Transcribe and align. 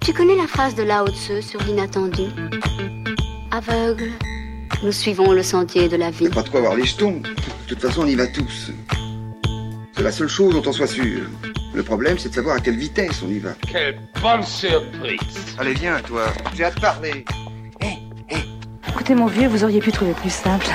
Tu 0.00 0.12
connais 0.14 0.36
la 0.36 0.46
phrase 0.46 0.74
de 0.74 0.82
Lao 0.82 1.06
Tzu 1.08 1.42
sur 1.42 1.62
l'inattendu? 1.62 2.24
Aveugle, 3.50 4.10
nous 4.82 4.92
suivons 4.92 5.32
le 5.32 5.42
sentier 5.42 5.88
de 5.88 5.96
la 5.96 6.10
vie. 6.10 6.28
Pas 6.28 6.42
de 6.42 6.48
quoi 6.48 6.60
avoir 6.60 6.74
les 6.74 6.84
jetons. 6.86 7.20
De 7.20 7.74
toute 7.74 7.80
façon, 7.80 8.02
on 8.02 8.06
y 8.06 8.14
va 8.14 8.26
tous. 8.26 8.70
C'est 9.94 10.02
la 10.02 10.12
seule 10.12 10.28
chose 10.28 10.54
dont 10.54 10.62
on 10.66 10.72
soit 10.72 10.86
sûr. 10.86 11.22
Le 11.74 11.82
problème, 11.82 12.18
c'est 12.18 12.30
de 12.30 12.34
savoir 12.34 12.56
à 12.56 12.60
quelle 12.60 12.76
vitesse 12.76 13.22
on 13.22 13.28
y 13.28 13.38
va. 13.38 13.50
Quelle 13.70 14.00
bonne 14.22 14.42
surprise 14.42 15.56
Allez, 15.58 15.74
viens, 15.74 16.00
toi. 16.00 16.32
J'ai 16.56 16.64
hâte 16.64 16.76
de 16.76 16.80
parler. 16.80 17.24
Écoutez, 18.88 19.14
mon 19.14 19.26
vieux, 19.26 19.48
vous 19.48 19.64
auriez 19.64 19.80
pu 19.80 19.92
trouver 19.92 20.12
plus 20.12 20.32
simple. 20.32 20.66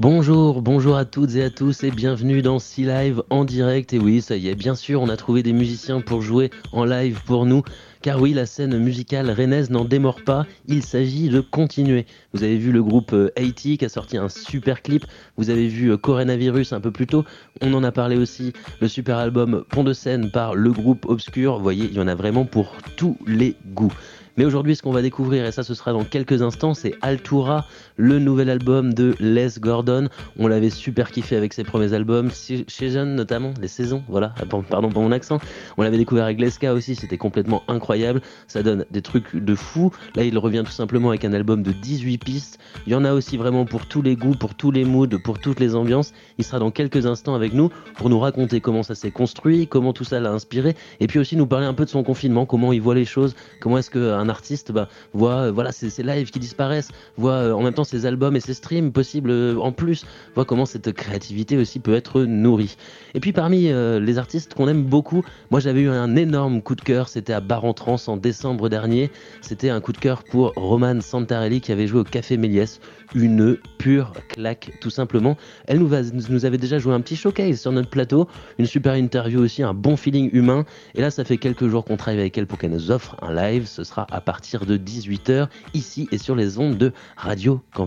Bonjour, 0.00 0.62
bonjour 0.62 0.96
à 0.96 1.04
toutes 1.04 1.34
et 1.34 1.44
à 1.44 1.50
tous 1.50 1.84
et 1.84 1.90
bienvenue 1.90 2.40
dans 2.40 2.58
Sea 2.58 2.84
Live 2.84 3.22
en 3.28 3.44
direct. 3.44 3.92
Et 3.92 3.98
oui, 3.98 4.22
ça 4.22 4.34
y 4.34 4.48
est, 4.48 4.54
bien 4.54 4.74
sûr, 4.74 5.02
on 5.02 5.10
a 5.10 5.16
trouvé 5.18 5.42
des 5.42 5.52
musiciens 5.52 6.00
pour 6.00 6.22
jouer 6.22 6.48
en 6.72 6.86
live 6.86 7.20
pour 7.26 7.44
nous. 7.44 7.62
Car 8.00 8.18
oui, 8.18 8.32
la 8.32 8.46
scène 8.46 8.78
musicale 8.78 9.30
rennaise 9.30 9.68
n'en 9.68 9.84
démord 9.84 10.22
pas, 10.24 10.46
il 10.66 10.82
s'agit 10.82 11.28
de 11.28 11.40
continuer. 11.40 12.06
Vous 12.32 12.42
avez 12.44 12.56
vu 12.56 12.72
le 12.72 12.82
groupe 12.82 13.12
euh, 13.12 13.30
Haiti 13.36 13.76
qui 13.76 13.84
a 13.84 13.90
sorti 13.90 14.16
un 14.16 14.30
super 14.30 14.80
clip, 14.80 15.04
vous 15.36 15.50
avez 15.50 15.68
vu 15.68 15.92
euh, 15.92 15.98
Coronavirus 15.98 16.72
un 16.72 16.80
peu 16.80 16.92
plus 16.92 17.06
tôt, 17.06 17.26
on 17.60 17.74
en 17.74 17.84
a 17.84 17.92
parlé 17.92 18.16
aussi, 18.16 18.54
le 18.80 18.88
super 18.88 19.18
album 19.18 19.64
Pont 19.68 19.84
de 19.84 19.92
scène 19.92 20.30
par 20.30 20.54
le 20.54 20.72
groupe 20.72 21.04
Obscur, 21.10 21.58
vous 21.58 21.62
voyez, 21.62 21.84
il 21.90 21.94
y 21.94 22.00
en 22.00 22.08
a 22.08 22.14
vraiment 22.14 22.46
pour 22.46 22.74
tous 22.96 23.18
les 23.26 23.54
goûts. 23.74 23.92
Mais 24.38 24.46
aujourd'hui, 24.46 24.74
ce 24.74 24.82
qu'on 24.82 24.92
va 24.92 25.02
découvrir, 25.02 25.44
et 25.44 25.52
ça 25.52 25.62
ce 25.62 25.74
sera 25.74 25.92
dans 25.92 26.04
quelques 26.04 26.40
instants, 26.40 26.72
c'est 26.72 26.94
Altura, 27.02 27.66
le 28.00 28.18
nouvel 28.18 28.48
album 28.48 28.94
de 28.94 29.14
Les 29.20 29.48
Gordon. 29.60 30.08
On 30.38 30.48
l'avait 30.48 30.70
super 30.70 31.10
kiffé 31.10 31.36
avec 31.36 31.52
ses 31.52 31.64
premiers 31.64 31.92
albums, 31.92 32.30
chez 32.30 33.04
notamment, 33.04 33.52
les 33.60 33.68
saisons, 33.68 34.02
voilà, 34.08 34.34
ah, 34.40 34.44
pardon 34.46 34.88
pour 34.88 35.02
mon 35.02 35.12
accent. 35.12 35.38
On 35.76 35.82
l'avait 35.82 35.98
découvert 35.98 36.24
avec 36.24 36.40
Leska 36.40 36.72
aussi, 36.72 36.94
c'était 36.94 37.18
complètement 37.18 37.62
incroyable. 37.68 38.22
Ça 38.48 38.62
donne 38.62 38.86
des 38.90 39.02
trucs 39.02 39.36
de 39.36 39.54
fou. 39.54 39.92
Là, 40.14 40.24
il 40.24 40.36
revient 40.38 40.62
tout 40.64 40.72
simplement 40.72 41.10
avec 41.10 41.26
un 41.26 41.34
album 41.34 41.62
de 41.62 41.72
18 41.72 42.18
pistes. 42.18 42.58
Il 42.86 42.92
y 42.92 42.96
en 42.96 43.04
a 43.04 43.12
aussi 43.12 43.36
vraiment 43.36 43.66
pour 43.66 43.86
tous 43.86 44.00
les 44.00 44.16
goûts, 44.16 44.34
pour 44.34 44.54
tous 44.54 44.70
les 44.70 44.86
moods, 44.86 45.18
pour 45.22 45.38
toutes 45.38 45.60
les 45.60 45.74
ambiances. 45.74 46.12
Il 46.38 46.44
sera 46.44 46.58
dans 46.58 46.70
quelques 46.70 47.04
instants 47.04 47.34
avec 47.34 47.52
nous 47.52 47.68
pour 47.96 48.08
nous 48.08 48.18
raconter 48.18 48.62
comment 48.62 48.82
ça 48.82 48.94
s'est 48.94 49.10
construit, 49.10 49.66
comment 49.66 49.92
tout 49.92 50.04
ça 50.04 50.20
l'a 50.20 50.30
inspiré, 50.30 50.74
et 51.00 51.06
puis 51.06 51.18
aussi 51.18 51.36
nous 51.36 51.46
parler 51.46 51.66
un 51.66 51.74
peu 51.74 51.84
de 51.84 51.90
son 51.90 52.02
confinement, 52.02 52.46
comment 52.46 52.72
il 52.72 52.80
voit 52.80 52.94
les 52.94 53.04
choses, 53.04 53.34
comment 53.60 53.76
est-ce 53.76 53.90
qu'un 53.90 54.28
artiste 54.30 54.72
bah, 54.72 54.88
voit 55.12 55.48
euh, 55.48 55.52
voilà 55.52 55.72
ses, 55.72 56.02
lives 56.02 56.30
qui 56.30 56.38
disparaissent, 56.38 56.90
voit 57.18 57.32
euh, 57.32 57.52
en 57.52 57.62
même 57.62 57.74
temps 57.74 57.84
ses 57.90 58.06
albums 58.06 58.36
et 58.36 58.40
ses 58.40 58.54
streams 58.54 58.92
possibles 58.92 59.30
euh, 59.30 59.56
en 59.58 59.72
plus, 59.72 60.06
voit 60.34 60.44
comment 60.44 60.66
cette 60.66 60.92
créativité 60.92 61.56
aussi 61.56 61.80
peut 61.80 61.94
être 61.94 62.22
nourrie. 62.22 62.76
Et 63.14 63.20
puis 63.20 63.32
parmi 63.32 63.70
les 63.70 64.18
artistes 64.18 64.54
qu'on 64.54 64.68
aime 64.68 64.84
beaucoup, 64.84 65.22
moi 65.50 65.60
j'avais 65.60 65.82
eu 65.82 65.88
un 65.88 66.16
énorme 66.16 66.62
coup 66.62 66.74
de 66.74 66.80
cœur, 66.80 67.08
c'était 67.08 67.32
à 67.32 67.40
Bar 67.40 67.64
en 67.64 67.74
en 68.06 68.16
décembre 68.16 68.68
dernier, 68.68 69.10
c'était 69.40 69.70
un 69.70 69.80
coup 69.80 69.92
de 69.92 69.98
cœur 69.98 70.22
pour 70.24 70.52
Roman 70.54 71.00
Santarelli 71.00 71.60
qui 71.60 71.72
avait 71.72 71.86
joué 71.86 72.00
au 72.00 72.04
Café 72.04 72.36
Méliès, 72.36 72.80
une 73.14 73.56
pure 73.78 74.12
claque 74.28 74.72
tout 74.80 74.90
simplement. 74.90 75.36
Elle 75.66 75.78
nous, 75.78 75.90
nous 76.28 76.44
avait 76.44 76.58
déjà 76.58 76.78
joué 76.78 76.94
un 76.94 77.00
petit 77.00 77.16
showcase 77.16 77.60
sur 77.60 77.72
notre 77.72 77.90
plateau, 77.90 78.28
une 78.58 78.66
super 78.66 78.94
interview 78.94 79.40
aussi, 79.40 79.62
un 79.62 79.74
bon 79.74 79.96
feeling 79.96 80.30
humain, 80.32 80.64
et 80.94 81.00
là 81.00 81.10
ça 81.10 81.24
fait 81.24 81.38
quelques 81.38 81.68
jours 81.68 81.84
qu'on 81.84 81.96
travaille 81.96 82.20
avec 82.20 82.36
elle 82.38 82.46
pour 82.46 82.58
qu'elle 82.58 82.72
nous 82.72 82.90
offre 82.90 83.16
un 83.22 83.34
live, 83.34 83.66
ce 83.66 83.84
sera 83.84 84.06
à 84.10 84.20
partir 84.20 84.66
de 84.66 84.76
18h 84.76 85.48
ici 85.74 86.08
et 86.12 86.18
sur 86.18 86.36
les 86.36 86.58
ondes 86.58 86.76
de 86.76 86.92
Radio 87.16 87.60
Campus 87.74 87.79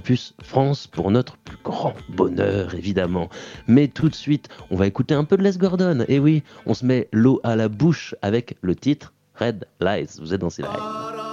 France 0.44 0.88
pour 0.88 1.12
notre 1.12 1.38
plus 1.38 1.58
grand 1.64 1.94
bonheur 2.10 2.76
évidemment. 2.76 3.30
Mais 3.68 3.88
tout 3.88 4.10
de 4.10 4.16
suite, 4.16 4.50
on 4.70 4.76
va 4.76 4.88
écouter 4.88 5.14
un 5.14 5.24
peu 5.24 5.38
de 5.38 5.44
Les 5.44 5.58
Gordon. 5.58 6.06
Et 6.08 6.20
oui, 6.20 6.44
on 6.66 6.74
se 6.74 6.86
met 6.86 7.08
l'eau 7.12 7.40
à 7.44 7.56
la 7.56 7.70
bouche 7.70 8.16
avec 8.22 8.58
le 8.62 8.76
titre 8.76 9.14
Red 9.36 9.66
Lies. 9.80 10.20
Vous 10.20 10.34
êtes 10.34 10.42
dans 10.42 10.50
ces 10.50 10.64
lives. 10.64 11.33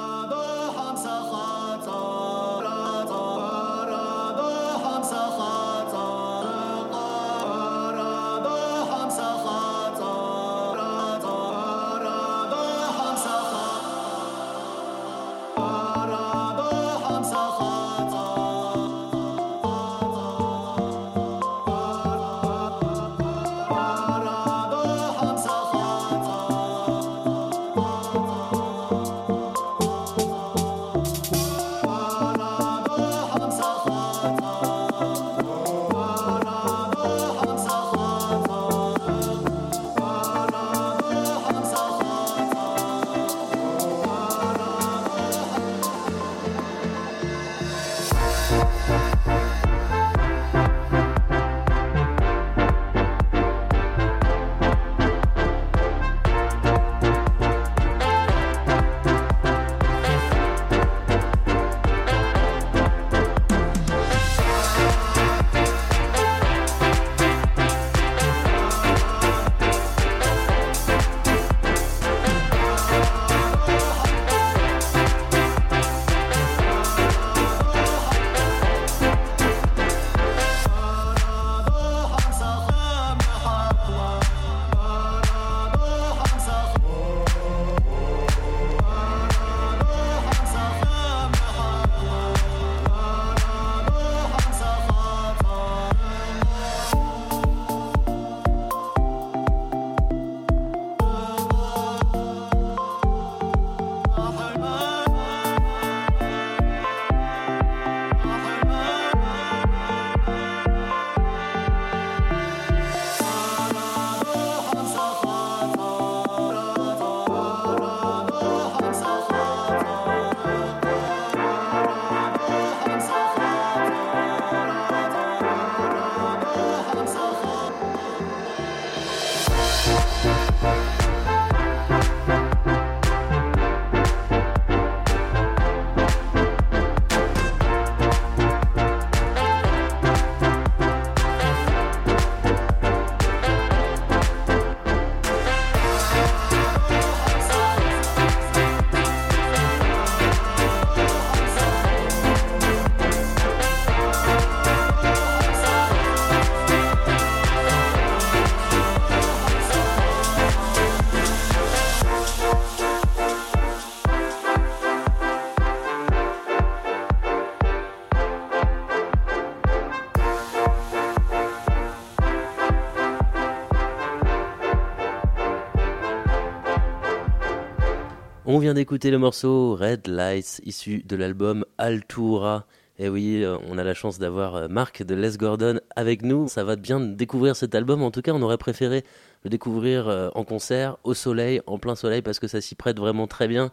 On 178.61 178.63
vient 178.63 178.75
d'écouter 178.75 179.11
le 179.11 179.17
morceau 179.17 179.75
Red 179.75 180.07
Lights 180.07 180.61
issu 180.67 181.03
de 181.09 181.17
l'album 181.17 181.65
Altura. 181.79 182.67
Et 182.99 183.09
oui, 183.09 183.43
euh, 183.43 183.57
on 183.67 183.79
a 183.79 183.85
la 183.85 183.95
chance 183.95 184.19
d'avoir 184.19 184.55
euh, 184.55 184.69
Marc 184.69 185.03
de 185.03 185.15
Les 185.15 185.39
Gordon 185.39 185.81
avec 185.97 186.21
nous. 186.21 186.47
Ça 186.47 186.63
va 186.63 186.77
bien 186.77 187.01
découvrir 187.01 187.57
cet 187.57 187.75
album. 187.75 188.03
En 188.03 188.11
tout 188.11 188.21
cas, 188.21 188.33
on 188.35 188.43
aurait 188.43 188.59
préféré 188.59 189.03
le 189.45 189.51
découvrir 189.51 190.09
euh, 190.09 190.29
en 190.35 190.45
concert, 190.45 190.97
au 191.05 191.15
soleil, 191.15 191.61
en 191.67 191.79
plein 191.79 191.95
soleil, 191.95 192.23
parce 192.23 192.39
que 192.39 192.49
ça 192.49 192.61
s'y 192.61 192.75
prête 192.75 192.99
vraiment 192.99 193.27
très 193.27 193.49
bien. 193.49 193.71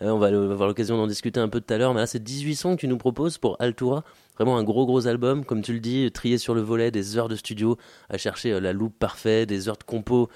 On 0.00 0.18
va 0.18 0.28
avoir 0.28 0.68
l'occasion 0.68 0.96
d'en 0.96 1.06
discuter 1.06 1.40
un 1.40 1.48
peu 1.48 1.60
tout 1.60 1.72
à 1.72 1.78
l'heure. 1.78 1.94
Mais 1.94 2.00
là, 2.00 2.06
c'est 2.06 2.22
18 2.22 2.56
sons 2.56 2.76
que 2.76 2.80
tu 2.80 2.88
nous 2.88 2.98
proposes 2.98 3.38
pour 3.38 3.56
Altura. 3.60 4.04
Vraiment 4.36 4.58
un 4.58 4.64
gros 4.64 4.84
gros 4.84 5.06
album, 5.06 5.46
comme 5.46 5.62
tu 5.62 5.72
le 5.72 5.80
dis, 5.80 6.10
trié 6.12 6.36
sur 6.36 6.54
le 6.54 6.60
volet, 6.60 6.90
des 6.90 7.16
heures 7.16 7.28
de 7.28 7.36
studio 7.36 7.78
à 8.10 8.18
chercher 8.18 8.60
la 8.60 8.74
loupe 8.74 8.98
parfaite, 8.98 9.48
des 9.48 9.70
heures 9.70 9.78
de 9.78 9.84
compo 9.84 10.28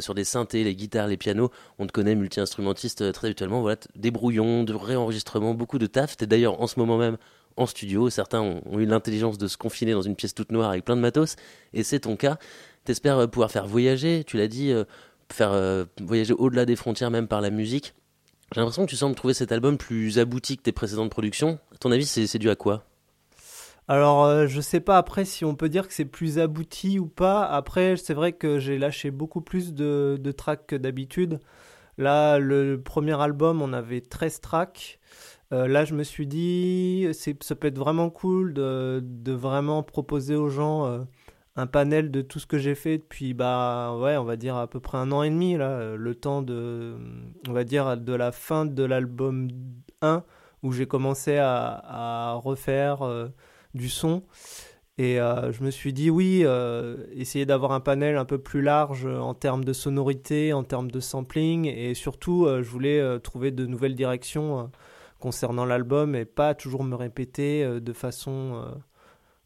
sur 0.00 0.12
des 0.16 0.24
synthés, 0.24 0.64
les 0.64 0.74
guitares, 0.74 1.06
les 1.06 1.16
pianos. 1.16 1.52
On 1.78 1.86
te 1.86 1.92
connaît 1.92 2.16
multi-instrumentiste 2.16 3.12
très 3.12 3.28
habituellement. 3.28 3.60
Voilà, 3.60 3.76
des 3.94 4.10
brouillons, 4.10 4.64
de 4.64 4.74
réenregistrements, 4.74 5.54
beaucoup 5.54 5.78
de 5.78 5.86
taf. 5.86 6.16
T'es 6.16 6.26
d'ailleurs 6.26 6.60
en 6.60 6.66
ce 6.66 6.80
moment 6.80 6.98
même 6.98 7.16
en 7.56 7.66
studio. 7.66 8.10
Certains 8.10 8.40
ont, 8.40 8.78
eu 8.78 8.86
l'intelligence 8.86 9.38
de 9.38 9.46
se 9.46 9.56
confiner 9.56 9.92
dans 9.92 10.02
une 10.02 10.16
pièce 10.16 10.34
toute 10.34 10.52
noire 10.52 10.70
avec 10.70 10.84
plein 10.84 10.96
de 10.96 11.00
matos, 11.00 11.36
et 11.72 11.82
c'est 11.82 12.00
ton 12.00 12.16
cas. 12.16 12.38
T'espères 12.84 13.18
euh, 13.18 13.26
pouvoir 13.26 13.50
faire 13.50 13.66
voyager, 13.66 14.24
tu 14.24 14.36
l'as 14.36 14.48
dit, 14.48 14.70
euh, 14.70 14.84
faire 15.32 15.52
euh, 15.52 15.84
voyager 16.00 16.34
au-delà 16.34 16.66
des 16.66 16.76
frontières, 16.76 17.10
même 17.10 17.28
par 17.28 17.40
la 17.40 17.50
musique. 17.50 17.94
J'ai 18.52 18.60
l'impression 18.60 18.84
que 18.84 18.90
tu 18.90 18.96
sembles 18.96 19.14
trouver 19.14 19.34
cet 19.34 19.52
album 19.52 19.78
plus 19.78 20.18
abouti 20.18 20.56
que 20.56 20.62
tes 20.62 20.72
précédentes 20.72 21.10
productions. 21.10 21.58
À 21.74 21.78
ton 21.78 21.90
avis, 21.90 22.06
c'est 22.06 22.38
dû 22.38 22.50
à 22.50 22.56
quoi? 22.56 22.84
Alors, 23.88 24.46
je 24.46 24.60
sais 24.60 24.80
pas 24.80 24.96
après 24.96 25.24
si 25.24 25.44
on 25.44 25.54
peut 25.54 25.68
dire 25.68 25.88
que 25.88 25.94
c'est 25.94 26.04
plus 26.04 26.38
abouti 26.38 26.98
ou 26.98 27.06
pas. 27.06 27.44
Après, 27.44 27.96
c'est 27.96 28.14
vrai 28.14 28.32
que 28.32 28.58
j'ai 28.58 28.78
lâché 28.78 29.10
beaucoup 29.10 29.40
plus 29.40 29.74
de, 29.74 30.18
de 30.20 30.32
tracks 30.32 30.66
que 30.66 30.76
d'habitude. 30.76 31.40
Là, 31.98 32.38
le 32.38 32.80
premier 32.80 33.20
album, 33.20 33.62
on 33.62 33.72
avait 33.72 34.00
13 34.00 34.40
tracks. 34.40 34.98
Euh, 35.52 35.68
là, 35.68 35.84
je 35.84 35.94
me 35.94 36.02
suis 36.02 36.26
dit, 36.26 37.06
ça 37.12 37.54
peut 37.54 37.68
être 37.68 37.78
vraiment 37.78 38.10
cool 38.10 38.54
de, 38.54 39.32
vraiment 39.32 39.82
proposer 39.82 40.34
aux 40.34 40.48
gens 40.48 40.86
euh, 40.86 41.00
un 41.56 41.66
panel 41.66 42.10
de 42.10 42.22
tout 42.22 42.38
ce 42.38 42.46
que 42.46 42.58
j'ai 42.58 42.74
fait 42.74 42.98
depuis, 42.98 43.34
bah, 43.34 43.96
ouais, 44.00 44.16
on 44.16 44.24
va 44.24 44.36
dire 44.36 44.56
à 44.56 44.66
peu 44.66 44.80
près 44.80 44.98
un 44.98 45.12
an 45.12 45.22
et 45.22 45.30
demi, 45.30 45.56
là, 45.56 45.94
le 45.96 46.14
temps 46.14 46.42
de, 46.42 46.96
on 47.48 47.52
va 47.52 47.64
dire, 47.64 47.96
de 47.96 48.12
la 48.12 48.32
fin 48.32 48.66
de 48.66 48.82
l'album 48.82 49.48
1, 50.02 50.24
où 50.62 50.72
j'ai 50.72 50.86
commencé 50.86 51.36
à, 51.38 52.38
refaire 52.42 53.02
euh, 53.02 53.28
du 53.74 53.88
son. 53.88 54.24
Et 54.98 55.16
je 55.16 55.64
me 55.64 55.72
suis 55.72 55.92
dit, 55.92 56.08
oui, 56.08 56.44
essayer 57.12 57.46
d'avoir 57.46 57.72
un 57.72 57.80
panel 57.80 58.16
un 58.16 58.24
peu 58.24 58.38
plus 58.38 58.62
large 58.62 59.06
en 59.06 59.34
termes 59.34 59.64
de 59.64 59.72
sonorité, 59.72 60.52
en 60.52 60.62
termes 60.62 60.88
de 60.88 61.00
sampling, 61.00 61.66
et 61.66 61.94
surtout, 61.94 62.46
je 62.46 62.70
voulais 62.70 63.18
trouver 63.18 63.50
de 63.50 63.66
nouvelles 63.66 63.96
directions 63.96 64.70
concernant 65.24 65.64
l'album 65.64 66.14
et 66.14 66.26
pas 66.26 66.54
toujours 66.54 66.84
me 66.84 66.94
répéter 66.94 67.64
euh, 67.64 67.80
de 67.80 67.92
façon 67.94 68.62
euh, 68.62 68.74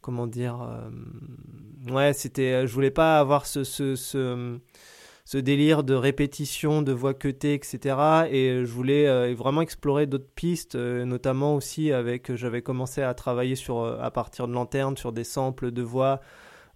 comment 0.08 0.26
dire 0.26 0.62
euh, 0.62 1.92
ouais 1.92 2.14
c'était 2.14 2.66
je 2.66 2.72
voulais 2.72 2.90
pas 2.90 3.20
avoir 3.20 3.44
ce, 3.44 3.62
ce, 3.62 5.36
délire 5.36 5.84
de 5.84 5.92
répétition 5.92 6.80
de 6.80 6.92
voix 6.92 7.12
cutée 7.12 7.52
etc 7.52 8.24
et 8.30 8.64
je 8.64 8.72
voulais 8.72 9.34
vraiment 9.34 9.60
explorer 9.60 10.06
d'autres 10.06 10.32
pistes 10.34 10.76
notamment 10.76 11.56
aussi 11.56 11.92
avec 11.92 12.34
j'avais 12.36 12.62
commencé 12.62 13.02
à 13.02 13.12
travailler 13.12 13.54
sur 13.54 13.84
à 13.84 14.10
partir 14.10 14.48
de 14.48 14.54
lanterne 14.54 14.96
sur 14.96 15.12
des 15.12 15.24
samples 15.24 15.72
de 15.72 15.82
voix 15.82 16.20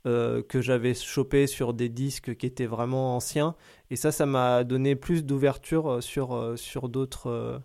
que 0.05 0.61
j'avais 0.61 0.93
chopé 0.93 1.47
sur 1.47 1.73
des 1.73 1.89
disques 1.89 2.37
qui 2.37 2.45
étaient 2.45 2.67
vraiment 2.67 3.17
anciens. 3.17 3.55
Et 3.89 3.97
ça 3.97 4.13
ça 4.13 4.27
m'a 4.27 4.63
donné 4.65 4.95
plus 4.95 5.25
d'ouverture 5.25 6.03
sur 6.03 6.53
sur 6.57 6.91
d'autres 6.91 7.63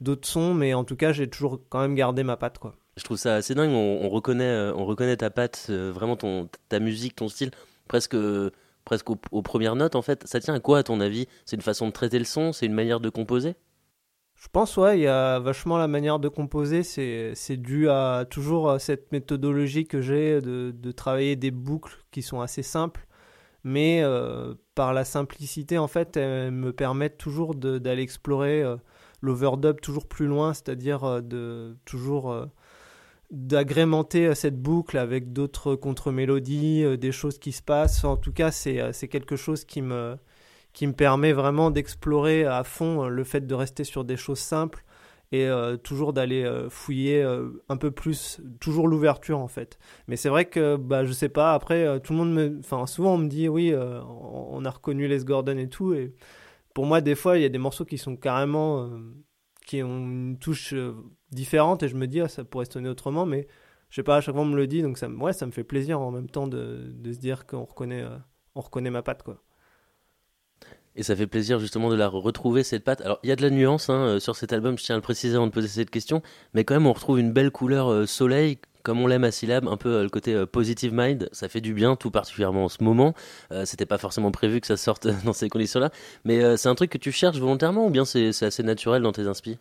d'autres 0.00 0.28
sons, 0.28 0.54
mais 0.54 0.74
en 0.74 0.84
tout 0.84 0.96
cas, 0.96 1.12
j'ai 1.12 1.28
toujours 1.28 1.60
quand 1.68 1.80
même 1.80 1.94
gardé 1.94 2.24
ma 2.24 2.36
patte, 2.36 2.58
quoi. 2.58 2.74
Je 2.96 3.04
trouve 3.04 3.16
ça 3.16 3.36
assez 3.36 3.54
dingue. 3.54 3.70
On, 3.70 4.08
reconnaît, 4.08 4.44
euh, 4.44 4.74
on 4.74 4.84
reconnaît 4.84 5.16
ta 5.16 5.30
patte, 5.30 5.66
euh, 5.70 5.90
vraiment 5.92 6.16
ton, 6.16 6.48
ta 6.68 6.78
musique, 6.78 7.16
ton 7.16 7.28
style, 7.28 7.50
presque, 7.88 8.16
presque 8.84 9.10
aux, 9.10 9.42
premières 9.42 9.76
notes. 9.76 9.96
En 9.96 10.02
fait, 10.02 10.26
ça 10.26 10.40
tient 10.40 10.54
à 10.54 10.60
quoi, 10.60 10.78
à 10.78 10.82
ton 10.82 11.00
avis? 11.00 11.26
C'est 11.44 11.56
une 11.56 11.62
façon 11.62 11.86
de 11.86 11.92
traiter 11.92 12.18
le 12.18 12.24
son? 12.24 12.52
C'est 12.52 12.66
une 12.66 12.74
manière 12.74 13.00
de 13.00 13.08
composer? 13.08 13.54
Je 14.34 14.48
pense, 14.48 14.76
ouais, 14.76 14.98
il 14.98 15.02
y 15.02 15.06
a 15.06 15.38
vachement 15.38 15.78
la 15.78 15.88
manière 15.88 16.18
de 16.18 16.28
composer. 16.28 16.82
C'est 16.82 17.56
dû 17.56 17.88
à 17.88 18.26
toujours 18.28 18.80
cette 18.80 19.12
méthodologie 19.12 19.86
que 19.86 20.00
j'ai 20.00 20.40
de, 20.40 20.74
de, 20.76 20.92
travailler 20.92 21.36
des 21.36 21.52
boucles 21.52 22.04
qui 22.10 22.22
sont 22.22 22.40
assez 22.40 22.62
simples, 22.62 23.06
mais 23.62 24.00
euh, 24.02 24.54
par 24.74 24.92
la 24.92 25.04
simplicité, 25.04 25.78
en 25.78 25.86
fait, 25.86 26.16
elles 26.16 26.50
me 26.50 26.72
permettent 26.72 27.18
toujours 27.18 27.54
d'aller 27.54 28.02
explorer 28.02 28.64
l'overdub 29.22 29.80
toujours 29.80 30.06
plus 30.06 30.26
loin, 30.26 30.52
c'est-à-dire 30.52 31.04
euh, 31.04 31.20
de 31.20 31.76
toujours 31.84 32.30
euh, 32.30 32.46
d'agrémenter 33.32 34.26
euh, 34.28 34.34
cette 34.34 34.60
boucle 34.60 34.96
avec 34.96 35.32
d'autres 35.32 35.74
contre-mélodies, 35.74 36.96
des 36.98 37.12
choses 37.12 37.38
qui 37.38 37.50
se 37.50 37.62
passent. 37.62 38.04
En 38.04 38.16
tout 38.16 38.32
cas, 38.32 38.52
c'est 38.52 39.08
quelque 39.08 39.36
chose 39.36 39.64
qui 39.64 39.82
me, 39.82 40.16
qui 40.72 40.86
me 40.86 40.92
permet 40.92 41.32
vraiment 41.32 41.70
d'explorer 41.70 42.44
à 42.44 42.62
fond 42.62 43.08
le 43.08 43.24
fait 43.24 43.46
de 43.46 43.54
rester 43.54 43.84
sur 43.84 44.04
des 44.04 44.16
choses 44.16 44.38
simples 44.38 44.84
et 45.34 45.48
toujours 45.82 46.12
d'aller 46.12 46.46
fouiller 46.68 47.26
un 47.70 47.76
peu 47.78 47.90
plus, 47.90 48.42
toujours 48.60 48.86
l'ouverture 48.86 49.38
en 49.38 49.48
fait. 49.48 49.78
Mais 50.06 50.16
c'est 50.16 50.28
vrai 50.28 50.44
que 50.44 50.76
bah, 50.76 51.06
je 51.06 51.12
sais 51.12 51.30
pas, 51.30 51.54
après 51.54 52.00
tout 52.00 52.12
le 52.12 52.18
monde 52.18 52.34
me. 52.34 52.58
Enfin, 52.58 52.86
souvent 52.86 53.14
on 53.14 53.18
me 53.18 53.28
dit 53.28 53.48
oui, 53.48 53.74
on 53.74 54.62
a 54.66 54.70
reconnu 54.70 55.08
Les 55.08 55.24
Gordon 55.24 55.56
et 55.56 55.70
tout, 55.70 55.94
et 55.94 56.12
pour 56.74 56.86
moi, 56.86 57.00
des 57.00 57.14
fois, 57.14 57.38
il 57.38 57.42
y 57.42 57.46
a 57.46 57.48
des 57.48 57.58
morceaux 57.58 57.84
qui 57.84 57.98
sont 57.98 58.16
carrément. 58.16 58.90
Euh, 59.62 59.66
qui 59.66 59.82
ont 59.82 59.98
une 59.98 60.38
touche 60.38 60.74
euh, 60.74 60.94
différente 61.30 61.82
et 61.82 61.88
je 61.88 61.96
me 61.96 62.06
dis, 62.06 62.20
ah, 62.20 62.28
ça 62.28 62.44
pourrait 62.44 62.66
sonner 62.66 62.88
autrement, 62.88 63.26
mais 63.26 63.46
je 63.90 63.96
sais 63.96 64.02
pas, 64.02 64.16
à 64.16 64.20
chaque 64.20 64.34
fois 64.34 64.42
on 64.42 64.46
me 64.46 64.56
le 64.56 64.66
dit, 64.66 64.82
donc 64.82 64.98
ça, 64.98 65.08
ouais, 65.08 65.32
ça 65.32 65.46
me 65.46 65.52
fait 65.52 65.64
plaisir 65.64 66.00
en 66.00 66.10
même 66.10 66.28
temps 66.28 66.46
de, 66.46 66.92
se 67.04 67.18
dire 67.18 67.46
qu'on 67.46 67.64
reconnaît, 67.64 68.02
euh, 68.02 68.16
on 68.54 68.60
reconnaît 68.60 68.90
ma 68.90 69.02
patte, 69.02 69.22
quoi. 69.22 69.42
Et 70.94 71.02
ça 71.02 71.16
fait 71.16 71.26
plaisir 71.26 71.58
justement 71.58 71.88
de 71.88 71.94
la 71.94 72.06
retrouver 72.06 72.62
cette 72.62 72.84
patte. 72.84 73.00
Alors 73.00 73.18
il 73.22 73.30
y 73.30 73.32
a 73.32 73.36
de 73.36 73.40
la 73.40 73.48
nuance 73.48 73.88
hein, 73.88 74.20
sur 74.20 74.36
cet 74.36 74.52
album, 74.52 74.76
je 74.76 74.84
tiens 74.84 74.94
à 74.94 74.98
le 74.98 75.02
préciser 75.02 75.36
avant 75.36 75.46
de 75.46 75.52
poser 75.52 75.68
cette 75.68 75.88
question, 75.88 76.20
mais 76.52 76.64
quand 76.64 76.74
même 76.74 76.86
on 76.86 76.92
retrouve 76.92 77.18
une 77.18 77.32
belle 77.32 77.50
couleur 77.50 78.06
soleil 78.06 78.58
comme 78.82 79.00
on 79.00 79.06
l'aime 79.06 79.24
à 79.24 79.30
syllabes, 79.30 79.68
un 79.68 79.76
peu 79.76 79.96
euh, 79.96 80.02
le 80.02 80.08
côté 80.08 80.34
euh, 80.34 80.46
positive 80.46 80.92
mind, 80.94 81.28
ça 81.32 81.48
fait 81.48 81.60
du 81.60 81.74
bien, 81.74 81.96
tout 81.96 82.10
particulièrement 82.10 82.64
en 82.64 82.68
ce 82.68 82.82
moment. 82.82 83.14
Euh, 83.52 83.64
c'était 83.64 83.86
pas 83.86 83.98
forcément 83.98 84.30
prévu 84.30 84.60
que 84.60 84.66
ça 84.66 84.76
sorte 84.76 85.06
dans 85.24 85.32
ces 85.32 85.48
conditions-là, 85.48 85.90
mais 86.24 86.56
c'est 86.56 86.68
un 86.68 86.74
truc 86.74 86.90
que 86.90 86.98
tu 86.98 87.12
cherches 87.12 87.38
volontairement 87.38 87.86
ou 87.86 87.90
bien 87.90 88.04
c'est 88.04 88.28
assez 88.42 88.62
naturel 88.62 89.02
dans 89.02 89.12
tes 89.12 89.26
inspi 89.26 89.58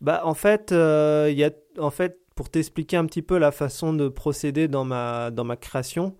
Bah 0.00 0.22
en 0.24 0.34
fait, 0.34 0.70
y 0.70 1.44
a 1.44 1.50
en 1.78 1.90
fait 1.90 2.18
pour 2.34 2.50
t'expliquer 2.50 2.96
un 2.96 3.06
petit 3.06 3.22
peu 3.22 3.38
la 3.38 3.52
façon 3.52 3.92
de 3.92 4.08
procéder 4.08 4.68
dans 4.68 4.84
ma 4.84 5.30
dans 5.30 5.44
ma 5.44 5.56
création 5.56 6.16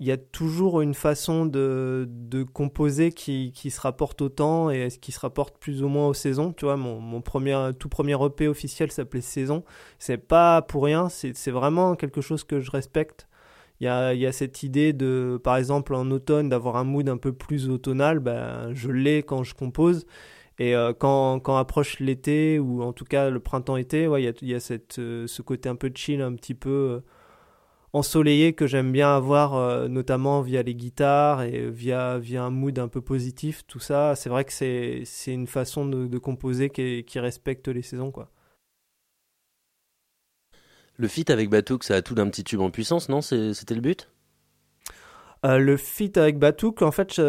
il 0.00 0.06
y 0.06 0.12
a 0.12 0.16
toujours 0.16 0.80
une 0.80 0.94
façon 0.94 1.44
de, 1.44 2.08
de 2.08 2.42
composer 2.42 3.12
qui, 3.12 3.52
qui, 3.54 3.70
se 3.70 3.80
rapporte 3.80 4.22
au 4.22 4.30
temps 4.30 4.70
et 4.70 4.88
qui 5.00 5.12
se 5.12 5.20
rapporte 5.20 5.58
plus 5.58 5.82
ou 5.82 5.88
moins 5.88 6.08
aux 6.08 6.14
saisons. 6.14 6.54
Tu 6.54 6.64
vois, 6.64 6.76
mon, 6.78 7.00
mon 7.00 7.20
premier, 7.20 7.70
tout 7.78 7.90
premier 7.90 8.16
EP 8.24 8.48
officiel 8.48 8.90
s'appelait 8.90 9.20
Saison. 9.20 9.62
C'est 9.98 10.16
pas 10.16 10.62
pour 10.62 10.84
rien, 10.84 11.08
c'est 11.10 11.50
vraiment 11.50 11.96
quelque 11.96 12.22
chose 12.22 12.44
que 12.44 12.60
je 12.60 12.70
respecte. 12.70 13.28
Il 13.80 13.84
y 13.84 13.88
a, 13.88 14.14
y 14.14 14.26
a 14.26 14.32
cette 14.32 14.62
idée 14.62 14.92
de, 14.92 15.40
par 15.42 15.56
exemple, 15.56 15.94
en 15.94 16.10
automne, 16.10 16.48
d'avoir 16.48 16.76
un 16.76 16.84
mood 16.84 17.08
un 17.08 17.16
peu 17.16 17.32
plus 17.32 17.68
automnal. 17.68 18.20
Ben, 18.20 18.72
je 18.74 18.90
l'ai 18.90 19.22
quand 19.22 19.42
je 19.42 19.54
compose. 19.54 20.06
Et 20.58 20.76
euh, 20.76 20.92
quand, 20.92 21.40
quand 21.40 21.56
approche 21.56 22.00
l'été, 22.00 22.58
ou 22.58 22.82
en 22.82 22.92
tout 22.92 23.06
cas 23.06 23.30
le 23.30 23.40
printemps-été, 23.40 24.04
il 24.04 24.24
y 24.24 24.28
a, 24.28 24.32
y 24.42 24.54
a 24.54 24.60
cette, 24.60 24.98
euh, 24.98 25.26
ce 25.26 25.40
côté 25.42 25.68
un 25.70 25.76
peu 25.76 25.90
chill, 25.94 26.20
un 26.20 26.34
petit 26.34 26.54
peu 26.54 26.70
euh, 26.70 27.00
ensoleillé 27.92 28.52
que 28.52 28.66
j'aime 28.66 28.92
bien 28.92 29.14
avoir, 29.14 29.54
euh, 29.54 29.88
notamment 29.88 30.42
via 30.42 30.62
les 30.62 30.74
guitares 30.74 31.42
et 31.42 31.70
via, 31.70 32.20
un 32.34 32.50
mood 32.50 32.78
un 32.78 32.88
peu 32.88 33.00
positif, 33.00 33.64
tout 33.66 33.80
ça. 33.80 34.14
C'est 34.16 34.28
vrai 34.28 34.44
que 34.44 34.52
c'est, 34.52 35.02
c'est 35.04 35.32
une 35.32 35.46
façon 35.46 35.86
de, 35.86 36.18
composer 36.18 36.70
qui, 36.70 37.04
qui, 37.04 37.18
respecte 37.18 37.68
les 37.68 37.82
saisons. 37.82 38.10
quoi. 38.10 38.30
Le 40.96 41.08
feat 41.08 41.30
avec 41.30 41.48
Batouk, 41.48 41.84
ça 41.84 41.96
a 41.96 42.02
tout 42.02 42.14
d'un 42.14 42.28
petit 42.28 42.44
tube 42.44 42.60
en 42.60 42.70
puissance, 42.70 43.08
non? 43.08 43.22
C'était 43.22 43.74
le 43.74 43.80
but? 43.80 44.08
Euh, 45.46 45.58
le 45.58 45.78
feat 45.78 46.18
avec 46.18 46.38
Batouk, 46.38 46.82
en 46.82 46.92
fait, 46.92 47.16
il 47.16 47.22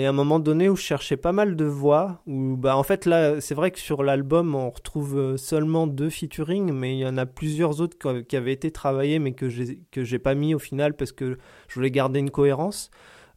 y 0.00 0.04
a 0.04 0.08
un 0.08 0.12
moment 0.12 0.38
donné 0.38 0.68
où 0.68 0.76
je 0.76 0.82
cherchais 0.82 1.16
pas 1.16 1.32
mal 1.32 1.56
de 1.56 1.64
voix. 1.64 2.22
Où, 2.26 2.56
bah, 2.56 2.76
en 2.76 2.84
fait, 2.84 3.06
là, 3.06 3.40
c'est 3.40 3.56
vrai 3.56 3.72
que 3.72 3.80
sur 3.80 4.04
l'album, 4.04 4.54
on 4.54 4.70
retrouve 4.70 5.18
euh, 5.18 5.36
seulement 5.36 5.88
deux 5.88 6.08
featuring, 6.08 6.72
mais 6.72 6.96
il 6.96 7.00
y 7.00 7.06
en 7.06 7.16
a 7.16 7.26
plusieurs 7.26 7.80
autres 7.80 7.96
qui 8.22 8.36
avaient 8.36 8.52
été 8.52 8.70
travaillés, 8.70 9.18
mais 9.18 9.32
que 9.32 9.48
j'ai 9.48 10.18
pas 10.20 10.34
mis 10.34 10.54
au 10.54 10.60
final 10.60 10.94
parce 10.94 11.10
que 11.10 11.38
je 11.68 11.74
voulais 11.74 11.90
garder 11.90 12.20
une 12.20 12.30
cohérence. 12.30 12.90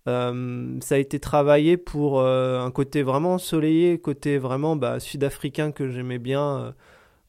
Euh, 0.07 0.77
ça 0.81 0.95
a 0.95 0.97
été 0.99 1.19
travaillé 1.19 1.77
pour 1.77 2.21
un 2.21 2.71
côté 2.71 3.01
vraiment 3.01 3.33
ensoleillé, 3.33 3.99
côté 3.99 4.37
vraiment 4.37 4.75
bah, 4.75 4.99
sud-africain 4.99 5.71
que 5.71 5.89
j'aimais 5.89 6.19
bien 6.19 6.75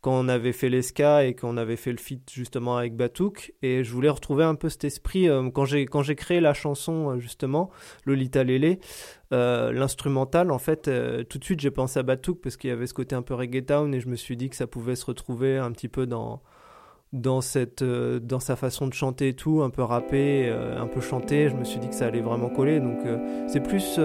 quand 0.01 0.13
on 0.13 0.29
avait 0.29 0.53
fait 0.53 0.71
l'esca 0.71 1.25
et 1.25 1.35
qu'on 1.35 1.57
avait 1.57 1.77
fait 1.77 1.93
le 1.93 1.99
feat 1.99 2.31
justement 2.33 2.77
avec 2.77 2.97
Batouk. 2.97 3.53
Et 3.63 3.85
je 3.85 3.93
voulais 3.93 4.09
retrouver 4.09 4.45
un 4.45 4.55
peu 4.55 4.69
cet 4.69 4.85
esprit. 4.85 5.29
Euh, 5.29 5.51
quand 5.51 5.67
j'ai 5.67 5.85
quand 5.87 6.03
j'ai 6.03 6.15
créé 6.15 6.41
la 6.41 6.55
chanson 6.55 7.11
euh, 7.11 7.19
justement, 7.19 7.71
Lolita 8.07 8.43
Lele, 8.43 8.79
euh, 9.33 9.73
l'instrumental, 9.73 10.51
en 10.51 10.59
fait, 10.59 10.91
tout 11.29 11.39
de 11.39 11.45
suite 11.45 11.61
j'ai 11.61 11.71
pensé 11.71 11.99
à 11.99 12.03
Batouk 12.03 12.41
parce 12.41 12.57
qu'il 12.57 12.71
y 12.71 12.73
avait 12.73 12.87
ce 12.87 12.95
côté 12.95 13.15
un 13.15 13.23
peu 13.23 13.35
reggaeton 13.35 13.93
et 13.93 14.01
je 14.01 14.09
me 14.09 14.17
suis 14.17 14.37
dit 14.37 14.49
que 14.49 14.57
ça 14.57 14.67
pouvait 14.67 14.97
se 14.97 15.05
retrouver 15.05 15.59
un 15.59 15.71
petit 15.73 15.89
peu 15.89 16.07
dans 16.07 16.43
dans 17.13 17.41
cette 17.41 17.83
dans 17.83 18.39
sa 18.39 18.55
façon 18.55 18.87
de 18.87 18.95
chanter 18.95 19.29
et 19.29 19.35
tout, 19.35 19.63
un 19.63 19.71
peu 19.71 19.83
rappé, 19.83 20.49
un 20.49 20.87
peu 20.87 21.01
chanté. 21.01 21.49
Je 21.49 21.57
me 21.57 21.65
suis 21.65 21.79
dit 21.79 21.89
que 21.89 21.95
ça 21.95 22.07
allait 22.07 22.21
vraiment 22.21 22.49
coller. 22.49 22.81
Donc 22.81 23.01
c'est 23.49 23.63
plus 23.63 23.99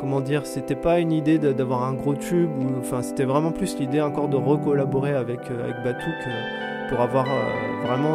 comment 0.00 0.22
dire, 0.22 0.46
c'était 0.46 0.76
pas 0.76 0.98
une 0.98 1.12
idée 1.12 1.38
d'avoir 1.38 1.84
un 1.84 1.92
gros 1.92 2.14
tube, 2.14 2.50
enfin 2.80 3.02
c'était 3.02 3.24
vraiment 3.24 3.52
plus 3.52 3.78
l'idée 3.78 4.00
encore 4.00 4.28
de 4.28 4.36
recollaborer 4.36 5.12
avec, 5.12 5.40
euh, 5.50 5.64
avec 5.64 5.76
Batouk 5.84 6.14
euh, 6.26 6.88
pour 6.88 7.00
avoir 7.00 7.26
euh, 7.26 7.86
vraiment 7.86 8.14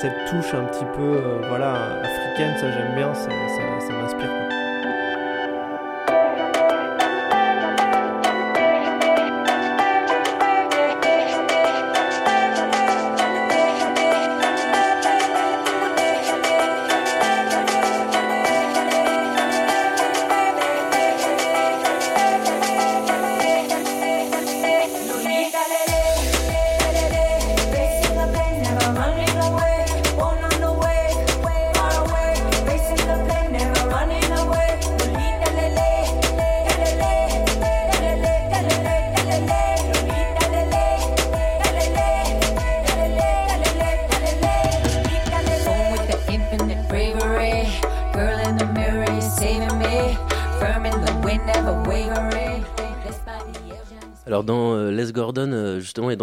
cette 0.00 0.30
touche 0.30 0.54
un 0.54 0.64
petit 0.66 0.84
peu 0.96 1.20
voilà, 1.48 2.00
africaine, 2.00 2.56
ça 2.58 2.70
j'aime 2.70 2.94
bien, 2.94 3.12
ça, 3.12 3.28
ça 3.80 3.92
m'inspire. 3.92 4.39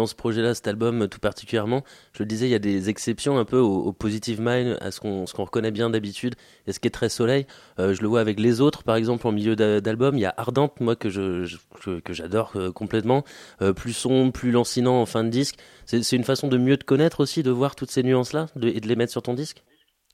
Ce 0.08 0.14
projet-là, 0.14 0.54
cet 0.54 0.66
album 0.66 1.06
tout 1.08 1.20
particulièrement, 1.20 1.84
je 2.12 2.22
le 2.22 2.26
disais, 2.26 2.46
il 2.46 2.50
y 2.50 2.54
a 2.54 2.58
des 2.58 2.88
exceptions 2.88 3.38
un 3.38 3.44
peu 3.44 3.58
au, 3.58 3.92
positive 3.92 4.40
mind, 4.40 4.76
à 4.80 4.90
ce 4.90 5.00
qu'on 5.00 5.24
reconnaît 5.44 5.70
bien 5.70 5.90
d'habitude, 5.90 6.34
et 6.66 6.72
ce 6.72 6.80
qui 6.80 6.88
est 6.88 6.92
très 6.92 7.08
soleil. 7.08 7.46
Euh, 7.78 7.94
je 7.94 8.02
le 8.02 8.08
vois 8.08 8.20
avec 8.20 8.40
les 8.40 8.60
autres, 8.60 8.82
par 8.82 8.96
exemple, 8.96 9.26
en 9.26 9.32
milieu 9.32 9.56
d'album, 9.56 10.16
il 10.16 10.20
y 10.20 10.26
a 10.26 10.34
Ardente, 10.36 10.80
moi, 10.80 10.96
que 10.96 11.08
j'adore 11.08 12.52
euh, 12.56 12.72
complètement, 12.72 13.24
euh, 13.62 13.72
plus 13.72 13.92
sombre, 13.92 14.32
plus 14.32 14.50
lancinant 14.50 15.00
en 15.00 15.06
fin 15.06 15.24
de 15.24 15.30
disque. 15.30 15.56
C'est 15.86 16.12
une 16.12 16.24
façon 16.24 16.48
de 16.48 16.58
mieux 16.58 16.76
te 16.76 16.84
connaître 16.84 17.20
aussi, 17.20 17.42
de 17.42 17.50
voir 17.50 17.76
toutes 17.76 17.90
ces 17.90 18.02
nuances-là, 18.02 18.46
et 18.62 18.80
de 18.80 18.88
les 18.88 18.96
mettre 18.96 19.12
sur 19.12 19.22
ton 19.22 19.34
disque? 19.34 19.62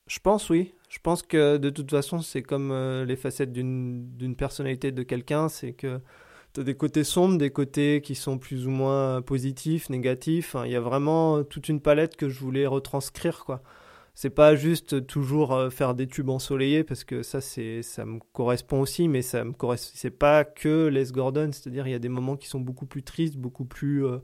Je 0.06 0.18
pense, 0.18 0.50
oui. 0.50 0.74
Je 0.90 0.98
pense 1.02 1.22
que 1.22 1.56
de 1.56 1.70
toute 1.70 1.90
façon, 1.90 2.20
c'est 2.20 2.42
comme 2.42 2.72
les 3.06 3.16
facettes 3.16 3.52
d'une 3.52 4.34
personnalité 4.36 4.92
de 4.92 5.02
quelqu'un, 5.02 5.48
c'est 5.48 5.72
que 5.72 6.00
des 6.58 6.74
côtés 6.74 7.04
sombres, 7.04 7.38
des 7.38 7.50
côtés 7.50 8.00
qui 8.00 8.14
sont 8.14 8.38
plus 8.38 8.66
ou 8.66 8.70
moins 8.70 9.22
positifs, 9.22 9.90
négatifs. 9.90 10.56
Il 10.64 10.70
y 10.70 10.76
a 10.76 10.80
vraiment 10.80 11.42
toute 11.44 11.68
une 11.68 11.80
palette 11.80 12.16
que 12.16 12.28
je 12.28 12.38
voulais 12.40 12.66
retranscrire, 12.66 13.44
quoi. 13.44 13.62
C'est 14.16 14.30
pas 14.30 14.54
juste 14.54 15.06
toujours 15.08 15.52
euh, 15.54 15.70
faire 15.70 15.94
des 15.94 16.06
tubes 16.06 16.30
ensoleillés 16.30 16.84
parce 16.84 17.02
que 17.02 17.24
ça, 17.24 17.40
ça 17.40 18.04
me 18.04 18.20
correspond 18.32 18.80
aussi, 18.80 19.08
mais 19.08 19.22
ça 19.22 19.44
me 19.44 19.52
correspond. 19.52 19.92
C'est 19.96 20.10
pas 20.10 20.44
que 20.44 20.86
Les 20.86 21.06
Gordon, 21.06 21.50
c'est-à-dire 21.52 21.88
il 21.88 21.90
y 21.90 21.94
a 21.94 21.98
des 21.98 22.08
moments 22.08 22.36
qui 22.36 22.46
sont 22.46 22.60
beaucoup 22.60 22.86
plus 22.86 23.02
tristes, 23.02 23.36
beaucoup 23.36 23.64
plus, 23.64 24.06
euh, 24.06 24.18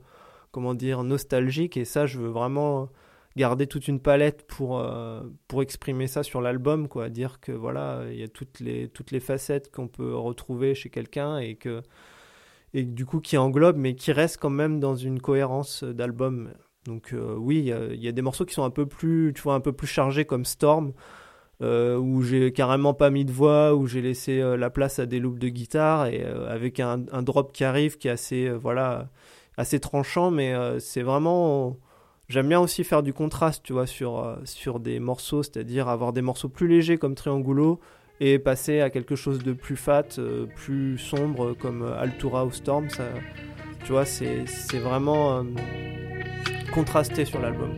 comment 0.51 0.73
dire, 0.75 1.03
nostalgiques, 1.03 1.75
et 1.75 1.83
ça, 1.83 2.05
je 2.05 2.19
veux 2.19 2.29
vraiment 2.29 2.89
garder 3.35 3.67
toute 3.67 3.87
une 3.89 3.99
palette 3.99 4.47
pour, 4.47 4.79
euh, 4.79 5.21
pour 5.49 5.61
exprimer 5.61 6.07
ça 6.07 6.23
sur 6.23 6.39
l'album, 6.41 6.87
quoi. 6.87 7.09
Dire 7.09 7.41
que 7.41 7.51
voilà, 7.51 8.03
il 8.11 8.17
y 8.17 8.23
a 8.23 8.29
toutes 8.29 8.61
les, 8.61 8.87
toutes 8.87 9.11
les 9.11 9.19
facettes 9.19 9.71
qu'on 9.71 9.89
peut 9.89 10.15
retrouver 10.15 10.73
chez 10.73 10.89
quelqu'un 10.89 11.37
et 11.39 11.55
que 11.55 11.81
et 12.73 12.83
du 12.83 13.05
coup 13.05 13.19
qui 13.19 13.37
englobe, 13.37 13.77
mais 13.77 13.95
qui 13.95 14.11
reste 14.11 14.37
quand 14.37 14.49
même 14.49 14.79
dans 14.79 14.95
une 14.95 15.19
cohérence 15.19 15.83
d'album. 15.83 16.51
Donc 16.85 17.13
euh, 17.13 17.35
oui, 17.37 17.59
il 17.59 18.01
y, 18.01 18.07
a 18.07 18.11
des 18.11 18.21
morceaux 18.21 18.45
qui 18.45 18.53
sont 18.53 18.63
un 18.63 18.69
peu 18.71 18.85
plus, 18.85 19.33
tu 19.35 19.41
vois, 19.41 19.53
un 19.53 19.59
peu 19.59 19.71
plus 19.71 19.87
chargés 19.87 20.25
comme 20.25 20.45
Storm, 20.45 20.93
euh, 21.61 21.97
où 21.97 22.23
j'ai 22.23 22.51
carrément 22.53 22.93
pas 22.93 23.11
mis 23.11 23.25
de 23.25 23.31
voix, 23.31 23.75
où 23.75 23.85
j'ai 23.85 24.01
laissé 24.01 24.41
euh, 24.41 24.57
la 24.57 24.69
place 24.69 24.97
à 24.97 25.05
des 25.05 25.19
loops 25.19 25.39
de 25.39 25.49
guitare 25.49 26.07
et 26.07 26.23
avec 26.23 26.79
un, 26.79 26.97
drop 26.97 27.53
qui 27.53 27.63
arrive 27.63 27.97
qui 27.97 28.07
est 28.07 28.11
assez, 28.11 28.49
voilà, 28.49 29.09
assez 29.57 29.79
tranchant, 29.79 30.31
mais 30.31 30.53
c'est 30.79 31.03
vraiment 31.03 31.77
J'aime 32.29 32.47
bien 32.47 32.61
aussi 32.61 32.85
faire 32.85 33.03
du 33.03 33.11
contraste, 33.11 33.61
tu 33.61 33.73
vois, 33.73 33.85
sur, 33.85 34.37
sur 34.45 34.79
des 34.79 35.01
morceaux, 35.01 35.43
c'est-à-dire 35.43 35.89
avoir 35.89 36.13
des 36.13 36.21
morceaux 36.21 36.47
plus 36.47 36.69
légers 36.69 36.97
comme 36.97 37.13
Triangulo 37.13 37.81
et 38.23 38.37
passer 38.37 38.81
à 38.81 38.91
quelque 38.91 39.15
chose 39.15 39.39
de 39.39 39.51
plus 39.51 39.75
fat, 39.75 40.05
euh, 40.19 40.45
plus 40.55 40.99
sombre 40.99 41.53
comme 41.53 41.83
Altura 41.99 42.45
ou 42.45 42.51
Storm, 42.51 42.87
ça, 42.87 43.03
tu 43.83 43.93
vois, 43.93 44.05
c'est 44.05 44.45
vraiment 44.77 45.39
euh, 45.39 45.43
contrasté 46.71 47.25
sur 47.25 47.41
l'album. 47.41 47.75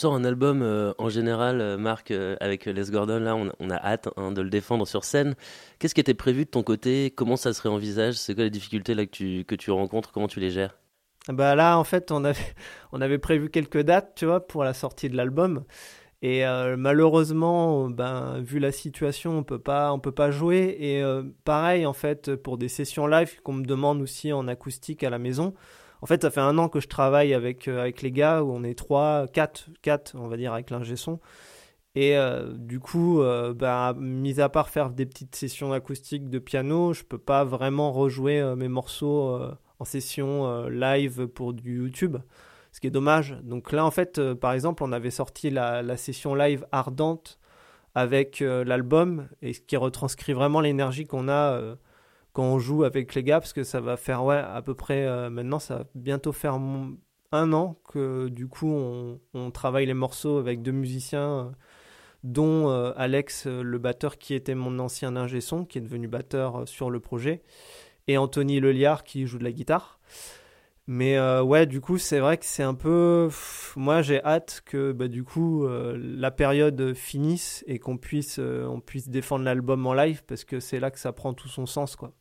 Sort 0.00 0.14
un 0.14 0.24
album 0.24 0.62
euh, 0.62 0.94
en 0.96 1.10
général, 1.10 1.60
euh, 1.60 1.76
Marc, 1.76 2.10
euh, 2.10 2.34
avec 2.40 2.64
Les 2.64 2.90
Gordon, 2.90 3.20
là, 3.20 3.36
on, 3.36 3.70
a 3.70 3.76
hâte 3.76 4.08
hein, 4.16 4.32
de 4.32 4.40
le 4.40 4.48
défendre 4.48 4.86
sur 4.86 5.04
scène. 5.04 5.34
Qu'est-ce 5.78 5.94
qui 5.94 6.00
était 6.00 6.14
prévu 6.14 6.46
de 6.46 6.50
ton 6.50 6.62
côté? 6.62 7.12
Comment 7.14 7.36
ça 7.36 7.52
se 7.52 7.60
réenvisage? 7.60 8.14
C'est 8.14 8.34
quoi 8.34 8.44
les 8.44 8.50
difficultés 8.50 8.94
là, 8.94 9.04
que, 9.04 9.54
tu, 9.54 9.70
rencontres? 9.70 10.10
Comment 10.10 10.26
tu 10.26 10.40
les 10.40 10.50
gères? 10.50 10.78
Bah 11.28 11.54
là, 11.54 11.78
en 11.78 11.84
fait, 11.84 12.12
on 12.12 12.24
avait, 12.24 12.40
on 12.92 13.02
avait 13.02 13.18
prévu 13.18 13.50
quelques 13.50 13.82
dates, 13.82 14.14
tu 14.16 14.24
vois, 14.24 14.46
pour 14.46 14.64
la 14.64 14.72
sortie 14.72 15.10
de 15.10 15.16
l'album. 15.16 15.64
Et 16.22 16.44
malheureusement, 16.76 17.88
ben, 17.88 18.40
vu 18.40 18.58
la 18.58 18.72
situation, 18.72 19.38
on 19.38 19.42
peut 19.42 19.58
pas, 19.58 19.90
on 19.94 19.98
peut 19.98 20.12
pas 20.12 20.30
jouer. 20.30 20.76
Et 20.78 21.02
pareil, 21.44 21.86
en 21.86 21.94
fait, 21.94 22.36
pour 22.36 22.58
des 22.58 22.68
sessions 22.68 23.06
live 23.06 23.40
qu'on 23.42 23.54
me 23.54 23.64
demande 23.64 24.02
aussi 24.02 24.30
en 24.30 24.46
acoustique 24.46 25.02
à 25.02 25.08
la 25.08 25.18
maison, 25.18 25.54
en 26.02 26.06
fait, 26.06 26.22
ça 26.22 26.30
fait 26.30 26.40
un 26.40 26.56
an 26.58 26.68
que 26.68 26.80
je 26.80 26.88
travaille 26.88 27.34
avec, 27.34 27.68
euh, 27.68 27.80
avec 27.80 28.02
les 28.02 28.12
gars 28.12 28.42
où 28.42 28.52
on 28.52 28.64
est 28.64 28.74
trois, 28.74 29.26
quatre, 29.28 29.68
quatre, 29.82 30.14
on 30.16 30.28
va 30.28 30.36
dire, 30.36 30.52
avec 30.52 30.70
l'ingé 30.70 30.96
son. 30.96 31.20
Et 31.94 32.16
euh, 32.16 32.52
du 32.54 32.80
coup, 32.80 33.20
euh, 33.20 33.52
bah, 33.52 33.94
mis 33.98 34.40
à 34.40 34.48
part 34.48 34.68
faire 34.68 34.90
des 34.90 35.06
petites 35.06 35.34
sessions 35.34 35.72
acoustiques 35.72 36.30
de 36.30 36.38
piano, 36.38 36.92
je 36.92 37.02
peux 37.02 37.18
pas 37.18 37.44
vraiment 37.44 37.92
rejouer 37.92 38.42
mes 38.56 38.68
morceaux 38.68 39.38
en 39.78 39.84
session 39.84 40.68
live 40.68 41.26
pour 41.26 41.52
du 41.52 41.78
YouTube, 41.78 42.16
ce 42.72 42.80
qui 42.80 42.86
est 42.86 42.92
dommage. 42.92 43.36
Donc 43.42 43.72
là, 43.72 43.84
en 43.84 43.90
fait, 43.90 44.34
par 44.34 44.52
exemple, 44.52 44.84
on 44.84 44.92
avait 44.92 45.10
sorti 45.10 45.50
la, 45.50 45.82
la 45.82 45.96
session 45.96 46.34
live 46.34 46.64
ardente 46.70 47.38
avec 47.96 48.38
l'album, 48.40 49.26
et 49.42 49.52
ce 49.52 49.60
qui 49.60 49.76
retranscrit 49.76 50.32
vraiment 50.32 50.60
l'énergie 50.60 51.06
qu'on 51.06 51.28
a 51.28 51.76
quand 52.32 52.44
on 52.44 52.58
joue 52.58 52.84
avec 52.84 53.14
les 53.14 53.22
gars, 53.22 53.40
parce 53.40 53.52
que 53.52 53.64
ça 53.64 53.80
va 53.80 53.96
faire, 53.96 54.24
ouais, 54.24 54.38
à 54.38 54.62
peu 54.62 54.74
près, 54.74 55.06
euh, 55.06 55.30
maintenant, 55.30 55.58
ça 55.58 55.78
va 55.78 55.84
bientôt 55.94 56.32
faire 56.32 56.58
un 57.32 57.52
an 57.52 57.76
que 57.88 58.28
du 58.28 58.48
coup 58.48 58.72
on, 59.34 59.50
travaille 59.52 59.86
les 59.86 59.94
morceaux 59.94 60.38
avec 60.38 60.62
deux 60.62 60.72
musiciens, 60.72 61.52
dont 62.24 62.68
Alex, 62.96 63.46
le 63.46 63.78
batteur 63.78 64.18
qui 64.18 64.34
était 64.34 64.54
mon 64.54 64.78
ancien 64.80 65.16
ingé 65.16 65.40
son, 65.40 65.64
qui 65.64 65.78
est 65.78 65.80
devenu 65.80 66.08
batteur 66.08 66.66
sur 66.66 66.90
le 66.90 66.98
projet, 67.00 67.42
et 68.08 68.18
Anthony 68.18 68.60
Leliard 68.60 69.04
qui 69.04 69.26
joue 69.26 69.38
de 69.38 69.44
la 69.44 69.52
guitare. 69.52 70.00
Mais 70.92 71.16
euh, 71.18 71.40
ouais, 71.40 71.66
du 71.66 71.80
coup, 71.80 71.98
c'est 71.98 72.18
vrai 72.18 72.36
que 72.36 72.44
c'est 72.44 72.64
un 72.64 72.74
peu. 72.74 73.28
Moi, 73.76 74.02
j'ai 74.02 74.20
hâte 74.24 74.60
que 74.66 74.90
bah, 74.90 75.06
du 75.06 75.22
coup 75.22 75.64
euh, 75.64 75.96
la 75.96 76.32
période 76.32 76.94
finisse 76.94 77.62
et 77.68 77.78
qu'on 77.78 77.96
puisse, 77.96 78.40
euh, 78.40 78.66
on 78.66 78.80
puisse 78.80 79.08
défendre 79.08 79.44
l'album 79.44 79.86
en 79.86 79.94
live 79.94 80.24
parce 80.26 80.42
que 80.42 80.58
c'est 80.58 80.80
là 80.80 80.90
que 80.90 80.98
ça 80.98 81.12
prend 81.12 81.32
tout 81.32 81.46
son 81.46 81.64
sens, 81.64 81.94
quoi. 81.94 82.12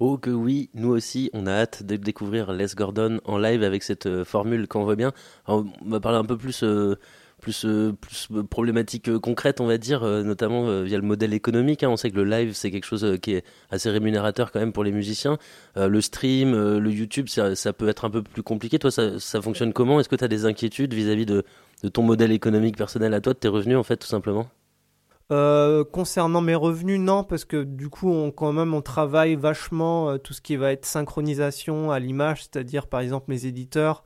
Oh 0.00 0.16
que 0.16 0.30
oui, 0.30 0.70
nous 0.74 0.90
aussi, 0.90 1.28
on 1.32 1.46
a 1.48 1.52
hâte 1.52 1.82
de 1.82 1.96
découvrir 1.96 2.52
Les 2.52 2.68
Gordon 2.76 3.20
en 3.24 3.36
live 3.36 3.64
avec 3.64 3.82
cette 3.82 4.22
formule 4.22 4.68
qu'on 4.68 4.84
voit 4.84 4.94
bien. 4.94 5.12
on 5.48 5.66
va 5.86 5.98
parler 5.98 6.18
un 6.18 6.24
peu 6.24 6.36
plus 6.36 6.62
euh, 6.62 6.96
plus 7.40 7.64
euh, 7.66 8.42
problématique 8.48 9.08
euh, 9.08 9.18
concrète, 9.20 9.60
on 9.60 9.66
va 9.66 9.78
dire, 9.78 10.02
notamment 10.02 10.82
via 10.82 10.96
le 10.96 11.02
modèle 11.02 11.32
économique. 11.32 11.82
Hein. 11.82 11.88
On 11.90 11.96
sait 11.96 12.10
que 12.10 12.16
le 12.16 12.24
live, 12.24 12.52
c'est 12.54 12.70
quelque 12.70 12.86
chose 12.86 13.18
qui 13.22 13.34
est 13.34 13.44
assez 13.70 13.90
rémunérateur 13.90 14.52
quand 14.52 14.60
même 14.60 14.72
pour 14.72 14.84
les 14.84 14.92
musiciens. 14.92 15.38
le 15.76 16.00
stream, 16.00 16.52
le 16.52 16.90
YouTube, 16.90 17.28
ça, 17.28 17.72
peut 17.72 17.88
être 17.88 18.04
un 18.04 18.10
peu 18.10 18.22
plus 18.22 18.42
compliqué. 18.42 18.78
Toi, 18.78 18.90
ça, 18.90 19.42
fonctionne 19.42 19.72
comment? 19.72 20.00
Est-ce 20.00 20.08
que 20.08 20.16
tu 20.16 20.24
as 20.24 20.28
des 20.28 20.46
inquiétudes 20.46 20.94
vis-à-vis 20.94 21.26
de, 21.26 21.44
de, 21.82 21.88
ton 21.88 22.02
modèle 22.02 22.32
économique 22.32 22.76
personnel 22.76 23.14
à 23.14 23.20
toi, 23.20 23.34
de 23.34 23.38
tes 23.38 23.48
revenus, 23.48 23.76
en 23.76 23.84
fait, 23.84 23.96
tout 23.96 24.08
simplement? 24.08 24.48
Concernant 25.28 26.40
mes 26.40 26.54
revenus, 26.54 27.00
non, 27.00 27.24
parce 27.24 27.44
que 27.44 27.62
du 27.62 27.88
coup, 27.88 28.10
on, 28.10 28.30
quand 28.30 28.52
même, 28.52 28.74
on 28.74 28.82
travaille 28.82 29.34
vachement 29.34 30.18
tout 30.18 30.32
ce 30.32 30.40
qui 30.40 30.56
va 30.56 30.72
être 30.72 30.86
synchronisation 30.86 31.90
à 31.90 31.98
l'image, 31.98 32.44
c'est-à-dire 32.44 32.86
par 32.86 33.00
exemple 33.00 33.26
mes 33.28 33.46
éditeurs 33.46 34.04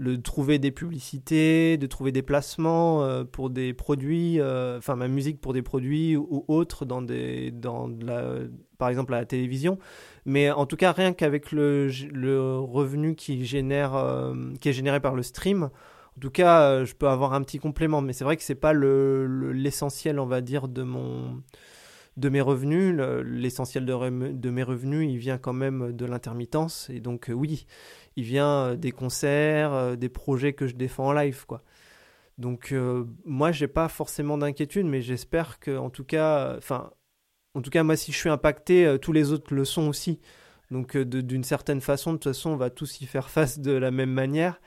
de 0.00 0.16
trouver 0.16 0.58
des 0.58 0.72
publicités, 0.72 1.76
de 1.76 1.86
trouver 1.86 2.10
des 2.10 2.22
placements 2.22 3.04
euh, 3.04 3.24
pour 3.24 3.50
des 3.50 3.72
produits, 3.72 4.40
euh, 4.40 4.78
enfin 4.78 4.96
ma 4.96 5.08
musique 5.08 5.40
pour 5.40 5.52
des 5.52 5.62
produits 5.62 6.16
ou, 6.16 6.44
autres 6.48 6.84
dans 6.84 7.00
des, 7.00 7.52
dans 7.52 7.88
la, 8.00 8.40
par 8.78 8.88
exemple 8.88 9.14
à 9.14 9.18
la 9.18 9.24
télévision. 9.24 9.78
Mais 10.24 10.50
en 10.50 10.66
tout 10.66 10.76
cas, 10.76 10.92
rien 10.92 11.12
qu'avec 11.12 11.52
le, 11.52 11.88
le, 12.12 12.58
revenu 12.58 13.14
qui 13.14 13.44
génère, 13.44 13.94
euh, 13.94 14.34
qui 14.60 14.68
est 14.68 14.72
généré 14.72 14.98
par 15.00 15.14
le 15.14 15.22
stream, 15.22 15.70
en 16.16 16.20
tout 16.20 16.30
cas, 16.30 16.84
je 16.84 16.94
peux 16.94 17.08
avoir 17.08 17.32
un 17.32 17.42
petit 17.42 17.58
complément. 17.58 18.00
Mais 18.00 18.12
c'est 18.12 18.24
vrai 18.24 18.36
que 18.36 18.42
c'est 18.42 18.54
pas 18.54 18.72
l'essentiel, 18.72 20.18
on 20.18 20.26
va 20.26 20.40
dire, 20.40 20.68
de 20.68 20.82
mon 20.82 21.42
de 22.16 22.28
mes 22.28 22.40
revenus. 22.40 22.94
L'essentiel 23.24 23.84
de, 23.84 24.50
mes 24.50 24.62
revenus, 24.62 25.08
il 25.10 25.18
vient 25.18 25.38
quand 25.38 25.52
même 25.52 25.92
de 25.92 26.06
l'intermittence. 26.06 26.88
Et 26.90 27.00
donc, 27.00 27.30
oui, 27.34 27.66
il 28.16 28.24
vient 28.24 28.66
euh, 28.66 28.76
des 28.76 28.92
concerts, 28.92 29.72
euh, 29.72 29.96
des 29.96 30.08
projets 30.08 30.52
que 30.52 30.66
je 30.66 30.74
défends 30.74 31.08
en 31.08 31.12
live, 31.12 31.44
quoi. 31.46 31.62
Donc 32.36 32.72
euh, 32.72 33.04
moi 33.24 33.52
j'ai 33.52 33.68
pas 33.68 33.88
forcément 33.88 34.36
d'inquiétude, 34.36 34.86
mais 34.86 35.02
j'espère 35.02 35.60
que 35.60 35.76
en 35.76 35.88
tout 35.88 36.02
cas, 36.02 36.56
enfin, 36.56 36.90
en 37.54 37.62
tout 37.62 37.70
cas 37.70 37.84
moi 37.84 37.94
si 37.94 38.10
je 38.10 38.18
suis 38.18 38.28
impacté, 38.28 38.96
tous 39.00 39.12
les 39.12 39.30
autres 39.30 39.54
le 39.54 39.64
sont 39.64 39.86
aussi. 39.86 40.20
Donc 40.72 40.96
d'une 40.96 41.44
certaine 41.44 41.80
façon, 41.80 42.12
de 42.12 42.16
toute 42.16 42.32
façon, 42.32 42.50
on 42.50 42.56
va 42.56 42.70
tous 42.70 43.00
y 43.00 43.06
faire 43.06 43.30
face 43.30 43.60
de 43.60 43.70
la 43.70 43.92
même 43.92 44.10
manière. 44.10 44.60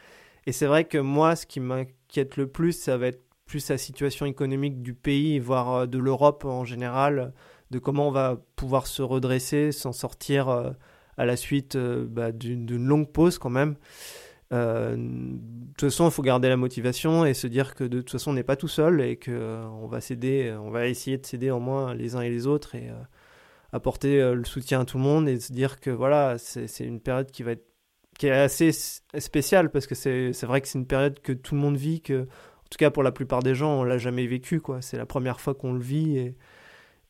Et 0.48 0.52
c'est 0.52 0.66
vrai 0.66 0.86
que 0.86 0.98
moi, 0.98 1.36
ce 1.36 1.46
qui 1.46 1.60
m'inquiète 1.60 2.38
le 2.38 2.48
plus, 2.48 2.72
ça 2.72 2.98
va 2.98 3.08
être 3.08 3.22
plus 3.46 3.70
la 3.70 3.78
situation 3.78 4.26
économique 4.26 4.82
du 4.82 4.96
pays, 4.96 5.38
voire 5.38 5.88
de 5.88 6.00
l'Europe 6.00 6.44
en 6.46 6.66
général, 6.66 7.34
de 7.70 7.78
comment 7.78 8.08
on 8.08 8.12
va 8.12 8.42
pouvoir 8.56 8.88
se 8.88 9.04
redresser, 9.04 9.72
s'en 9.72 9.92
sortir 9.92 10.74
à 11.18 11.26
la 11.26 11.36
suite 11.36 11.76
euh, 11.76 12.06
bah, 12.08 12.32
d'une 12.32 12.86
longue 12.86 13.12
pause 13.12 13.38
quand 13.38 13.50
même. 13.50 13.76
Euh, 14.54 14.96
de 14.96 15.74
toute 15.78 15.90
façon, 15.90 16.08
il 16.08 16.12
faut 16.12 16.22
garder 16.22 16.48
la 16.48 16.58
motivation 16.58 17.26
et 17.26 17.34
se 17.34 17.48
dire 17.48 17.76
que 17.76 17.84
de 17.84 18.00
toute 18.00 18.12
façon, 18.12 18.32
on 18.32 18.34
n'est 18.34 18.44
pas 18.44 18.56
tout 18.56 18.70
seul 18.70 19.02
et 19.02 19.18
qu'on 19.18 19.32
euh, 19.32 19.88
va 19.90 20.00
s'aider, 20.00 20.56
on 20.62 20.70
va 20.70 20.88
essayer 20.88 21.18
de 21.18 21.26
s'aider 21.26 21.52
en 21.52 21.60
moins 21.60 21.94
les 21.94 22.16
uns 22.16 22.22
et 22.22 22.30
les 22.30 22.48
autres 22.48 22.76
et 22.76 22.90
apporter 23.74 24.34
le 24.34 24.46
soutien 24.46 24.82
à 24.82 24.86
tout 24.86 24.98
le 24.98 25.04
monde 25.04 25.28
et 25.28 25.40
se 25.40 25.52
dire 25.52 25.82
que 25.82 25.90
voilà, 25.90 26.38
c'est 26.38 26.86
une 26.86 27.02
période 27.02 27.32
qui 27.32 27.44
va 27.44 27.52
être 27.52 27.67
qui 28.18 28.28
est 28.28 28.32
assez 28.32 28.72
spéciale 28.72 29.70
parce 29.70 29.88
que 29.88 29.96
c'est 29.96 30.46
vrai 30.46 30.62
que 30.62 30.68
c'est 30.68 30.80
une 30.80 30.88
période 30.88 31.20
que 31.22 31.34
tout 31.34 31.56
le 31.56 31.62
monde 31.62 31.78
vit, 31.78 32.02
que 32.02 32.24
en 32.24 32.70
tout 32.70 32.78
cas 32.78 32.90
pour 32.90 33.04
la 33.04 33.12
plupart 33.12 33.44
des 33.44 33.56
gens, 33.56 33.80
on 33.80 33.84
l'a 33.84 33.98
jamais 33.98 34.28
vécu. 34.28 34.62
C'est 34.82 34.98
la 34.98 35.06
première 35.06 35.40
fois 35.40 35.54
qu'on 35.54 35.74
le 35.74 35.82
vit 35.82 36.18
et 36.18 36.36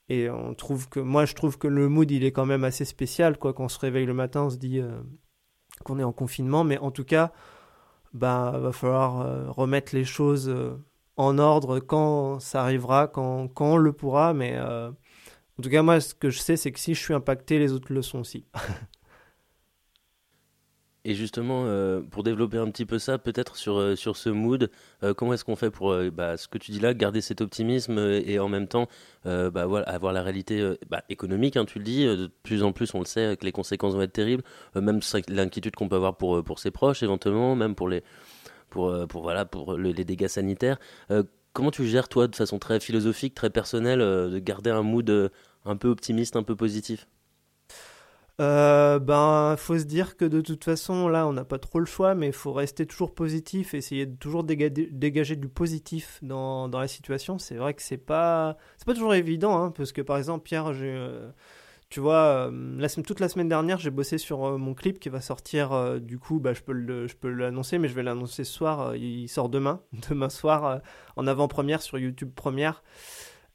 et 0.09 0.29
on 0.29 0.53
trouve 0.53 0.87
que, 0.87 0.99
moi, 0.99 1.25
je 1.25 1.33
trouve 1.33 1.57
que 1.57 1.67
le 1.67 1.89
mood, 1.89 2.09
il 2.09 2.23
est 2.23 2.31
quand 2.31 2.45
même 2.45 2.63
assez 2.63 2.85
spécial, 2.85 3.37
quoi. 3.37 3.53
Quand 3.53 3.65
on 3.65 3.69
se 3.69 3.79
réveille 3.79 4.05
le 4.05 4.13
matin, 4.13 4.43
on 4.43 4.49
se 4.49 4.57
dit 4.57 4.79
euh, 4.79 5.01
qu'on 5.83 5.99
est 5.99 6.03
en 6.03 6.13
confinement, 6.13 6.63
mais 6.63 6.77
en 6.77 6.91
tout 6.91 7.03
cas, 7.03 7.33
bah, 8.13 8.57
va 8.57 8.71
falloir 8.71 9.21
euh, 9.21 9.51
remettre 9.51 9.93
les 9.93 10.05
choses 10.05 10.47
euh, 10.49 10.77
en 11.17 11.37
ordre 11.39 11.79
quand 11.79 12.39
ça 12.39 12.61
arrivera, 12.61 13.07
quand, 13.07 13.49
quand 13.49 13.73
on 13.73 13.77
le 13.77 13.91
pourra, 13.91 14.33
mais 14.33 14.57
en 14.59 15.63
tout 15.63 15.69
cas, 15.69 15.81
moi, 15.81 15.99
ce 15.99 16.13
que 16.13 16.29
je 16.29 16.39
sais, 16.39 16.55
c'est 16.57 16.71
que 16.71 16.79
si 16.79 16.93
je 16.93 17.01
suis 17.01 17.13
impacté, 17.13 17.59
les 17.59 17.73
autres 17.73 17.91
le 17.91 18.01
sont 18.01 18.19
aussi. 18.19 18.45
Et 21.07 21.15
justement, 21.15 21.63
euh, 21.67 22.01
pour 22.01 22.23
développer 22.23 22.57
un 22.57 22.69
petit 22.69 22.85
peu 22.85 22.99
ça, 22.99 23.17
peut-être 23.17 23.55
sur, 23.55 23.77
euh, 23.79 23.95
sur 23.95 24.17
ce 24.17 24.27
mood, 24.27 24.69
euh, 25.03 25.13
comment 25.13 25.31
est-ce 25.31 25.45
qu'on 25.45 25.55
fait 25.55 25.71
pour, 25.71 25.95
bah, 26.11 26.35
ce 26.35 26.49
que 26.49 26.57
tu 26.57 26.71
dis 26.71 26.81
là, 26.81 26.93
garder 26.93 27.21
cet 27.21 27.39
optimisme 27.39 27.97
et 27.97 28.39
en 28.39 28.49
même 28.49 28.67
temps 28.67 28.89
bah, 29.23 29.65
voilà, 29.65 29.87
avoir 29.87 30.11
la 30.11 30.21
réalité 30.21 30.75
bah, 30.89 31.03
économique, 31.07 31.55
hein, 31.55 31.63
tu 31.63 31.79
le 31.79 31.85
dis, 31.85 32.03
de 32.03 32.29
plus 32.43 32.61
en 32.61 32.73
plus 32.73 32.93
on 32.93 32.99
le 32.99 33.05
sait 33.05 33.37
que 33.37 33.45
les 33.45 33.53
conséquences 33.53 33.93
vont 33.93 34.01
être 34.01 34.11
terribles, 34.11 34.43
même 34.75 34.99
l'inquiétude 35.29 35.75
qu'on 35.75 35.87
peut 35.87 35.95
avoir 35.95 36.17
pour, 36.17 36.43
pour 36.43 36.59
ses 36.59 36.71
proches 36.71 37.03
éventuellement, 37.03 37.55
même 37.55 37.75
pour 37.75 37.87
les, 37.87 38.03
pour, 38.69 38.93
pour, 39.07 39.21
voilà, 39.21 39.45
pour 39.45 39.77
les 39.77 40.03
dégâts 40.03 40.27
sanitaires. 40.27 40.77
comment 41.53 41.71
tu 41.71 41.85
gères 41.85 42.09
toi 42.09 42.27
de 42.27 42.35
façon 42.35 42.59
très 42.59 42.81
philosophique, 42.81 43.33
très 43.33 43.49
personnelle, 43.49 43.99
de 43.99 44.39
garder 44.39 44.71
un 44.71 44.83
mood 44.83 45.31
un 45.63 45.75
peu 45.77 45.87
optimiste, 45.87 46.35
un 46.35 46.43
peu 46.43 46.55
positif? 46.57 47.07
Euh, 48.39 48.99
ben, 48.99 49.55
faut 49.57 49.79
se 49.79 49.85
dire 49.85 50.15
que 50.15 50.25
de 50.25 50.41
toute 50.41 50.63
façon, 50.63 51.07
là, 51.07 51.27
on 51.27 51.33
n'a 51.33 51.43
pas 51.43 51.57
trop 51.57 51.79
le 51.79 51.87
choix, 51.87 52.13
mais 52.13 52.27
il 52.27 52.33
faut 52.33 52.53
rester 52.53 52.85
toujours 52.85 53.15
positif, 53.15 53.73
essayer 53.73 54.05
de 54.05 54.15
toujours 54.15 54.43
dégager, 54.43 55.35
du 55.35 55.49
positif 55.49 56.19
dans, 56.21 56.67
la 56.67 56.87
situation. 56.87 57.39
C'est 57.39 57.55
vrai 57.55 57.73
que 57.73 57.81
c'est 57.81 57.97
pas, 57.97 58.57
c'est 58.77 58.85
pas 58.85 58.93
toujours 58.93 59.15
évident, 59.15 59.57
hein, 59.57 59.71
parce 59.71 59.91
que 59.91 60.01
par 60.01 60.17
exemple, 60.17 60.43
Pierre, 60.43 60.71
euh, 60.71 61.31
tu 61.89 61.99
vois, 61.99 62.49
euh, 62.51 62.87
toute 63.03 63.19
la 63.19 63.27
semaine 63.27 63.49
dernière, 63.49 63.79
j'ai 63.79 63.89
bossé 63.89 64.19
sur 64.19 64.45
euh, 64.45 64.57
mon 64.57 64.75
clip 64.75 64.99
qui 64.99 65.09
va 65.09 65.19
sortir. 65.19 65.99
du 65.99 66.19
coup, 66.19 66.39
bah, 66.39 66.53
je 66.53 66.61
peux 66.61 67.07
je 67.07 67.15
peux 67.15 67.29
l'annoncer, 67.29 67.79
mais 67.79 67.87
je 67.87 67.95
vais 67.95 68.03
l'annoncer 68.03 68.43
ce 68.43 68.53
soir. 68.53 68.95
il 68.95 69.27
sort 69.29 69.49
demain, 69.49 69.81
demain 70.09 70.29
soir, 70.29 70.81
en 71.15 71.25
avant-première 71.25 71.81
sur 71.81 71.97
YouTube 71.97 72.31
Première. 72.35 72.83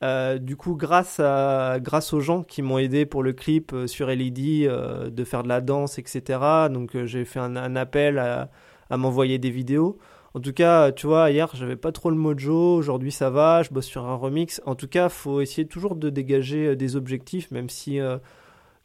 Euh, 0.03 0.38
du 0.38 0.57
coup, 0.57 0.75
grâce, 0.75 1.21
à, 1.21 1.79
grâce 1.81 2.12
aux 2.12 2.21
gens 2.21 2.43
qui 2.43 2.61
m'ont 2.61 2.79
aidé 2.79 3.07
pour 3.07 3.23
le 3.23 3.33
clip 3.33 3.73
euh, 3.73 3.87
sur 3.87 4.09
LED, 4.09 4.67
euh, 4.67 5.11
de 5.11 5.25
faire 5.25 5.45
de 5.45 5.49
la 5.49 5.61
danse, 5.61 5.99
etc. 5.99 6.41
Donc 6.71 6.97
j'ai 7.05 7.25
fait 7.25 7.38
un, 7.38 7.77
appel 7.77 8.19
à, 8.19 8.51
m'envoyer 8.97 9.38
des 9.38 9.51
vidéos. 9.51 9.99
En 10.35 10.41
tout 10.41 10.53
cas, 10.53 10.93
tu 10.93 11.07
vois, 11.07 11.31
hier 11.31 11.51
j'avais 11.55 11.77
pas 11.77 11.93
trop 11.93 12.11
le 12.11 12.17
mojo, 12.17 12.75
aujourd'hui 12.75 13.12
ça 13.12 13.31
va, 13.31 13.62
je 13.62 13.71
bosse 13.71 13.87
sur 13.87 14.07
un 14.07 14.17
remix. 14.17 14.61
En 14.67 14.75
tout 14.75 14.88
cas, 14.88 15.09
faut 15.09 15.41
essayer 15.41 15.67
toujours 15.67 15.95
de 15.95 16.11
dégager 16.11 16.75
des 16.75 16.97
objectifs, 16.97 17.51
même 17.51 17.69
si, 17.69 17.99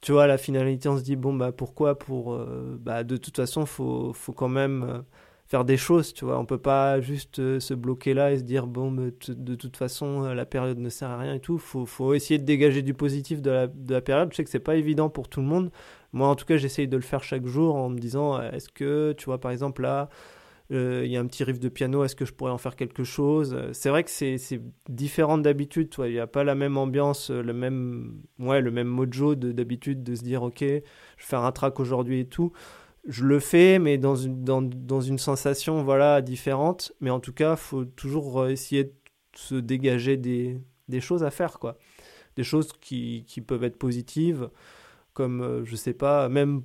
tu 0.02 0.12
vois, 0.12 0.28
la 0.28 0.38
finalité, 0.38 0.90
on 0.90 0.98
se 0.98 1.04
dit, 1.04 1.16
bon, 1.16 1.34
bah 1.34 1.52
pourquoi 1.52 1.98
Pour, 1.98 2.38
bah, 2.80 3.04
de 3.04 3.18
toute 3.18 3.38
façon, 3.38 3.66
faut, 3.66 4.14
faut 4.14 4.34
quand 4.34 4.50
même 4.50 5.04
faire 5.48 5.64
des 5.64 5.78
choses, 5.78 6.14
tu 6.14 6.26
vois. 6.26 6.38
On 6.38 6.46
peut 6.46 6.58
pas 6.58 7.00
juste 7.02 7.40
euh, 7.40 7.60
se 7.60 7.74
bloquer 7.74 8.14
là 8.14 8.32
et 8.32 8.38
se 8.38 8.44
dire 8.44 8.68
bon, 8.68 8.92
de 8.92 9.56
toute 9.56 9.78
façon 9.78 10.26
euh, 10.26 10.34
la 10.34 10.46
période 10.46 10.78
ne 10.78 10.90
sert 10.90 11.10
à 11.10 11.18
rien 11.18 11.36
et 11.36 11.40
tout. 11.40 11.58
Faut, 11.58 11.86
faut 11.86 12.14
essayer 12.14 12.38
de 12.38 12.46
dégager 12.46 12.82
du 12.82 12.94
positif 12.94 13.42
de 13.42 13.50
la, 13.50 13.68
de 13.68 13.94
la 13.94 14.02
période. 14.02 14.30
Je 14.32 14.36
sais 14.38 14.44
que 14.44 14.50
c'est 14.50 14.60
pas 14.60 14.76
évident 14.76 15.10
pour 15.10 15.30
tout 15.30 15.40
le 15.40 15.48
monde. 15.48 15.72
Moi, 16.12 16.28
en 16.28 16.36
tout 16.36 16.46
cas, 16.46 16.58
j'essaye 16.58 16.88
de 16.88 16.98
le 16.98 17.02
faire 17.02 17.24
chaque 17.24 17.46
jour 17.46 17.76
en 17.76 17.90
me 17.90 17.98
disant 17.98 18.38
euh, 18.38 18.52
est-ce 18.52 18.70
que, 18.70 19.14
tu 19.18 19.26
vois, 19.26 19.40
par 19.40 19.52
exemple 19.52 19.82
là. 19.82 20.10
Il 20.70 21.06
y 21.06 21.16
a 21.16 21.22
un 21.22 21.28
petit 21.28 21.46
riff 21.46 21.62
de 21.62 21.70
piano, 21.70 22.04
est-ce 22.04 22.14
que 22.14 22.26
je 22.26 22.34
pourrais 22.34 22.52
en 22.52 22.58
faire 22.58 22.76
quelque 22.76 23.06
chose? 23.06 23.58
C'est 23.72 23.88
vrai 23.88 24.04
que 24.04 24.10
c'est 24.10 24.38
différent 24.90 25.38
d'habitude, 25.38 25.96
il 26.00 26.12
n'y 26.12 26.20
a 26.20 26.28
pas 26.28 26.44
la 26.44 26.56
même 26.56 26.76
ambiance, 26.76 27.30
le 27.30 27.54
même, 27.54 28.22
ouais, 28.38 28.60
le 28.60 28.70
même 28.70 28.90
mojo 28.90 29.36
d'habitude 29.36 30.04
de, 30.04 30.12
de 30.12 30.16
se 30.18 30.24
dire 30.24 30.44
ok, 30.44 30.60
je 30.60 30.66
vais 30.66 30.84
faire 31.20 31.46
un 31.46 31.54
track 31.54 31.80
aujourd'hui 31.80 32.20
et 32.20 32.26
tout 32.26 32.52
je 33.08 33.24
le 33.24 33.40
fais, 33.40 33.80
mais 33.80 33.98
dans 33.98 34.16
une, 34.16 35.18
sensation 35.18 35.84
voilà, 35.84 36.22
différente. 36.22 36.92
Mais 37.00 37.10
en 37.10 37.20
tout 37.20 37.34
cas, 37.34 37.56
faut 37.56 37.86
toujours 37.86 38.48
essayer 38.48 38.84
de 38.86 38.94
se 39.34 39.56
dégager 39.56 40.18
des, 40.18 40.60
choses 41.00 41.24
à 41.24 41.32
faire, 41.32 41.60
quoi. 41.60 41.78
Des 42.36 42.44
choses 42.44 42.72
qui, 42.82 43.26
peuvent 43.48 43.64
être 43.64 43.78
positives, 43.80 44.50
comme, 45.14 45.42
euh, 45.42 45.66
je 45.66 45.76
sais 45.76 45.94
pas, 45.94 46.30
même, 46.30 46.62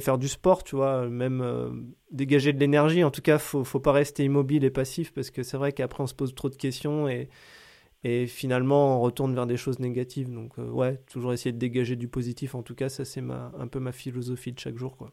faire 0.00 0.18
du 0.18 0.28
sport, 0.28 0.64
tu 0.64 0.76
vois, 0.76 1.08
même 1.08 1.42
euh, 1.42 1.70
dégager 2.10 2.52
de 2.52 2.60
l'énergie. 2.60 3.04
En 3.04 3.10
tout 3.10 3.20
cas, 3.20 3.38
faut, 3.38 3.64
faut 3.64 3.80
pas 3.80 3.92
rester 3.92 4.24
immobile 4.24 4.64
et 4.64 4.70
passif, 4.70 5.12
parce 5.12 5.30
que 5.30 5.42
c'est 5.42 5.56
vrai 5.56 5.72
qu'après, 5.72 6.02
on 6.02 6.06
se 6.06 6.14
pose 6.14 6.34
trop 6.34 6.48
de 6.48 6.56
questions 6.56 7.08
et, 7.08 7.28
et 8.04 8.26
finalement, 8.26 8.98
on 8.98 9.00
retourne 9.00 9.34
vers 9.34 9.46
des 9.46 9.56
choses 9.56 9.80
négatives. 9.80 10.32
Donc, 10.32 10.58
euh, 10.58 10.70
ouais, 10.70 10.98
toujours 11.10 11.32
essayer 11.32 11.52
de 11.52 11.58
dégager 11.58 11.96
du 11.96 12.08
positif. 12.08 12.54
En 12.54 12.62
tout 12.62 12.74
cas, 12.74 12.88
ça, 12.88 13.04
c'est 13.04 13.22
un 13.58 13.66
peu 13.66 13.80
ma 13.80 13.92
philosophie 13.92 14.52
de 14.52 14.60
chaque 14.60 14.76
jour, 14.78 14.96
quoi. 14.96 15.10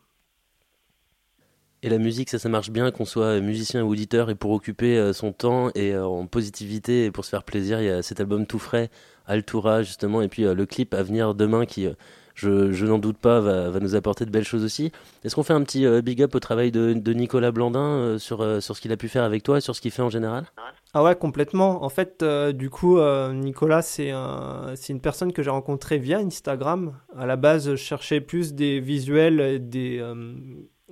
Et 1.85 1.89
la 1.89 1.97
musique, 1.97 2.29
ça, 2.29 2.39
ça 2.39 2.47
marche 2.47 2.71
bien, 2.71 2.91
qu'on 2.91 3.03
soit 3.03 3.41
musicien 3.41 3.83
ou 3.83 3.91
auditeur, 3.91 4.29
et 4.29 4.35
pour 4.35 4.51
occuper 4.51 4.97
euh, 4.97 5.11
son 5.11 5.33
temps 5.33 5.69
et 5.75 5.93
euh, 5.93 6.05
en 6.05 6.27
positivité 6.27 7.03
et 7.03 7.11
pour 7.11 7.25
se 7.25 7.29
faire 7.29 7.43
plaisir, 7.43 7.81
il 7.81 7.87
y 7.87 7.89
a 7.89 8.01
cet 8.01 8.21
album 8.21 8.45
tout 8.45 8.57
frais, 8.57 8.89
Altura, 9.25 9.83
justement, 9.83 10.21
et 10.21 10.29
puis 10.29 10.45
euh, 10.45 10.53
le 10.53 10.65
clip 10.65 10.93
à 10.93 11.03
venir 11.03 11.35
demain 11.35 11.65
qui, 11.65 11.89
je, 12.35 12.85
n'en 12.85 12.99
doute 12.99 13.17
pas, 13.17 13.41
va, 13.41 13.77
nous 13.81 13.95
apporter 13.95 14.25
de 14.25 14.29
belles 14.29 14.45
choses 14.45 14.63
aussi. 14.63 14.93
Est-ce 15.25 15.35
qu'on 15.35 15.43
fait 15.43 15.51
un 15.51 15.61
petit 15.61 15.85
big 16.01 16.23
up 16.23 16.33
au 16.35 16.39
travail 16.39 16.71
de, 16.71 16.93
Nicolas 17.13 17.51
Blandin 17.51 18.17
sur, 18.17 18.39
ce 18.61 18.79
qu'il 18.79 18.93
a 18.93 18.97
pu 18.97 19.09
faire 19.09 19.23
avec 19.23 19.43
toi 19.43 19.59
sur 19.59 19.75
ce 19.75 19.81
qu'il 19.81 19.91
fait 19.91 20.01
en 20.01 20.09
général? 20.09 20.45
Ah 20.93 21.03
ouais, 21.03 21.15
complètement. 21.15 21.83
En 21.83 21.89
fait, 21.89 22.23
du 22.23 22.69
coup, 22.69 22.97
Nicolas, 23.33 23.83
c'est 23.83 24.09
un, 24.09 24.73
une 24.89 24.99
personne 24.99 25.31
que 25.31 25.43
j'ai 25.43 25.51
rencontrée 25.51 25.99
via 25.99 26.17
Instagram. 26.19 26.93
À 27.15 27.27
la 27.27 27.35
base, 27.35 27.71
je 27.71 27.75
cherchais 27.75 28.19
plus 28.19 28.55
des 28.55 28.79
visuels, 28.79 29.69
des 29.69 30.01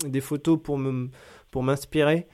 des 0.05 0.21
photos 0.21 0.59
pour 0.61 0.77
me 0.77 1.09
pour 1.51 1.63
m'inspirer 1.63 2.27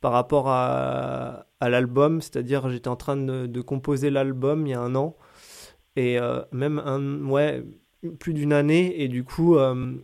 par 0.00 0.12
rapport 0.12 0.48
à, 0.48 1.46
l'album, 1.60 2.20
c'est-à-dire 2.20 2.70
j'étais 2.70 2.88
en 2.88 2.96
train 2.96 3.16
de, 3.16 3.60
composer 3.60 4.10
l'album 4.10 4.66
il 4.66 4.70
y 4.70 4.74
a 4.74 4.80
un 4.80 4.94
an 4.94 5.16
et 5.96 6.18
euh, 6.18 6.42
même 6.52 6.78
un 6.78 7.26
ouais 7.26 7.64
plus 8.20 8.32
d'une 8.32 8.52
année 8.52 9.02
et 9.02 9.08
du 9.08 9.24
coup 9.24 9.56
euh, 9.56 9.96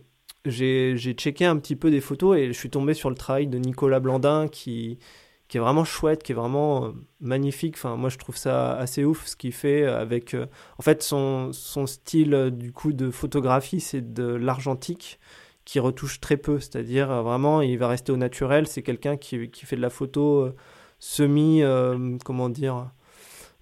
j'ai 0.45 0.97
checké 0.97 1.45
un 1.45 1.55
petit 1.57 1.77
peu 1.77 1.89
des 1.91 2.01
photos 2.01 2.37
et 2.37 2.47
je 2.47 2.51
suis 2.51 2.69
tombé 2.69 2.93
sur 2.93 3.09
le 3.09 3.15
travail 3.15 3.47
de 3.47 3.57
Nicolas 3.57 4.01
Blandin 4.01 4.47
qui 4.49 4.99
qui 5.47 5.57
est 5.57 5.59
vraiment 5.59 5.85
chouette, 5.85 6.23
qui 6.23 6.31
est 6.31 6.35
vraiment 6.35 6.85
euh, 6.85 6.91
magnifique. 7.19 7.75
Enfin, 7.75 7.95
moi, 7.97 8.09
je 8.09 8.17
trouve 8.17 8.35
ça 8.35 8.75
assez 8.77 9.05
ouf 9.05 9.27
ce 9.27 9.35
qu'il 9.35 9.51
fait 9.53 9.85
avec. 9.85 10.35
en 10.79 10.81
fait, 10.81 11.03
son, 11.03 11.53
son 11.53 11.85
style 11.85 12.49
du 12.51 12.71
coup 12.71 12.93
de 12.93 13.11
photographie, 13.11 13.79
c'est 13.79 14.13
de 14.13 14.23
l'argentique 14.23 15.19
qui 15.65 15.79
retouche 15.79 16.21
très 16.21 16.37
peu, 16.37 16.59
c'est-à-dire 16.59 17.11
euh, 17.11 17.21
vraiment 17.23 17.61
il 17.61 17.77
va 17.77 17.87
rester 17.87 18.11
au 18.11 18.17
naturel, 18.17 18.67
c'est 18.67 18.83
quelqu'un 18.83 19.17
qui, 19.17 19.49
qui, 19.49 19.65
fait 19.65 19.75
de 19.75 19.81
la 19.81 19.89
photo 19.89 20.41
euh, 20.41 20.55
semi, 20.99 21.63
euh, 21.63 22.17
comment 22.23 22.49
dire, 22.49 22.91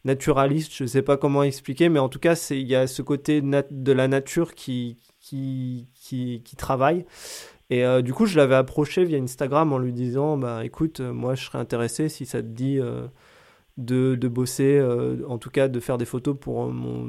naturaliste, 0.05 0.73
je 0.75 0.83
ne 0.83 0.87
sais 0.87 1.01
pas 1.01 1.17
comment 1.17 1.43
expliquer, 1.43 1.89
mais 1.89 1.99
en 1.99 2.09
tout 2.09 2.19
cas 2.19 2.35
il 2.51 2.67
y 2.67 2.75
a 2.75 2.87
ce 2.87 3.01
côté 3.01 3.41
de 3.41 3.91
la 3.93 4.07
nature 4.09 4.53
qui, 4.53 4.97
qui, 5.21 5.87
qui, 5.95 6.55
travaille. 6.57 7.05
Et 7.69 7.83
du 8.03 8.13
coup 8.13 8.25
je 8.25 8.37
l'avais 8.37 8.55
approché 8.55 9.05
via 9.05 9.17
Instagram 9.17 9.71
en 9.71 9.77
lui 9.77 9.93
disant, 9.93 10.37
bah 10.37 10.65
écoute, 10.65 10.99
moi 10.99 11.35
je 11.35 11.45
serais 11.45 11.57
intéressé 11.57 12.09
si 12.09 12.25
ça 12.25 12.41
te 12.41 12.47
dit 12.47 12.79
de, 13.77 14.27
bosser, 14.27 14.77
euh, 14.77 15.25
en 15.27 15.39
tout 15.39 15.49
cas 15.49 15.67
de 15.67 15.79
faire 15.79 15.97
des 15.97 16.05
photos 16.05 16.35
pour 16.39 16.67
mon, 16.71 17.03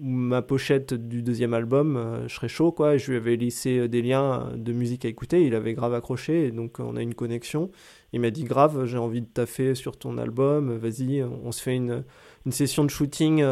ma 0.00 0.42
pochette 0.42 0.92
du 0.92 1.22
deuxième 1.22 1.54
album, 1.54 1.96
euh, 1.96 2.28
je 2.28 2.34
serais 2.34 2.48
chaud 2.48 2.72
quoi. 2.72 2.98
Je 2.98 3.10
lui 3.10 3.16
avais 3.16 3.36
laissé 3.36 3.78
euh, 3.78 3.88
des 3.88 4.02
liens 4.02 4.52
de 4.54 4.72
musique 4.72 5.04
à 5.06 5.08
écouter, 5.08 5.46
il 5.46 5.54
avait 5.54 5.72
grave 5.72 5.94
accroché, 5.94 6.46
et 6.46 6.50
donc 6.50 6.78
on 6.78 6.96
a 6.96 7.02
une 7.02 7.14
connexion. 7.14 7.70
Il 8.12 8.20
m'a 8.20 8.30
dit 8.30 8.44
grave, 8.44 8.84
j'ai 8.84 8.98
envie 8.98 9.22
de 9.22 9.26
taffer 9.26 9.74
sur 9.74 9.96
ton 9.96 10.18
album, 10.18 10.76
vas-y, 10.76 11.22
on 11.22 11.52
se 11.52 11.62
fait 11.62 11.76
une, 11.76 12.04
une 12.44 12.52
session 12.52 12.84
de 12.84 12.90
shooting 12.90 13.42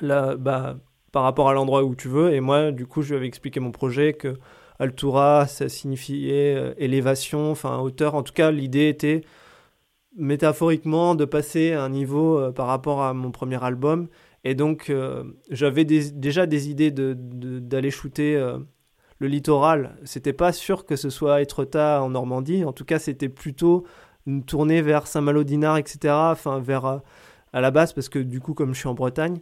là, 0.00 0.36
bah, 0.36 0.78
par 1.12 1.22
rapport 1.22 1.48
à 1.48 1.52
l'endroit 1.52 1.84
où 1.84 1.94
tu 1.94 2.08
veux. 2.08 2.32
Et 2.32 2.40
moi, 2.40 2.72
du 2.72 2.86
coup, 2.86 3.02
je 3.02 3.10
lui 3.10 3.16
avais 3.16 3.26
expliqué 3.26 3.60
mon 3.60 3.70
projet 3.70 4.14
que 4.14 4.38
Altura, 4.78 5.46
ça 5.46 5.68
signifiait 5.68 6.74
élévation, 6.78 7.50
enfin 7.50 7.78
hauteur. 7.78 8.14
En 8.14 8.22
tout 8.22 8.32
cas, 8.32 8.50
l'idée 8.50 8.88
était 8.88 9.22
métaphoriquement 10.16 11.14
de 11.14 11.24
passer 11.24 11.72
à 11.72 11.84
un 11.84 11.88
niveau 11.88 12.38
euh, 12.38 12.52
par 12.52 12.66
rapport 12.66 13.02
à 13.02 13.14
mon 13.14 13.30
premier 13.30 13.62
album. 13.62 14.08
Et 14.44 14.54
donc, 14.54 14.90
euh, 14.90 15.24
j'avais 15.50 15.84
déjà 15.84 16.46
des 16.46 16.68
idées 16.68 16.90
d'aller 16.90 17.14
de, 17.14 17.58
d'aller 17.60 17.90
shooter 17.90 18.36
euh, 18.36 18.58
le 19.18 19.28
littoral. 19.28 19.96
C'était 20.04 20.32
pas 20.32 20.52
sûr 20.52 20.84
que 20.84 20.96
ce 20.96 21.10
soit 21.10 21.40
Etretat 21.42 22.02
en 22.02 22.10
Normandie. 22.10 22.64
En 22.64 22.72
tout 22.72 22.84
cas, 22.84 22.98
c'était 22.98 23.28
plutôt 23.28 23.84
une 24.26 24.44
tournée 24.44 24.82
vers 24.82 25.06
Saint-Malo 25.06 25.44
d'Inard, 25.44 25.78
etc. 25.78 26.14
Enfin, 26.14 26.60
vers 26.60 27.00
à 27.54 27.60
la 27.60 27.70
base, 27.70 27.92
parce 27.92 28.08
que 28.08 28.18
du 28.18 28.40
coup, 28.40 28.54
comme 28.54 28.74
je 28.74 28.80
suis 28.80 28.88
en 28.88 28.94
Bretagne, 28.94 29.38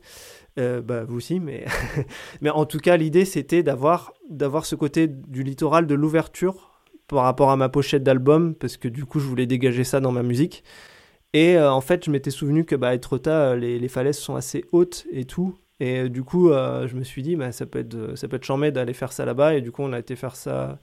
bah, 0.56 1.04
vous 1.04 1.16
aussi, 1.16 1.40
mais, 1.40 1.64
mais 2.42 2.50
en 2.50 2.66
tout 2.66 2.78
cas, 2.78 2.96
l'idée, 2.96 3.24
c'était 3.24 3.62
d'avoir 3.62 4.12
ce 4.64 4.74
côté 4.74 5.06
du 5.06 5.42
littoral, 5.42 5.86
de 5.86 5.94
l'ouverture 5.94 6.69
par 7.14 7.24
rapport 7.24 7.50
à 7.50 7.56
ma 7.56 7.68
pochette 7.68 8.02
d'album, 8.02 8.54
parce 8.54 8.76
que 8.76 8.88
du 8.88 9.04
coup, 9.04 9.18
je 9.20 9.26
voulais 9.26 9.46
dégager 9.46 9.84
ça 9.84 10.00
dans 10.00 10.12
ma 10.12 10.22
musique. 10.22 10.62
Et 11.32 11.56
euh, 11.56 11.72
en 11.72 11.80
fait, 11.80 12.04
je 12.04 12.10
m'étais 12.10 12.30
souvenu 12.30 12.64
que 12.64 12.74
bah, 12.74 12.94
Etretat, 12.94 13.56
les, 13.56 13.78
les, 13.78 13.88
falaises 13.88 14.18
sont 14.18 14.36
assez 14.36 14.64
hautes 14.72 15.06
et 15.12 15.24
tout. 15.24 15.56
Et 15.78 16.00
euh, 16.00 16.08
du 16.08 16.22
coup, 16.22 16.50
euh, 16.50 16.86
je 16.88 16.96
me 16.96 17.04
suis 17.04 17.22
dit, 17.22 17.36
bah, 17.36 17.52
ça 17.52 17.66
peut 17.66 17.80
être, 17.80 18.16
ça 18.16 18.28
peut 18.28 18.36
être 18.36 18.44
charmé 18.44 18.70
d'aller 18.72 18.94
faire 18.94 19.12
ça 19.12 19.24
là-bas. 19.24 19.54
Et 19.54 19.60
du 19.60 19.72
coup, 19.72 19.82
on 19.82 19.92
a 19.92 19.98
été 19.98 20.16
faire 20.16 20.36
ça 20.36 20.78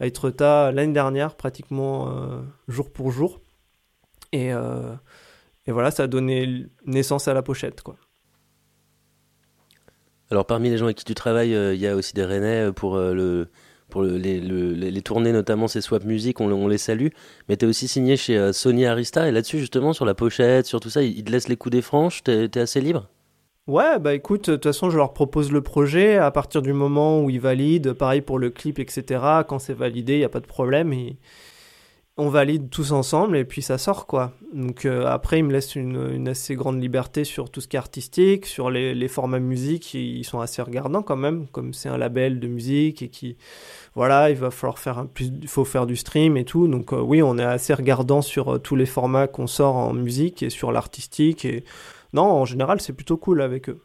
à 0.00 0.06
Etretat 0.06 0.72
l'année 0.72 0.92
dernière, 0.92 1.36
pratiquement 1.36 2.10
jour 2.68 2.90
pour 2.90 3.10
jour. 3.10 3.40
Et, 4.32 4.48
et, 4.48 5.72
voilà, 5.72 5.90
ça 5.90 6.04
a 6.04 6.06
donné 6.06 6.66
naissance 6.86 7.28
à 7.28 7.34
la 7.34 7.42
pochette, 7.42 7.82
quoi. 7.82 7.96
Alors, 10.30 10.46
parmi 10.46 10.70
les 10.70 10.78
gens 10.78 10.86
avec 10.86 10.96
qui 10.96 11.04
tu 11.04 11.14
travailles, 11.14 11.52
il 11.52 11.80
y 11.80 11.86
a 11.86 11.94
aussi 11.94 12.14
des 12.14 12.24
Rennais 12.24 12.72
pour 12.72 12.96
le 12.96 13.48
pour 13.92 14.02
les, 14.02 14.40
les, 14.40 15.02
tournées, 15.02 15.32
notamment 15.32 15.68
ces 15.68 15.82
Swap 15.82 16.04
Music, 16.04 16.40
on, 16.40 16.66
les 16.66 16.78
salue. 16.78 17.08
Mais 17.48 17.58
tu 17.58 17.66
es 17.66 17.68
aussi 17.68 17.86
signé 17.88 18.16
chez 18.16 18.38
euh, 18.38 18.52
Sony 18.54 18.86
Arista, 18.86 19.28
et 19.28 19.32
là-dessus, 19.32 19.58
justement, 19.58 19.92
sur 19.92 20.06
la 20.06 20.14
pochette, 20.14 20.64
sur 20.64 20.80
tout 20.80 20.88
ça, 20.88 21.02
ils 21.02 21.22
te 21.22 21.30
laissent 21.30 21.50
les 21.50 21.58
coups 21.58 21.74
des 21.74 21.82
franches, 21.82 22.24
tu 22.24 22.30
es, 22.30 22.58
assez 22.58 22.80
libre? 22.80 23.08
Ouais, 23.66 23.98
bah 23.98 24.14
écoute, 24.14 24.48
de 24.48 24.54
toute 24.54 24.64
façon, 24.64 24.88
je 24.88 24.96
leur 24.96 25.12
propose 25.12 25.52
le 25.52 25.60
projet 25.60 26.16
à 26.16 26.30
partir 26.30 26.62
du 26.62 26.72
moment 26.72 27.22
où 27.22 27.28
ils 27.28 27.38
valident. 27.38 27.92
Pareil 27.92 28.22
pour 28.22 28.38
le 28.38 28.48
clip, 28.48 28.78
etc. 28.78 29.20
Quand 29.46 29.58
c'est 29.58 29.74
validé, 29.74 30.14
il 30.14 30.18
n'y 30.18 30.24
a 30.24 30.30
pas 30.30 30.40
de 30.40 30.46
problème. 30.46 30.92
Et 30.94 31.16
on 32.18 32.28
valide 32.28 32.68
tous 32.68 32.92
ensemble 32.92 33.36
et 33.36 33.44
puis 33.44 33.62
ça 33.62 33.78
sort 33.78 34.06
quoi. 34.06 34.32
Donc 34.52 34.84
euh, 34.84 35.06
après 35.06 35.38
il 35.38 35.44
me 35.44 35.52
laisse 35.52 35.76
une, 35.76 36.28
assez 36.28 36.54
grande 36.54 36.80
liberté 36.80 37.24
sur 37.24 37.50
tout 37.50 37.60
ce 37.60 37.68
qui 37.68 37.76
est 37.76 37.78
artistique, 37.78 38.44
sur 38.46 38.70
les, 38.70 38.94
les 38.94 39.08
formats 39.08 39.38
musique, 39.38 39.94
ils 39.94 40.24
sont 40.24 40.40
assez 40.40 40.60
regardants 40.60 41.02
quand 41.02 41.16
même, 41.16 41.46
comme 41.48 41.72
c'est 41.72 41.88
un 41.88 41.96
label 41.96 42.38
de 42.38 42.48
musique 42.48 43.02
et 43.02 43.08
qui 43.08 43.36
voilà, 43.94 44.30
il 44.30 44.36
va 44.36 44.50
falloir 44.50 44.78
faire 44.78 45.06
plus, 45.06 45.30
faut 45.46 45.64
faire 45.64 45.86
du 45.86 45.96
stream 45.96 46.36
et 46.36 46.44
tout. 46.44 46.66
Donc 46.66 46.92
euh, 46.92 47.00
oui, 47.00 47.22
on 47.22 47.38
est 47.38 47.44
assez 47.44 47.74
regardant 47.74 48.22
sur 48.22 48.54
euh, 48.54 48.58
tous 48.58 48.76
les 48.76 48.86
formats 48.86 49.26
qu'on 49.26 49.46
sort 49.46 49.76
en 49.76 49.92
musique 49.92 50.42
et 50.42 50.50
sur 50.50 50.72
l'artistique 50.72 51.44
et 51.44 51.64
non, 52.12 52.24
en 52.24 52.44
général 52.44 52.80
c'est 52.80 52.92
plutôt 52.92 53.16
cool 53.16 53.42
avec 53.42 53.68
eux. 53.68 53.80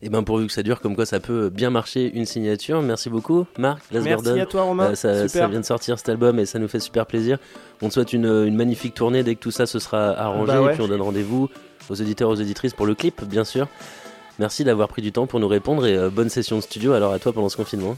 Et 0.00 0.06
eh 0.06 0.08
bien 0.10 0.22
pourvu 0.22 0.46
que 0.46 0.52
ça 0.52 0.62
dure, 0.62 0.80
comme 0.80 0.94
quoi 0.94 1.06
ça 1.06 1.18
peut 1.18 1.50
bien 1.50 1.70
marcher 1.70 2.08
une 2.14 2.24
signature. 2.24 2.80
Merci 2.82 3.10
beaucoup, 3.10 3.46
Marc. 3.58 3.82
Merci 3.90 4.28
à 4.38 4.46
toi, 4.46 4.62
Romain. 4.62 4.92
Euh, 5.04 5.26
ça, 5.26 5.48
vient 5.48 5.58
de 5.58 5.64
sortir 5.64 5.98
cet 5.98 6.08
album 6.08 6.38
et 6.38 6.46
ça 6.46 6.60
nous 6.60 6.68
fait 6.68 6.78
super 6.78 7.04
plaisir. 7.04 7.38
On 7.82 7.88
te 7.88 7.94
souhaite 7.94 8.12
une, 8.12 8.54
magnifique 8.54 8.94
tournée 8.94 9.24
dès 9.24 9.34
que 9.34 9.40
tout 9.40 9.50
ça 9.50 9.66
se 9.66 9.80
sera 9.80 10.10
arrangé. 10.10 10.52
Bah 10.52 10.70
et 10.70 10.74
puis 10.74 10.82
on 10.82 10.86
donne 10.86 11.00
rendez-vous 11.00 11.48
aux 11.90 11.94
éditeurs, 11.94 12.28
aux 12.28 12.36
éditrices 12.36 12.74
pour 12.74 12.86
le 12.86 12.94
clip, 12.94 13.24
bien 13.24 13.42
sûr. 13.42 13.66
Merci 14.38 14.64
d'avoir 14.64 14.88
pris 14.88 15.02
du 15.02 15.12
temps 15.12 15.26
pour 15.26 15.40
nous 15.40 15.48
répondre 15.48 15.86
et 15.86 15.96
euh, 15.96 16.10
bonne 16.10 16.28
session 16.28 16.56
de 16.56 16.62
studio 16.62 16.92
alors 16.92 17.12
à 17.12 17.18
toi 17.18 17.32
pendant 17.32 17.48
ce 17.48 17.56
confinement. 17.56 17.96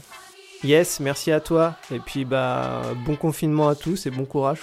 Yes, 0.63 0.99
merci 0.99 1.31
à 1.31 1.39
toi. 1.39 1.75
Et 1.91 1.99
puis 1.99 2.25
bah 2.25 2.81
bon 3.05 3.15
confinement 3.15 3.67
à 3.67 3.75
tous 3.75 4.05
et 4.05 4.11
bon 4.11 4.25
courage. 4.25 4.59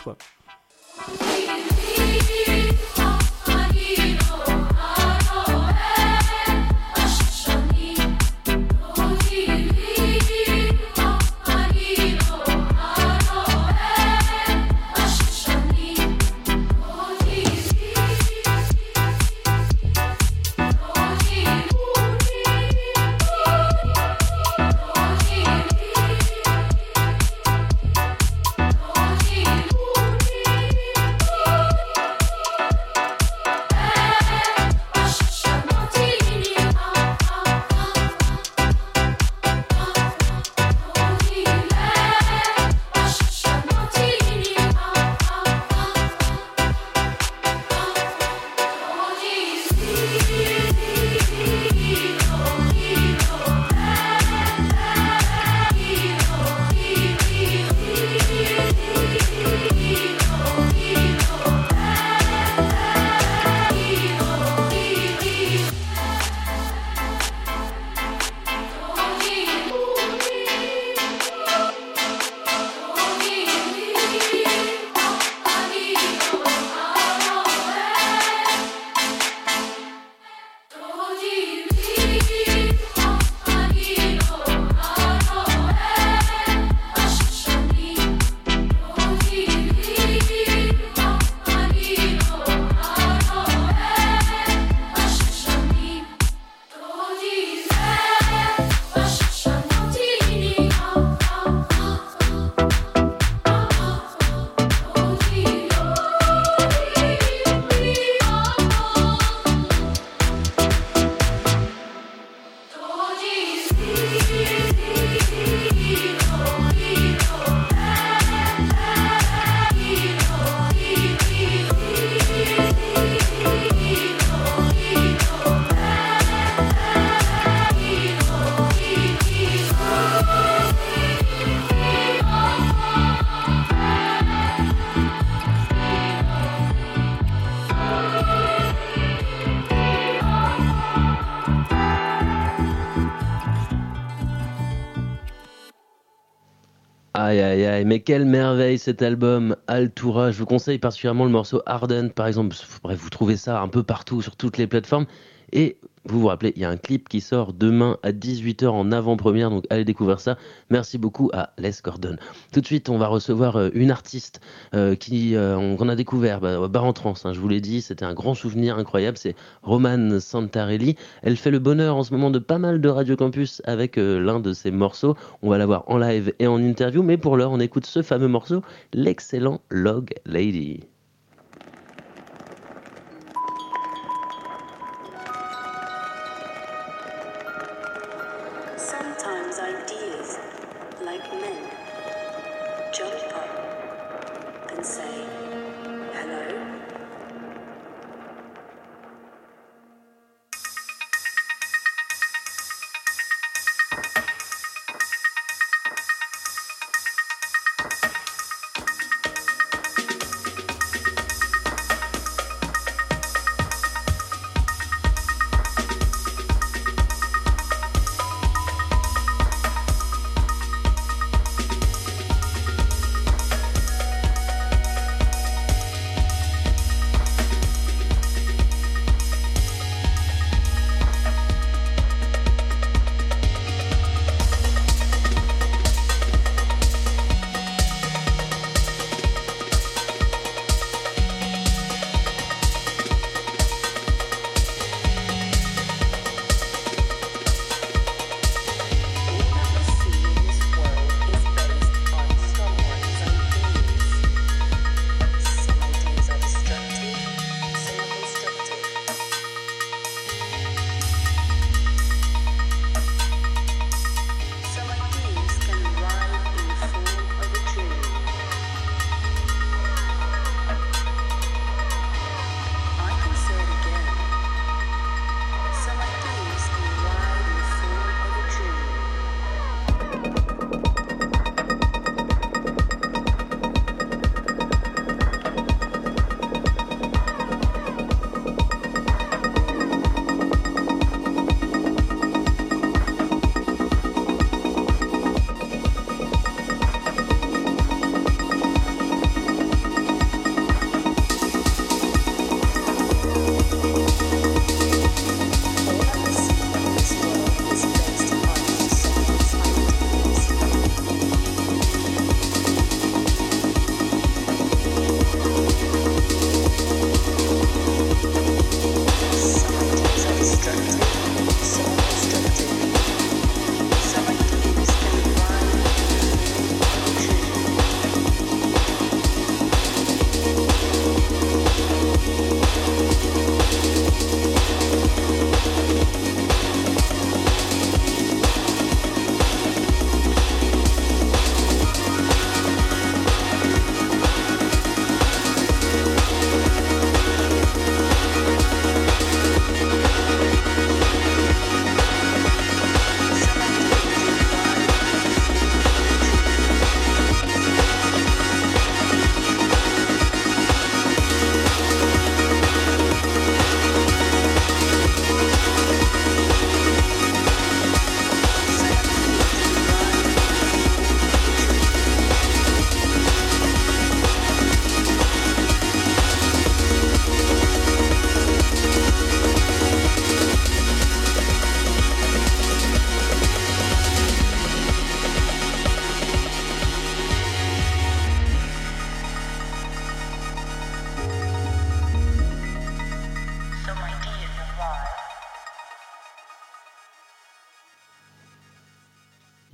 Aïe 147.59 147.67
aïe 147.67 147.85
mais 147.85 147.99
quelle 147.99 148.25
merveille 148.25 148.79
cet 148.79 149.03
album 149.03 149.57
Altura. 149.67 150.31
Je 150.31 150.39
vous 150.39 150.47
conseille 150.47 150.79
particulièrement 150.79 151.25
le 151.25 151.33
morceau 151.33 151.61
Ardent 151.67 152.09
par 152.11 152.29
exemple. 152.29 152.55
Bref, 152.85 153.01
vous 153.01 153.11
trouvez 153.11 153.37
ça 153.37 153.61
un 153.61 153.67
peu 153.67 153.83
partout 153.83 154.23
sur 154.23 154.37
toutes 154.37 154.59
les 154.59 154.69
plateformes. 154.69 155.07
Et 155.51 155.77
vous 156.11 156.21
vous 156.21 156.27
rappelez, 156.29 156.53
il 156.57 156.63
y 156.63 156.65
a 156.65 156.71
un 156.71 156.77
clip 156.77 157.09
qui 157.09 157.21
sort 157.21 157.53
demain 157.53 157.99
à 158.03 158.13
18h 158.13 158.69
en 158.69 158.93
avant-première, 158.93 159.51
donc 159.51 159.65
allez 159.71 159.85
découvrir 159.85 160.21
ça. 160.21 160.37
Merci 160.71 160.99
beaucoup 160.99 161.31
à 161.33 161.51
Les 161.59 161.73
Gordon. 161.83 162.17
Tout 162.53 162.61
de 162.61 162.67
suite, 162.67 162.89
on 162.89 162.99
va 162.99 163.09
recevoir 163.09 163.57
euh, 163.57 163.71
une 163.75 163.91
artiste 163.91 164.41
euh, 164.75 164.95
qui 164.95 165.37
euh, 165.37 165.77
qu'on 165.77 165.89
a 165.89 165.97
découvert 165.97 166.41
bah, 166.41 166.67
Bar 166.69 166.85
en 166.85 166.93
Trans. 166.93 167.15
Hein, 167.25 167.33
je 167.33 167.41
vous 167.41 167.49
l'ai 167.49 167.61
dit, 167.61 167.83
c'était 167.83 168.05
un 168.05 168.15
grand 168.15 168.35
souvenir 168.35 168.79
incroyable. 168.79 169.19
C'est 169.19 169.37
Romane 169.63 170.21
Santarelli. 170.21 170.97
Elle 171.23 171.37
fait 171.37 171.51
le 171.51 171.59
bonheur 171.59 171.97
en 171.97 172.03
ce 172.03 172.13
moment 172.13 172.31
de 172.31 172.39
pas 172.39 172.59
mal 172.59 172.81
de 172.81 172.89
Radio 172.89 173.17
Campus 173.17 173.63
avec 173.65 173.97
l'un 173.97 174.41
de 174.41 174.53
ses 174.53 174.71
morceaux. 174.71 175.17
On 175.43 175.51
va 175.51 175.59
la 175.59 175.67
voir 175.67 175.85
en 175.89 175.99
live 175.99 176.33
et 176.39 176.47
en 176.47 176.59
interview, 176.59 177.03
mais 177.03 177.17
pour 177.17 177.37
l'heure, 177.37 177.53
on 177.53 177.61
écoute 177.61 177.87
ce 177.87 178.03
fameux 178.03 178.29
morceau, 178.29 178.63
l'excellent 178.93 179.61
Log 179.71 180.11
Lady. 180.27 180.81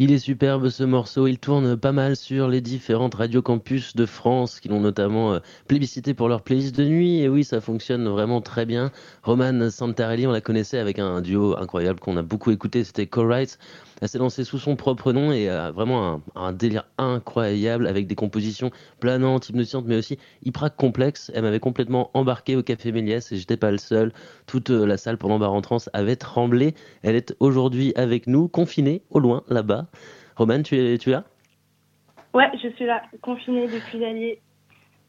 Il 0.05 0.12
est 0.12 0.19
superbe 0.19 0.69
ce 0.69 0.85
morceau, 0.85 1.27
il 1.27 1.38
tourne 1.38 1.79
pas 1.79 1.93
mal 1.93 2.14
sur 2.14 2.47
les 2.47 2.61
différentes 2.61 3.14
radios 3.14 3.40
campus 3.40 3.97
de 3.97 4.05
France 4.05 4.61
qui 4.61 4.69
l'ont 4.69 4.81
notamment 4.81 5.33
euh, 5.33 5.38
plébiscité 5.67 6.12
pour 6.12 6.29
leur 6.29 6.43
playlist 6.43 6.77
de 6.77 6.85
nuit. 6.85 7.21
Et 7.21 7.29
oui, 7.31 7.43
ça 7.43 7.62
fonctionne 7.62 8.07
vraiment 8.07 8.43
très 8.43 8.67
bien. 8.67 8.93
Roman 9.23 9.71
Santarelli, 9.71 10.27
on 10.27 10.31
la 10.31 10.43
connaissait 10.43 10.79
avec 10.79 10.99
un 10.99 11.23
duo 11.23 11.57
incroyable 11.57 12.01
qu'on 12.01 12.19
a 12.19 12.23
beaucoup 12.23 12.51
écouté, 12.51 12.85
c'était 12.85 13.07
Co-Writes. 13.07 13.59
Elle 14.01 14.09
s'est 14.09 14.19
lancée 14.19 14.45
sous 14.45 14.59
son 14.59 14.77
propre 14.77 15.13
nom 15.13 15.33
et 15.33 15.49
a 15.49 15.71
vraiment 15.71 16.21
un, 16.35 16.53
délire 16.53 16.85
incroyable 16.99 17.87
avec 17.87 18.07
des 18.07 18.15
compositions 18.15 18.71
planantes, 19.01 19.49
hypnotisantes, 19.49 19.87
mais 19.87 19.97
aussi 19.97 20.19
hyper 20.45 20.75
complexes. 20.75 21.31
Elle 21.35 21.43
m'avait 21.43 21.61
complètement 21.61 22.11
embarqué 22.15 22.57
au 22.57 22.63
Café 22.63 22.93
Méliès 22.93 23.33
et 23.33 23.37
j'étais 23.37 23.57
pas 23.57 23.71
le 23.71 23.79
seul. 23.79 24.13
Toute 24.47 24.71
euh, 24.71 24.87
la 24.87 24.97
salle 24.97 25.19
pendant 25.19 25.39
Bar 25.39 25.53
en 25.53 25.61
Trans 25.61 25.79
avait 25.93 26.17
tremblé. 26.17 26.75
Elle 27.03 27.17
est 27.17 27.35
aujourd'hui 27.41 27.93
avec 27.97 28.27
nous, 28.27 28.49
confinée 28.49 29.03
au 29.11 29.21
loin 29.21 29.43
là-bas. 29.49 29.87
Romane, 30.37 30.63
tu 30.63 30.77
es, 30.77 30.99
tu 30.99 31.11
là? 31.11 31.25
Ouais, 32.35 32.51
je 32.61 32.69
suis 32.71 32.85
là, 32.85 33.03
confinée 33.23 33.69
depuis 33.69 33.99
l'Allier. 33.99 34.41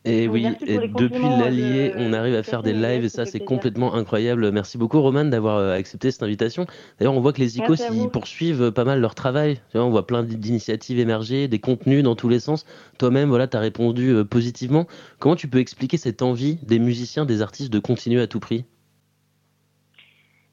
Et 0.08 0.28
oui, 0.28 0.48
et 0.68 0.78
depuis 0.88 1.24
l'Allier, 1.24 1.94
on 1.98 2.14
arrive 2.14 2.36
à 2.36 2.44
faire 2.44 2.62
des 2.62 2.74
lives 2.74 3.04
et 3.04 3.10
ça, 3.10 3.26
c'est 3.26 3.40
complètement 3.40 3.96
incroyable. 3.96 4.52
Merci 4.52 4.78
beaucoup, 4.78 5.02
Roman, 5.02 5.26
d'avoir 5.26 5.58
euh, 5.58 5.74
accepté 5.74 6.12
cette 6.12 6.22
invitation. 6.22 6.68
D'ailleurs, 7.00 7.16
on 7.16 7.22
voit 7.22 7.34
que 7.34 7.42
les 7.42 7.58
ICOs, 7.58 7.92
ils 7.92 8.10
poursuivent 8.10 8.72
pas 8.72 8.84
mal 8.84 9.02
leur 9.02 9.16
travail. 9.16 9.60
On 9.74 9.90
voit 9.90 10.06
plein 10.06 10.22
d'initiatives 10.22 11.00
émerger, 11.00 11.48
des 11.48 11.58
contenus 11.58 12.04
dans 12.04 12.16
tous 12.16 12.30
les 12.30 12.40
sens. 12.40 12.68
Toi-même, 13.00 13.30
voilà, 13.30 13.48
tu 13.48 13.58
as 13.58 13.60
répondu 13.60 14.10
euh, 14.10 14.24
positivement. 14.24 14.86
Comment 15.18 15.36
tu 15.36 15.48
peux 15.48 15.58
expliquer 15.58 15.98
cette 15.98 16.22
envie 16.22 16.58
des 16.58 16.78
musiciens, 16.78 17.26
des 17.26 17.42
artistes 17.42 17.74
de 17.74 17.80
continuer 17.80 18.22
à 18.22 18.28
tout 18.28 18.40
prix? 18.40 18.66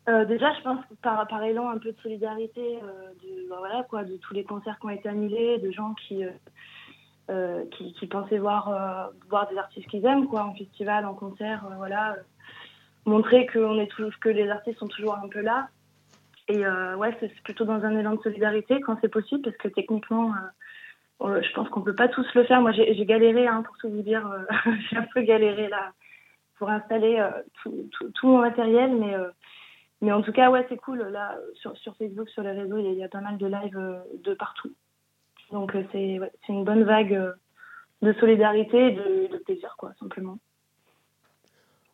Euh, 0.08 0.24
déjà, 0.24 0.52
je 0.54 0.62
pense 0.62 0.80
que 0.86 0.94
par, 1.02 1.28
par 1.28 1.42
élan 1.44 1.68
un 1.68 1.78
peu 1.78 1.92
de 1.92 1.98
solidarité 2.02 2.78
de, 3.22 3.48
bah, 3.50 3.56
voilà, 3.58 3.84
quoi, 3.88 4.02
de 4.02 4.16
tous 4.16 4.32
les 4.32 4.44
concerts 4.44 4.78
qui 4.80 4.86
ont 4.86 4.90
été 4.90 5.08
annulés, 5.10 5.58
de 5.58 5.70
gens 5.70 5.94
qui, 6.08 6.24
euh, 6.24 6.30
qui, 7.28 8.06
pensaient 8.06 8.38
voir, 8.38 8.68
euh, 8.68 9.12
voir 9.28 9.48
des 9.48 9.56
artistes 9.56 9.88
qu'ils 9.88 10.04
aiment, 10.04 10.26
quoi, 10.26 10.44
en 10.44 10.54
festival, 10.54 11.06
en 11.06 11.14
concert, 11.14 11.64
euh, 11.70 11.74
voilà. 11.76 12.16
montrer 13.06 13.46
que, 13.46 13.58
on 13.58 13.78
est 13.80 13.86
toujours, 13.86 14.12
que 14.20 14.28
les 14.28 14.48
artistes 14.50 14.78
sont 14.78 14.88
toujours 14.88 15.16
un 15.16 15.28
peu 15.28 15.40
là. 15.40 15.68
Et 16.48 16.66
ouais, 16.66 17.16
c'est 17.20 17.32
plutôt 17.44 17.64
dans 17.64 17.82
un 17.84 17.96
élan 17.96 18.16
de 18.16 18.20
solidarité 18.20 18.80
quand 18.80 18.98
c'est 19.00 19.08
possible, 19.08 19.42
parce 19.42 19.56
que 19.56 19.68
techniquement, 19.68 20.34
je 21.20 21.52
pense 21.54 21.68
qu'on 21.70 21.82
peut 21.82 21.94
pas 21.94 22.08
tous 22.08 22.26
le 22.34 22.44
faire. 22.44 22.60
Moi, 22.60 22.72
j'ai 22.72 23.06
galéré, 23.06 23.46
hein, 23.46 23.62
pour 23.62 23.78
tout 23.78 23.88
vous 23.88 24.02
dire, 24.02 24.28
j'ai 24.90 24.96
un 24.96 25.06
peu 25.14 25.22
galéré 25.22 25.68
là 25.68 25.92
pour 26.58 26.68
installer 26.68 27.26
tout, 27.62 27.88
tout, 28.12 28.26
mon 28.26 28.38
matériel, 28.38 28.94
mais 28.96 29.14
mais 30.02 30.12
en 30.12 30.20
tout 30.20 30.32
cas, 30.32 30.50
ouais, 30.50 30.66
c'est 30.68 30.76
cool. 30.76 30.98
Là, 30.98 31.36
sur, 31.54 31.76
sur 31.78 31.96
Facebook, 31.96 32.28
sur 32.28 32.42
les 32.42 32.50
réseaux, 32.50 32.76
il 32.76 32.92
y, 32.92 33.04
a 33.04 33.08
pas 33.08 33.20
mal 33.20 33.38
de 33.38 33.46
lives 33.46 34.02
de 34.22 34.34
partout. 34.34 34.72
Donc 35.52 35.74
euh, 35.76 35.84
c'est 35.92 36.18
une 36.48 36.64
bonne 36.64 36.82
vague 36.82 37.14
euh, 37.14 37.32
de 38.00 38.12
solidarité 38.14 38.88
et 38.88 38.90
de, 38.92 39.32
de 39.32 39.38
plaisir, 39.38 39.74
quoi, 39.78 39.92
simplement. 40.00 40.38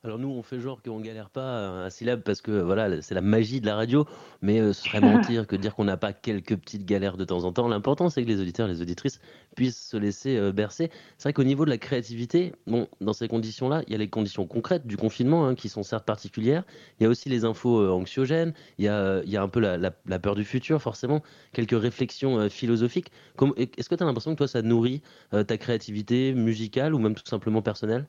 Alors 0.04 0.16
nous, 0.20 0.28
on 0.28 0.44
fait 0.44 0.60
genre 0.60 0.80
qu'on 0.80 1.00
galère 1.00 1.28
pas 1.28 1.86
à 1.86 1.90
syllabe 1.90 2.22
parce 2.22 2.40
que 2.40 2.52
voilà, 2.52 3.02
c'est 3.02 3.16
la 3.16 3.20
magie 3.20 3.60
de 3.60 3.66
la 3.66 3.74
radio, 3.74 4.06
mais 4.42 4.60
euh, 4.60 4.72
ce 4.72 4.84
serait 4.84 5.00
mentir 5.34 5.48
que 5.48 5.56
dire 5.56 5.74
qu'on 5.74 5.84
n'a 5.84 5.96
pas 5.96 6.12
quelques 6.12 6.56
petites 6.56 6.86
galères 6.86 7.16
de 7.16 7.24
temps 7.24 7.42
en 7.42 7.52
temps. 7.52 7.66
L'important, 7.66 8.08
c'est 8.08 8.22
que 8.22 8.28
les 8.28 8.40
auditeurs, 8.40 8.68
les 8.68 8.80
auditrices 8.80 9.20
puissent 9.56 9.88
se 9.88 9.96
laisser 9.96 10.36
euh, 10.36 10.52
bercer. 10.52 10.92
C'est 11.16 11.24
vrai 11.24 11.32
qu'au 11.32 11.42
niveau 11.42 11.64
de 11.64 11.70
la 11.70 11.78
créativité, 11.78 12.52
bon, 12.68 12.86
dans 13.00 13.12
ces 13.12 13.26
conditions-là, 13.26 13.82
il 13.88 13.92
y 13.92 13.96
a 13.96 13.98
les 13.98 14.08
conditions 14.08 14.46
concrètes 14.46 14.86
du 14.86 14.96
confinement 14.96 15.48
hein, 15.48 15.56
qui 15.56 15.68
sont 15.68 15.82
certes 15.82 16.06
particulières. 16.06 16.62
Il 17.00 17.02
y 17.02 17.06
a 17.06 17.08
aussi 17.08 17.28
les 17.28 17.44
infos 17.44 17.80
euh, 17.80 17.90
anxiogènes. 17.90 18.54
Il 18.78 18.84
y 18.84 18.88
a, 18.88 19.20
il 19.24 19.30
y 19.30 19.36
a 19.36 19.42
un 19.42 19.48
peu 19.48 19.58
la, 19.58 19.78
la, 19.78 20.18
peur 20.20 20.36
du 20.36 20.44
futur, 20.44 20.80
forcément. 20.80 21.24
Quelques 21.52 21.80
réflexions 21.80 22.48
philosophiques. 22.48 23.10
Est-ce 23.56 23.88
que 23.88 23.96
tu 23.96 24.02
as 24.04 24.06
l'impression 24.06 24.30
que 24.30 24.38
toi, 24.38 24.48
ça 24.48 24.62
nourrit 24.62 25.02
ta 25.30 25.58
créativité 25.58 26.34
musicale 26.34 26.94
ou 26.94 26.98
même 26.98 27.16
tout 27.16 27.26
simplement 27.26 27.62
personnelle? 27.62 28.06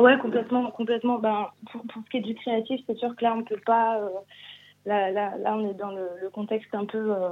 Ouais, 0.00 0.16
complètement, 0.18 0.70
complètement. 0.70 1.18
Ben, 1.18 1.48
pour, 1.70 1.82
pour, 1.82 2.02
ce 2.02 2.10
qui 2.10 2.16
est 2.18 2.20
du 2.20 2.34
créatif, 2.34 2.80
c'est 2.86 2.96
sûr 2.96 3.14
que 3.14 3.24
là, 3.24 3.34
on 3.36 3.42
peut 3.42 3.60
pas. 3.66 3.98
Euh, 3.98 4.08
là, 4.86 5.10
là, 5.10 5.36
là, 5.36 5.54
on 5.56 5.68
est 5.68 5.74
dans 5.74 5.90
le, 5.90 6.08
le 6.22 6.30
contexte 6.30 6.74
un 6.74 6.86
peu 6.86 7.12
euh, 7.12 7.28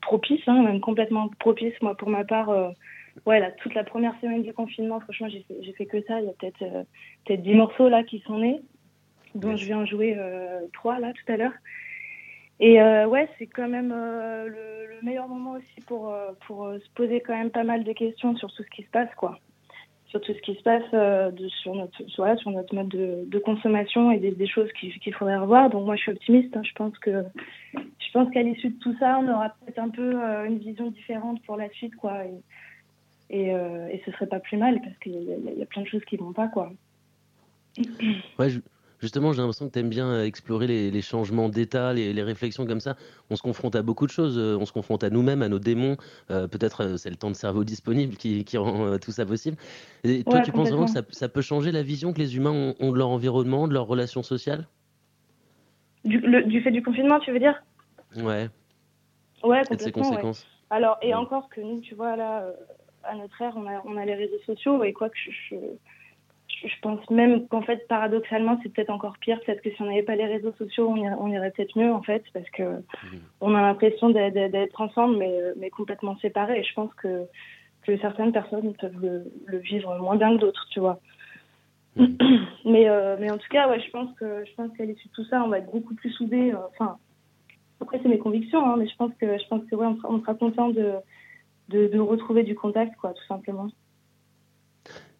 propice, 0.00 0.42
hein, 0.46 0.62
même 0.62 0.80
complètement 0.80 1.28
propice. 1.40 1.74
Moi, 1.82 1.96
pour 1.96 2.08
ma 2.08 2.24
part, 2.24 2.50
euh, 2.50 2.70
ouais, 3.26 3.40
là, 3.40 3.50
toute 3.50 3.74
la 3.74 3.82
première 3.82 4.14
semaine 4.20 4.42
du 4.42 4.52
confinement, 4.52 5.00
franchement, 5.00 5.28
j'ai 5.28 5.42
fait, 5.42 5.56
j'ai 5.62 5.72
fait 5.72 5.86
que 5.86 6.02
ça. 6.02 6.20
Il 6.20 6.26
y 6.26 6.30
a 6.30 6.32
peut-être 6.38 6.86
peut-être 7.24 7.42
dix 7.42 7.54
morceaux 7.54 7.88
là 7.88 8.04
qui 8.04 8.20
sont 8.20 8.38
nés, 8.38 8.62
dont 9.34 9.56
je 9.56 9.64
viens 9.64 9.84
jouer 9.84 10.16
trois 10.72 11.00
là 11.00 11.12
tout 11.12 11.32
à 11.32 11.36
l'heure. 11.36 11.54
Et 12.60 12.80
ouais, 12.80 13.28
c'est 13.38 13.46
quand 13.46 13.68
même 13.68 13.88
le, 13.88 14.48
le, 14.88 15.02
meilleur 15.02 15.26
moment 15.26 15.52
aussi 15.52 15.80
pour 15.86 16.14
pour 16.46 16.72
se 16.72 16.90
poser 16.94 17.20
quand 17.20 17.36
même 17.36 17.50
pas 17.50 17.64
mal 17.64 17.82
de 17.84 17.92
questions 17.92 18.36
sur 18.36 18.52
tout 18.52 18.62
ce 18.62 18.70
qui 18.70 18.84
se 18.84 18.90
passe, 18.90 19.12
quoi 19.16 19.38
sur 20.14 20.20
tout 20.20 20.32
ce 20.32 20.40
qui 20.42 20.54
se 20.54 20.62
passe 20.62 20.82
euh, 20.94 21.32
sur, 21.62 21.74
notre, 21.74 22.08
sur 22.08 22.50
notre 22.50 22.74
mode 22.74 22.88
de, 22.88 23.38
consommation 23.40 24.12
et 24.12 24.18
des, 24.18 24.30
des 24.30 24.46
choses 24.46 24.70
qu'il 24.72 25.14
faudrait 25.14 25.38
revoir. 25.38 25.70
Donc 25.70 25.84
moi, 25.86 25.96
je 25.96 26.02
suis 26.02 26.12
optimiste. 26.12 26.56
Hein. 26.56 26.62
Je 26.62 26.72
pense 26.74 26.96
que 26.98 27.24
je 27.74 28.12
pense 28.12 28.30
qu'à 28.30 28.42
l'issue 28.42 28.70
de 28.70 28.78
tout 28.78 28.96
ça, 28.98 29.18
on 29.18 29.28
aura 29.28 29.48
peut-être 29.48 29.80
un 29.80 29.88
peu 29.88 30.22
euh, 30.22 30.44
une 30.44 30.58
vision 30.58 30.90
différente 30.90 31.42
pour 31.42 31.56
la 31.56 31.68
suite, 31.70 31.96
quoi. 31.96 32.24
Et, 32.24 33.36
et, 33.36 33.54
euh, 33.54 33.88
ce 34.06 34.12
serait 34.12 34.28
pas 34.28 34.38
plus 34.38 34.56
mal 34.56 34.80
parce 34.80 34.96
qu'il 34.98 35.14
y, 35.14 35.58
y, 35.58 35.62
a 35.62 35.66
plein 35.66 35.82
de 35.82 35.88
choses 35.88 36.04
qui 36.04 36.16
vont 36.16 36.32
pas, 36.32 36.46
quoi. 36.46 36.72
Ouais, 38.38 38.50
je, 38.50 38.60
Justement, 39.04 39.34
j'ai 39.34 39.42
l'impression 39.42 39.68
que 39.68 39.72
tu 39.74 39.80
aimes 39.80 39.90
bien 39.90 40.08
euh, 40.08 40.24
explorer 40.24 40.66
les, 40.66 41.02
changements 41.02 41.50
d'état, 41.50 41.92
les, 41.92 42.22
réflexions 42.22 42.64
comme 42.64 42.80
ça. 42.80 42.96
On 43.28 43.36
se 43.36 43.42
confronte 43.42 43.76
à 43.76 43.82
beaucoup 43.82 44.06
de 44.06 44.10
choses. 44.10 44.38
Euh, 44.38 44.56
on 44.58 44.64
se 44.64 44.72
confronte 44.72 45.04
à 45.04 45.10
nous-mêmes, 45.10 45.42
à 45.42 45.50
nos 45.50 45.58
démons. 45.58 45.98
Euh, 46.30 46.48
peut-être 46.48 46.96
c'est 46.96 47.10
le 47.10 47.16
temps 47.16 47.28
de 47.28 47.36
cerveau 47.36 47.64
disponible 47.64 48.16
qui, 48.16 48.56
rend 48.56 48.96
tout 48.96 49.10
ça 49.10 49.26
possible. 49.26 49.58
Et 50.04 50.24
toi, 50.24 50.40
tu 50.40 50.52
penses 50.52 50.70
vraiment 50.70 50.86
que 50.86 51.04
ça, 51.10 51.28
peut 51.28 51.42
changer 51.42 51.70
la 51.70 51.82
vision 51.82 52.14
que 52.14 52.18
les 52.18 52.38
humains 52.38 52.72
ont, 52.80 52.92
de 52.92 52.96
leur 52.96 53.10
environnement, 53.10 53.68
de 53.68 53.74
leurs 53.74 53.86
relations 53.86 54.22
sociales? 54.22 54.66
Du, 56.06 56.62
fait 56.62 56.70
du 56.70 56.82
confinement, 56.82 57.20
tu 57.20 57.30
veux 57.30 57.38
dire? 57.38 57.62
Ouais. 58.16 58.48
Ouais, 59.42 59.60
complètement. 59.60 59.68
Et 59.70 59.76
de 59.76 59.82
ses 59.82 59.92
conséquences. 59.92 60.46
Alors, 60.70 60.96
et 61.02 61.12
encore 61.12 61.50
que 61.50 61.60
nous, 61.60 61.82
tu 61.82 61.94
vois, 61.94 62.16
là, 62.16 62.46
à 63.02 63.14
notre 63.16 63.42
ère, 63.42 63.52
on 63.58 63.66
a, 63.68 63.82
on 63.84 63.98
a 63.98 64.06
les 64.06 64.14
réseaux 64.14 64.40
sociaux. 64.46 64.82
Et 64.82 64.94
quoi 64.94 65.10
que 65.10 65.18
je 65.18 65.30
je 65.50 65.56
pense 66.80 67.08
même 67.10 67.46
qu'en 67.48 67.62
fait, 67.62 67.86
paradoxalement, 67.88 68.58
c'est 68.62 68.72
peut-être 68.72 68.90
encore 68.90 69.18
pire. 69.18 69.40
Peut-être 69.44 69.62
que 69.62 69.70
si 69.70 69.82
on 69.82 69.86
n'avait 69.86 70.02
pas 70.02 70.16
les 70.16 70.26
réseaux 70.26 70.52
sociaux, 70.52 70.88
on 70.88 71.28
irait, 71.28 71.50
peut-être 71.50 71.78
mieux, 71.78 71.92
en 71.92 72.02
fait, 72.02 72.22
parce 72.32 72.48
que 72.50 72.62
mmh. 72.62 72.82
on 73.40 73.54
a 73.54 73.62
l'impression 73.62 74.10
d'être 74.10 74.80
ensemble, 74.80 75.16
mais, 75.16 75.38
mais 75.56 75.70
complètement 75.70 76.16
séparés. 76.18 76.60
Et 76.60 76.64
je 76.64 76.74
pense 76.74 76.92
que, 76.94 77.24
que 77.82 77.96
certaines 77.98 78.32
personnes 78.32 78.74
peuvent 78.74 79.24
le, 79.46 79.58
vivre 79.58 79.98
moins 79.98 80.16
bien 80.16 80.34
que 80.36 80.40
d'autres, 80.40 80.66
tu 80.70 80.80
vois. 80.80 81.00
Mmh. 81.96 82.06
mais, 82.64 82.88
euh, 82.88 83.16
mais 83.20 83.30
en 83.30 83.38
tout 83.38 83.48
cas, 83.50 83.68
ouais, 83.68 83.80
je 83.80 83.90
pense 83.90 84.12
que 84.18 84.44
je 84.44 84.54
pense 84.54 84.70
qu'à 84.76 84.84
l'issue 84.84 85.08
de 85.08 85.12
tout 85.12 85.24
ça, 85.24 85.42
on 85.44 85.48
va 85.48 85.58
être 85.58 85.70
beaucoup 85.70 85.94
plus 85.94 86.10
soudés. 86.10 86.52
Euh, 86.52 86.58
enfin, 86.72 86.98
après, 87.80 88.00
c'est 88.02 88.08
mes 88.08 88.18
convictions, 88.18 88.64
hein, 88.64 88.76
mais 88.78 88.88
je 88.88 88.96
pense 88.96 89.12
que 89.20 89.38
je 89.38 89.48
pense 89.48 89.64
que 89.70 89.76
ouais, 89.76 89.86
on 89.86 89.96
sera, 89.96 90.10
on 90.10 90.20
sera 90.20 90.34
content 90.34 90.68
de, 90.70 90.94
de, 91.68 91.88
de 91.88 91.98
retrouver 91.98 92.42
du 92.42 92.54
contact, 92.54 92.96
quoi, 92.96 93.12
tout 93.12 93.26
simplement. 93.26 93.68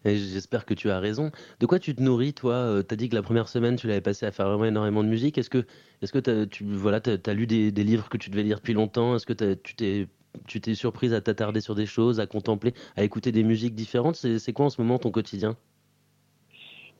J'espère 0.05 0.65
que 0.65 0.73
tu 0.73 0.91
as 0.91 0.99
raison. 0.99 1.31
De 1.59 1.65
quoi 1.65 1.79
tu 1.79 1.95
te 1.95 2.01
nourris, 2.01 2.33
toi? 2.33 2.53
Euh, 2.53 2.83
Tu 2.87 2.93
as 2.93 2.97
dit 2.97 3.09
que 3.09 3.15
la 3.15 3.23
première 3.23 3.47
semaine, 3.47 3.75
tu 3.75 3.87
l'avais 3.87 4.01
passé 4.01 4.25
à 4.25 4.31
faire 4.31 4.47
vraiment 4.47 4.65
énormément 4.65 5.03
de 5.03 5.09
musique. 5.09 5.37
Est-ce 5.37 5.49
que, 5.49 5.65
est-ce 6.01 6.13
que 6.13 6.45
tu 6.45 6.63
voilà, 6.63 6.99
as, 7.05 7.33
lu 7.33 7.47
des, 7.47 7.71
livres 7.71 8.09
que 8.09 8.17
tu 8.17 8.29
devais 8.29 8.43
lire 8.43 8.57
depuis 8.57 8.73
longtemps? 8.73 9.15
Est-ce 9.15 9.25
que 9.25 9.53
tu 9.55 9.75
t'es 9.75 10.07
tu 10.47 10.59
t'es 10.59 10.75
surprise 10.75 11.13
à 11.13 11.21
t'attarder 11.21 11.61
sur 11.61 11.75
des 11.75 11.85
choses, 11.85 12.19
à 12.19 12.27
contempler, 12.27 12.73
à 12.97 13.03
écouter 13.03 13.31
des 13.31 13.43
musiques 13.43 13.73
différentes? 13.73 14.15
C'est 14.15 14.53
quoi 14.53 14.65
en 14.65 14.69
ce 14.69 14.81
moment 14.81 14.99
ton 14.99 15.09
quotidien? 15.09 15.55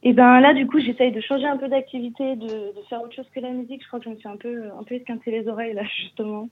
Et 0.03 0.09
eh 0.09 0.13
ben 0.13 0.39
là, 0.39 0.53
du 0.53 0.67
coup, 0.67 0.79
j'essaye 0.79 1.11
de 1.11 1.19
changer 1.19 1.47
un 1.47 1.57
peu 1.57 1.67
d'activité, 1.67 2.35
de, 2.35 2.73
faire 2.89 3.01
autre 3.01 3.15
chose 3.15 3.25
que 3.33 3.39
la 3.39 3.49
musique. 3.49 3.81
Je 3.81 3.87
crois 3.87 3.99
que 3.99 4.05
je 4.05 4.11
me 4.11 4.17
suis 4.17 4.27
un 4.27 4.37
peu, 4.37 4.65
un 4.79 4.83
peu 4.83 4.93
esquinté 4.95 5.31
les 5.31 5.47
oreilles 5.47 5.73
là, 5.73 5.83
justement. 5.97 6.47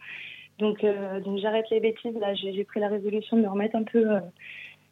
Donc, 0.57 0.83
euh, 0.83 1.19
donc 1.19 1.37
j'arrête 1.37 1.69
les 1.69 1.79
bêtises. 1.79 2.15
Là, 2.19 2.33
j'ai 2.33 2.63
pris 2.63 2.79
la 2.79 2.87
résolution 2.87 3.37
de 3.37 3.43
me 3.43 3.47
remettre 3.47 3.75
un 3.75 3.83
peu, 3.83 4.09
euh, 4.09 4.19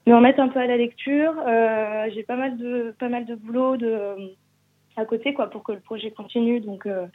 me 0.08 0.16
remettre 0.16 0.40
un 0.40 0.48
peu 0.48 0.60
à 0.60 0.68
la 0.68 0.78
lecture. 0.78 1.34
Euh, 1.46 2.10
j'ai 2.14 2.24
pas 2.24 2.36
mal 2.36 2.58
de 2.58 2.94
pas 3.00 3.10
mal 3.10 3.26
de 3.26 3.36
boulot 3.36 3.78
de 3.78 4.34
à 4.96 5.06
côté 5.06 5.34
quoi 5.34 5.50
pour 5.50 5.64
que 5.64 5.72
le 5.72 5.80
projet 5.80 6.12
continue 6.12 6.60
donc 6.60 6.86
euh, 6.86 7.06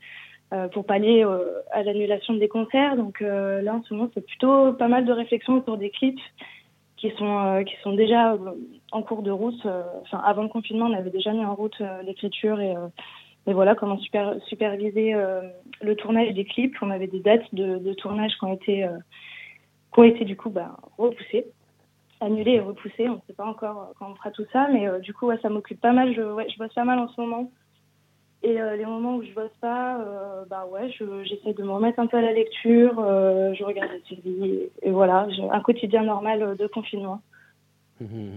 euh 0.52 0.68
pour 0.68 0.86
pallier 0.86 1.24
euh, 1.24 1.60
à 1.72 1.82
l'annulation 1.82 2.34
des 2.34 2.48
concerts. 2.48 2.96
Donc 2.96 3.22
euh, 3.22 3.60
là 3.62 3.74
en 3.74 3.82
ce 3.82 3.94
moment 3.94 4.10
c'est 4.14 4.24
plutôt 4.24 4.72
pas 4.72 4.88
mal 4.88 5.04
de 5.04 5.12
réflexions 5.12 5.54
autour 5.54 5.76
des 5.76 5.90
clips 5.90 6.20
qui 6.96 7.10
sont 7.18 7.62
qui 7.66 7.74
sont 7.82 7.92
déjà 7.92 8.36
en 8.92 9.02
cours 9.02 9.22
de 9.22 9.30
route. 9.30 9.66
Enfin 10.02 10.22
avant 10.24 10.42
le 10.42 10.48
confinement 10.48 10.86
on 10.86 10.94
avait 10.94 11.10
déjà 11.10 11.32
mis 11.32 11.44
en 11.44 11.54
route 11.54 11.82
l'écriture 12.04 12.60
et 12.60 12.74
et 13.48 13.52
voilà 13.52 13.76
comment 13.76 13.98
super, 13.98 14.34
superviser 14.46 15.14
le 15.80 15.94
tournage 15.94 16.34
des 16.34 16.44
clips. 16.44 16.74
On 16.82 16.90
avait 16.90 17.06
des 17.06 17.20
dates 17.20 17.54
de, 17.54 17.78
de 17.78 17.92
tournage 17.92 18.32
qui 18.38 18.44
ont 18.44 18.54
été 18.54 18.88
qui 19.92 20.00
ont 20.00 20.04
été 20.04 20.24
du 20.24 20.36
coup 20.36 20.50
bah, 20.50 20.76
repoussées 20.96 21.46
annulé 22.20 22.52
et 22.52 22.60
repoussé. 22.60 23.08
On 23.08 23.16
ne 23.16 23.20
sait 23.26 23.32
pas 23.32 23.46
encore 23.46 23.80
euh, 23.80 23.92
quand 23.98 24.10
on 24.10 24.14
fera 24.14 24.30
tout 24.30 24.46
ça, 24.52 24.68
mais 24.72 24.88
euh, 24.88 24.98
du 24.98 25.12
coup, 25.12 25.26
ouais, 25.26 25.38
ça 25.42 25.48
m'occupe 25.48 25.80
pas 25.80 25.92
mal. 25.92 26.14
Je, 26.14 26.22
ouais, 26.22 26.46
je 26.50 26.58
bosse 26.58 26.74
pas 26.74 26.84
mal 26.84 26.98
en 26.98 27.08
ce 27.08 27.20
moment. 27.20 27.50
Et 28.42 28.60
euh, 28.60 28.76
les 28.76 28.86
moments 28.86 29.16
où 29.16 29.22
je 29.22 29.32
bosse 29.32 29.56
pas, 29.60 29.98
bah 30.48 30.66
ouais, 30.70 30.90
j'essaie 30.90 31.54
de 31.54 31.62
me 31.62 31.70
remettre 31.70 31.98
un 31.98 32.06
peu 32.06 32.18
à 32.18 32.22
la 32.22 32.32
lecture, 32.32 32.94
je 32.96 33.64
regarde 33.64 33.90
la 33.90 33.98
télé, 34.00 34.70
et, 34.82 34.90
voilà, 34.90 35.26
j'ai 35.30 35.42
un 35.48 35.60
quotidien 35.60 36.02
normal 36.04 36.56
de 36.56 36.66
confinement. 36.66 37.22
Mmh 38.00 38.36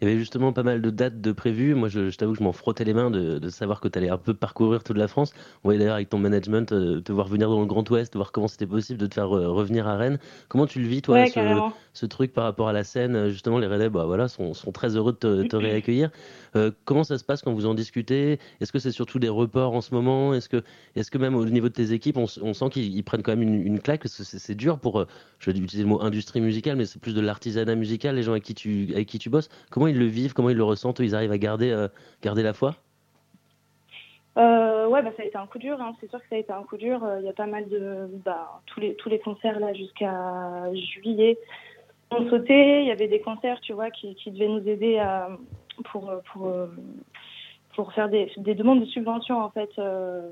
il 0.00 0.06
y 0.06 0.10
avait 0.10 0.18
justement 0.18 0.52
pas 0.52 0.62
mal 0.62 0.80
de 0.80 0.90
dates 0.90 1.20
de 1.20 1.32
prévues. 1.32 1.74
Moi, 1.74 1.88
je, 1.88 2.14
t'avoue 2.16 2.32
que 2.32 2.38
je 2.38 2.44
m'en 2.44 2.52
frottais 2.52 2.84
les 2.84 2.94
mains 2.94 3.10
de, 3.10 3.38
de 3.38 3.48
savoir 3.48 3.80
que 3.80 3.88
tu 3.88 3.98
allais 3.98 4.08
un 4.08 4.18
peu 4.18 4.32
parcourir 4.32 4.84
toute 4.84 4.96
la 4.96 5.08
France. 5.08 5.32
On 5.64 5.68
voyait 5.68 5.80
d'ailleurs 5.80 5.96
avec 5.96 6.08
ton 6.08 6.18
management 6.18 6.70
euh, 6.72 7.00
te 7.00 7.10
voir 7.10 7.26
venir 7.26 7.50
dans 7.50 7.60
le 7.60 7.66
Grand 7.66 7.88
Ouest, 7.90 8.14
voir 8.14 8.30
comment 8.30 8.46
c'était 8.46 8.66
possible 8.66 9.00
de 9.00 9.06
te 9.06 9.14
faire 9.14 9.36
euh, 9.36 9.48
revenir 9.48 9.88
à 9.88 9.96
Rennes. 9.96 10.18
Comment 10.48 10.66
tu 10.66 10.80
le 10.80 10.86
vis, 10.86 11.02
toi, 11.02 11.26
ce, 11.26 11.70
ce, 11.94 12.06
truc 12.06 12.32
par 12.32 12.44
rapport 12.44 12.68
à 12.68 12.72
la 12.72 12.84
scène? 12.84 13.28
Justement, 13.28 13.58
les 13.58 13.66
Rennais 13.66 13.88
bah, 13.88 14.04
voilà, 14.06 14.28
sont, 14.28 14.54
sont, 14.54 14.70
très 14.70 14.94
heureux 14.96 15.12
de 15.12 15.18
te, 15.18 15.48
te 15.48 15.56
réaccueillir. 15.56 16.10
Euh, 16.54 16.70
comment 16.84 17.02
ça 17.02 17.18
se 17.18 17.24
passe 17.24 17.42
quand 17.42 17.52
vous 17.52 17.66
en 17.66 17.74
discutez? 17.74 18.38
Est-ce 18.60 18.70
que 18.70 18.78
c'est 18.78 18.92
surtout 18.92 19.18
des 19.18 19.28
reports 19.28 19.74
en 19.74 19.80
ce 19.80 19.92
moment? 19.94 20.32
Est-ce 20.32 20.48
que, 20.48 20.62
est 20.94 21.10
que 21.10 21.18
même 21.18 21.34
au 21.34 21.44
niveau 21.44 21.68
de 21.68 21.74
tes 21.74 21.92
équipes, 21.92 22.18
on, 22.18 22.26
on 22.42 22.54
sent 22.54 22.70
qu'ils 22.70 23.02
prennent 23.02 23.22
quand 23.22 23.32
même 23.32 23.42
une, 23.42 23.66
une 23.66 23.80
claque? 23.80 24.02
Parce 24.02 24.16
que 24.16 24.22
c'est 24.22 24.54
dur 24.54 24.78
pour, 24.78 25.04
je 25.40 25.50
vais 25.50 25.58
utiliser 25.58 25.82
le 25.82 25.88
mot 25.88 26.00
industrie 26.00 26.40
musicale, 26.40 26.76
mais 26.76 26.84
c'est 26.84 27.00
plus 27.00 27.14
de 27.14 27.20
l'artisanat 27.20 27.74
musical, 27.74 28.14
les 28.14 28.22
gens 28.22 28.32
avec 28.32 28.44
qui 28.44 28.54
tu, 28.54 28.90
avec 28.92 29.08
qui 29.08 29.18
tu 29.18 29.28
bosses. 29.28 29.48
Comment 29.70 29.87
comment 29.88 29.96
ils 29.96 29.98
le 29.98 30.06
vivent, 30.06 30.32
comment 30.32 30.50
ils 30.50 30.56
le 30.56 30.64
ressentent, 30.64 31.00
ils 31.00 31.14
arrivent 31.14 31.32
à 31.32 31.38
garder, 31.38 31.88
garder 32.22 32.42
la 32.42 32.52
foi? 32.52 32.74
Euh, 34.36 34.86
ouais, 34.86 35.02
bah, 35.02 35.10
ça 35.16 35.22
a 35.22 35.26
été 35.26 35.36
un 35.36 35.46
coup 35.46 35.58
dur. 35.58 35.80
Hein. 35.80 35.94
C'est 36.00 36.08
sûr 36.08 36.20
que 36.20 36.28
ça 36.28 36.36
a 36.36 36.38
été 36.38 36.52
un 36.52 36.62
coup 36.62 36.76
dur. 36.76 37.00
Il 37.18 37.26
y 37.26 37.28
a 37.28 37.32
pas 37.32 37.46
mal 37.46 37.68
de. 37.68 38.08
Bah, 38.24 38.60
tous, 38.66 38.80
les, 38.80 38.94
tous 38.94 39.08
les 39.08 39.18
concerts 39.18 39.58
là 39.58 39.72
jusqu'à 39.74 40.72
juillet 40.74 41.38
ont 42.10 42.28
sauté. 42.30 42.82
Il 42.82 42.86
y 42.86 42.92
avait 42.92 43.08
des 43.08 43.20
concerts, 43.20 43.60
tu 43.60 43.72
vois, 43.72 43.90
qui, 43.90 44.14
devaient 44.26 44.48
nous 44.48 44.68
aider 44.68 45.02
pour, 45.90 46.12
pour, 46.32 46.52
pour 47.78 47.92
faire 47.92 48.08
des, 48.08 48.30
des 48.36 48.54
demandes 48.54 48.80
de 48.80 48.86
subventions 48.86 49.38
en 49.40 49.50
fait. 49.50 49.70
Euh, 49.78 50.30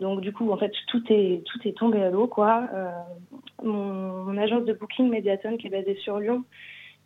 donc 0.00 0.20
du 0.20 0.32
coup, 0.32 0.50
en 0.50 0.56
fait, 0.56 0.72
tout 0.88 1.02
est 1.10 1.42
tout 1.44 1.58
est 1.64 1.76
tombé 1.76 2.02
à 2.02 2.10
l'eau, 2.10 2.26
quoi. 2.26 2.68
Euh, 2.74 2.90
mon, 3.62 4.24
mon, 4.24 4.36
agence 4.36 4.64
de 4.64 4.72
booking 4.72 5.08
Mediaton, 5.08 5.56
qui 5.56 5.68
est 5.68 5.70
basée 5.70 5.96
sur 5.96 6.18
Lyon, 6.18 6.44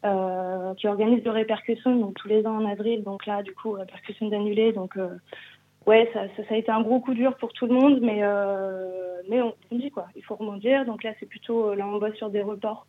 euh, 0.05 0.75
qui 0.75 0.89
organise 0.89 1.25
le 1.25 1.31
répercussion 1.31 1.97
donc 1.97 2.15
tous 2.15 2.29
les 2.29 2.47
ans 2.47 2.57
en 2.57 2.67
avril. 2.67 3.03
Donc 3.05 3.27
là, 3.27 3.43
du 3.43 3.53
coup, 3.55 3.73
répercussion 3.73 4.29
d'annuler. 4.29 4.73
Donc 4.73 4.97
ouais, 5.87 6.11
ça, 6.13 6.23
ça, 6.37 6.45
ça, 6.49 6.55
a 6.55 6.59
été 6.59 6.71
un 6.71 6.83
gros 6.83 7.01
coup 7.01 7.15
dur 7.15 7.37
pour 7.37 7.53
tout 7.53 7.67
le 7.67 7.75
monde, 7.75 8.01
mais, 8.01 8.21
euh, 8.23 9.23
mais 9.29 9.43
on, 9.43 9.55
on, 9.71 9.77
dit 9.77 9.91
quoi, 9.91 10.07
il 10.17 10.25
faut 10.25 10.37
rebondir. 10.37 10.85
Donc 10.85 11.03
là, 11.03 11.13
c'est 11.19 11.27
plutôt, 11.27 11.71
euh, 11.71 11.75
là, 11.75 11.87
on 11.87 11.99
bosse 11.99 12.15
sur 12.17 12.31
des 12.31 12.43
reports, 12.43 12.87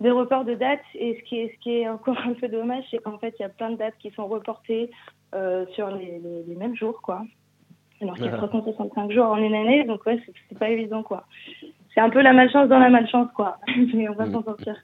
des 0.00 0.10
reports 0.10 0.44
de 0.44 0.54
dates. 0.54 0.80
Et 0.94 1.18
ce 1.18 1.28
qui 1.28 1.38
est, 1.38 1.54
ce 1.54 1.60
qui 1.60 1.70
est 1.78 1.88
encore 1.88 2.18
un 2.24 2.34
peu 2.34 2.48
dommage, 2.48 2.84
c'est 2.90 2.98
qu'en 2.98 3.18
fait, 3.18 3.34
il 3.38 3.42
y 3.42 3.46
a 3.46 3.50
plein 3.50 3.70
de 3.70 3.76
dates 3.76 3.96
qui 3.98 4.10
sont 4.12 4.26
reportées 4.26 4.90
euh, 5.34 5.66
sur 5.74 5.90
les, 5.90 6.18
les, 6.18 6.42
les, 6.46 6.54
mêmes 6.56 6.76
jours, 6.76 7.00
quoi. 7.02 7.22
Alors 8.00 8.14
qu'il 8.16 8.26
y 8.26 8.28
a 8.28 8.36
365 8.36 9.10
jours 9.10 9.26
en 9.26 9.38
une 9.38 9.54
année, 9.54 9.84
donc 9.84 10.04
ouais, 10.06 10.20
c'est 10.48 10.58
pas 10.58 10.70
évident, 10.70 11.02
quoi. 11.02 11.24
C'est 11.94 12.00
un 12.00 12.10
peu 12.10 12.22
la 12.22 12.32
malchance 12.32 12.68
dans 12.68 12.78
la 12.78 12.90
malchance, 12.90 13.28
quoi. 13.34 13.58
mais 13.94 14.08
on 14.08 14.14
va 14.14 14.26
s'en 14.26 14.42
sortir. 14.42 14.76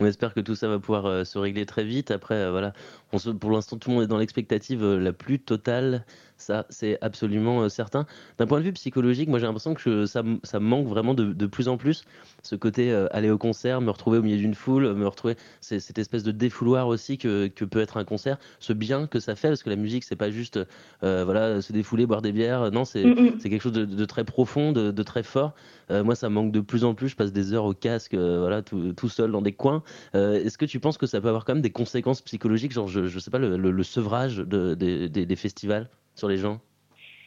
On 0.00 0.06
espère 0.06 0.34
que 0.34 0.40
tout 0.40 0.54
ça 0.54 0.68
va 0.68 0.78
pouvoir 0.78 1.06
euh, 1.06 1.24
se 1.24 1.38
régler 1.38 1.66
très 1.66 1.84
vite. 1.84 2.10
Après, 2.10 2.34
euh, 2.34 2.50
voilà, 2.50 2.72
on 3.12 3.18
se, 3.18 3.30
pour 3.30 3.50
l'instant, 3.50 3.76
tout 3.76 3.90
le 3.90 3.96
monde 3.96 4.04
est 4.04 4.08
dans 4.08 4.18
l'expectative 4.18 4.82
euh, 4.82 4.98
la 4.98 5.12
plus 5.12 5.38
totale. 5.38 6.04
Ça, 6.38 6.66
c'est 6.68 6.98
absolument 7.00 7.62
euh, 7.62 7.68
certain. 7.68 8.06
D'un 8.38 8.46
point 8.46 8.58
de 8.58 8.64
vue 8.64 8.72
psychologique, 8.72 9.28
moi 9.28 9.38
j'ai 9.38 9.46
l'impression 9.46 9.72
que 9.74 10.04
ça, 10.04 10.22
ça 10.42 10.60
me 10.60 10.66
manque 10.66 10.86
vraiment 10.86 11.14
de, 11.14 11.32
de, 11.32 11.46
plus 11.46 11.68
en 11.68 11.78
plus. 11.78 12.04
Ce 12.42 12.54
côté 12.54 12.92
euh, 12.92 13.06
aller 13.10 13.30
au 13.30 13.38
concert, 13.38 13.80
me 13.80 13.90
retrouver 13.90 14.18
au 14.18 14.22
milieu 14.22 14.36
d'une 14.36 14.54
foule, 14.54 14.92
me 14.94 15.08
retrouver 15.08 15.36
cette 15.60 15.98
espèce 15.98 16.22
de 16.24 16.32
défouloir 16.32 16.88
aussi 16.88 17.16
que, 17.16 17.46
que, 17.46 17.64
peut 17.64 17.80
être 17.80 17.96
un 17.96 18.04
concert, 18.04 18.36
ce 18.60 18.74
bien 18.74 19.06
que 19.06 19.18
ça 19.18 19.34
fait, 19.34 19.48
parce 19.48 19.62
que 19.62 19.70
la 19.70 19.76
musique 19.76 20.04
c'est 20.04 20.16
pas 20.16 20.30
juste 20.30 20.60
euh, 21.02 21.24
voilà 21.24 21.62
se 21.62 21.72
défouler, 21.72 22.06
boire 22.06 22.22
des 22.22 22.32
bières. 22.32 22.70
Non, 22.70 22.84
c'est 22.84 23.04
mm 23.04 23.14
-hmm. 23.14 23.38
quelque 23.38 23.62
chose 23.62 23.72
de, 23.72 23.86
de, 23.86 24.04
très 24.04 24.24
profond, 24.24 24.72
de, 24.72 24.90
de 24.90 25.02
très 25.02 25.22
fort. 25.22 25.54
Euh, 25.90 26.04
moi, 26.04 26.14
ça 26.16 26.28
me 26.28 26.34
manque 26.34 26.52
de 26.52 26.60
plus 26.60 26.84
en 26.84 26.94
plus. 26.94 27.08
Je 27.08 27.16
passe 27.16 27.32
des 27.32 27.52
heures 27.52 27.64
au 27.64 27.74
casque, 27.74 28.14
voilà, 28.14 28.60
tout, 28.62 28.92
tout, 28.92 29.08
seul 29.08 29.30
dans 29.30 29.42
des 29.42 29.52
coins. 29.52 29.82
Est-ce 30.14 30.58
que 30.58 30.66
tu 30.66 30.80
penses 30.80 30.98
que 30.98 31.06
ça 31.06 31.20
peut 31.20 31.28
avoir 31.28 31.44
quand 31.44 31.54
même 31.54 31.62
des 31.62 31.72
conséquences 31.72 32.20
psychologiques, 32.22 32.72
genre 32.72 32.88
je, 33.02 33.06
je 33.06 33.18
sais 33.18 33.30
pas 33.30 33.38
le, 33.38 33.56
le, 33.56 33.70
le 33.70 33.82
sevrage 33.82 34.38
de, 34.38 34.74
des, 34.74 35.36
festivals? 35.36 35.88
sur 36.14 36.28
les 36.28 36.38
gens 36.38 36.60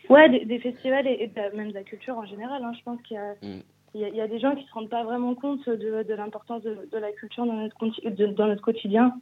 Ouais, 0.09 0.27
des, 0.29 0.43
des 0.43 0.59
festivals 0.59 1.05
et, 1.07 1.17
et 1.21 1.27
de, 1.27 1.55
même 1.55 1.69
de 1.69 1.75
la 1.75 1.83
culture 1.83 2.17
en 2.17 2.25
général. 2.25 2.63
Hein. 2.63 2.71
Je 2.77 2.83
pense 2.83 3.01
qu'il 3.03 3.15
y 3.15 3.19
a. 3.19 3.33
Mm. 3.41 3.61
Il 3.95 4.01
y, 4.01 4.05
a, 4.05 4.09
il 4.09 4.15
y, 4.15 4.21
a 4.21 4.27
des 4.27 4.37
gens 4.37 4.53
qui 4.53 4.63
se 4.67 4.71
rendent 4.71 4.89
pas 4.89 5.03
vraiment 5.03 5.33
compte 5.33 5.67
de, 5.67 6.03
de 6.03 6.13
l'importance 6.13 6.61
de, 6.61 6.87
de, 6.91 6.97
la 6.99 7.11
culture 7.11 7.47
dans 7.47 7.53
notre, 7.53 7.75
de, 8.07 8.27
dans 8.27 8.45
notre 8.45 8.61
quotidien. 8.61 9.15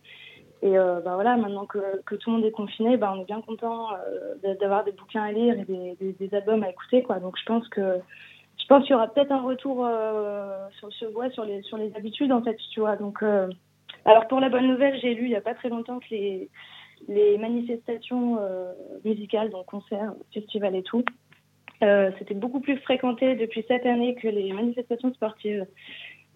Et 0.62 0.78
euh, 0.78 1.00
bah 1.00 1.14
voilà, 1.14 1.38
maintenant 1.38 1.66
que, 1.66 2.02
que, 2.06 2.16
tout 2.16 2.32
le 2.32 2.36
monde 2.36 2.46
est 2.46 2.52
confiné, 2.52 2.98
bah 2.98 3.14
on 3.16 3.22
est 3.22 3.26
bien 3.26 3.40
content 3.40 3.94
euh, 3.94 4.56
d'avoir 4.60 4.84
des 4.84 4.92
bouquins 4.92 5.24
à 5.24 5.32
lire 5.32 5.58
et 5.58 5.64
des, 5.64 5.96
des, 6.02 6.12
des, 6.12 6.36
albums 6.36 6.64
à 6.64 6.70
écouter, 6.70 7.02
quoi. 7.02 7.20
Donc 7.22 7.38
je 7.40 7.46
pense 7.46 7.66
que 7.70 8.00
je 8.58 8.66
pense 8.68 8.84
qu'il 8.84 8.92
y 8.92 8.96
aura 8.96 9.08
peut-être 9.08 9.32
un 9.32 9.42
retour 9.42 9.86
euh, 9.86 10.68
sur, 10.80 10.92
sur, 10.92 11.16
ouais, 11.16 11.30
sur 11.30 11.46
les 11.46 11.62
sur 11.62 11.78
les 11.78 11.96
habitudes 11.96 12.34
en 12.34 12.42
fait, 12.42 12.58
tu 12.74 12.82
vois. 12.82 12.98
Donc 12.98 13.24
alors 14.08 14.28
pour 14.28 14.40
la 14.40 14.50
bonne 14.50 14.68
nouvelle, 14.68 14.98
j'ai 15.00 15.14
lu 15.14 15.26
il 15.26 15.32
y 15.32 15.36
a 15.36 15.42
pas 15.42 15.54
très 15.54 15.70
longtemps 15.70 16.00
que 16.00 16.08
les 16.12 16.50
les 17.08 17.38
manifestations 17.38 18.40
euh, 18.40 18.74
musicales, 19.06 19.52
donc 19.52 19.68
concerts, 19.68 20.14
festivals 20.34 20.76
et 20.76 20.82
tout, 20.82 21.06
euh, 21.84 22.10
c'était 22.18 22.34
beaucoup 22.34 22.60
plus 22.60 22.76
fréquenté 22.78 23.36
depuis 23.36 23.64
cette 23.68 23.86
année 23.86 24.16
que 24.16 24.28
les 24.28 24.52
manifestations 24.52 25.14
sportives. 25.14 25.68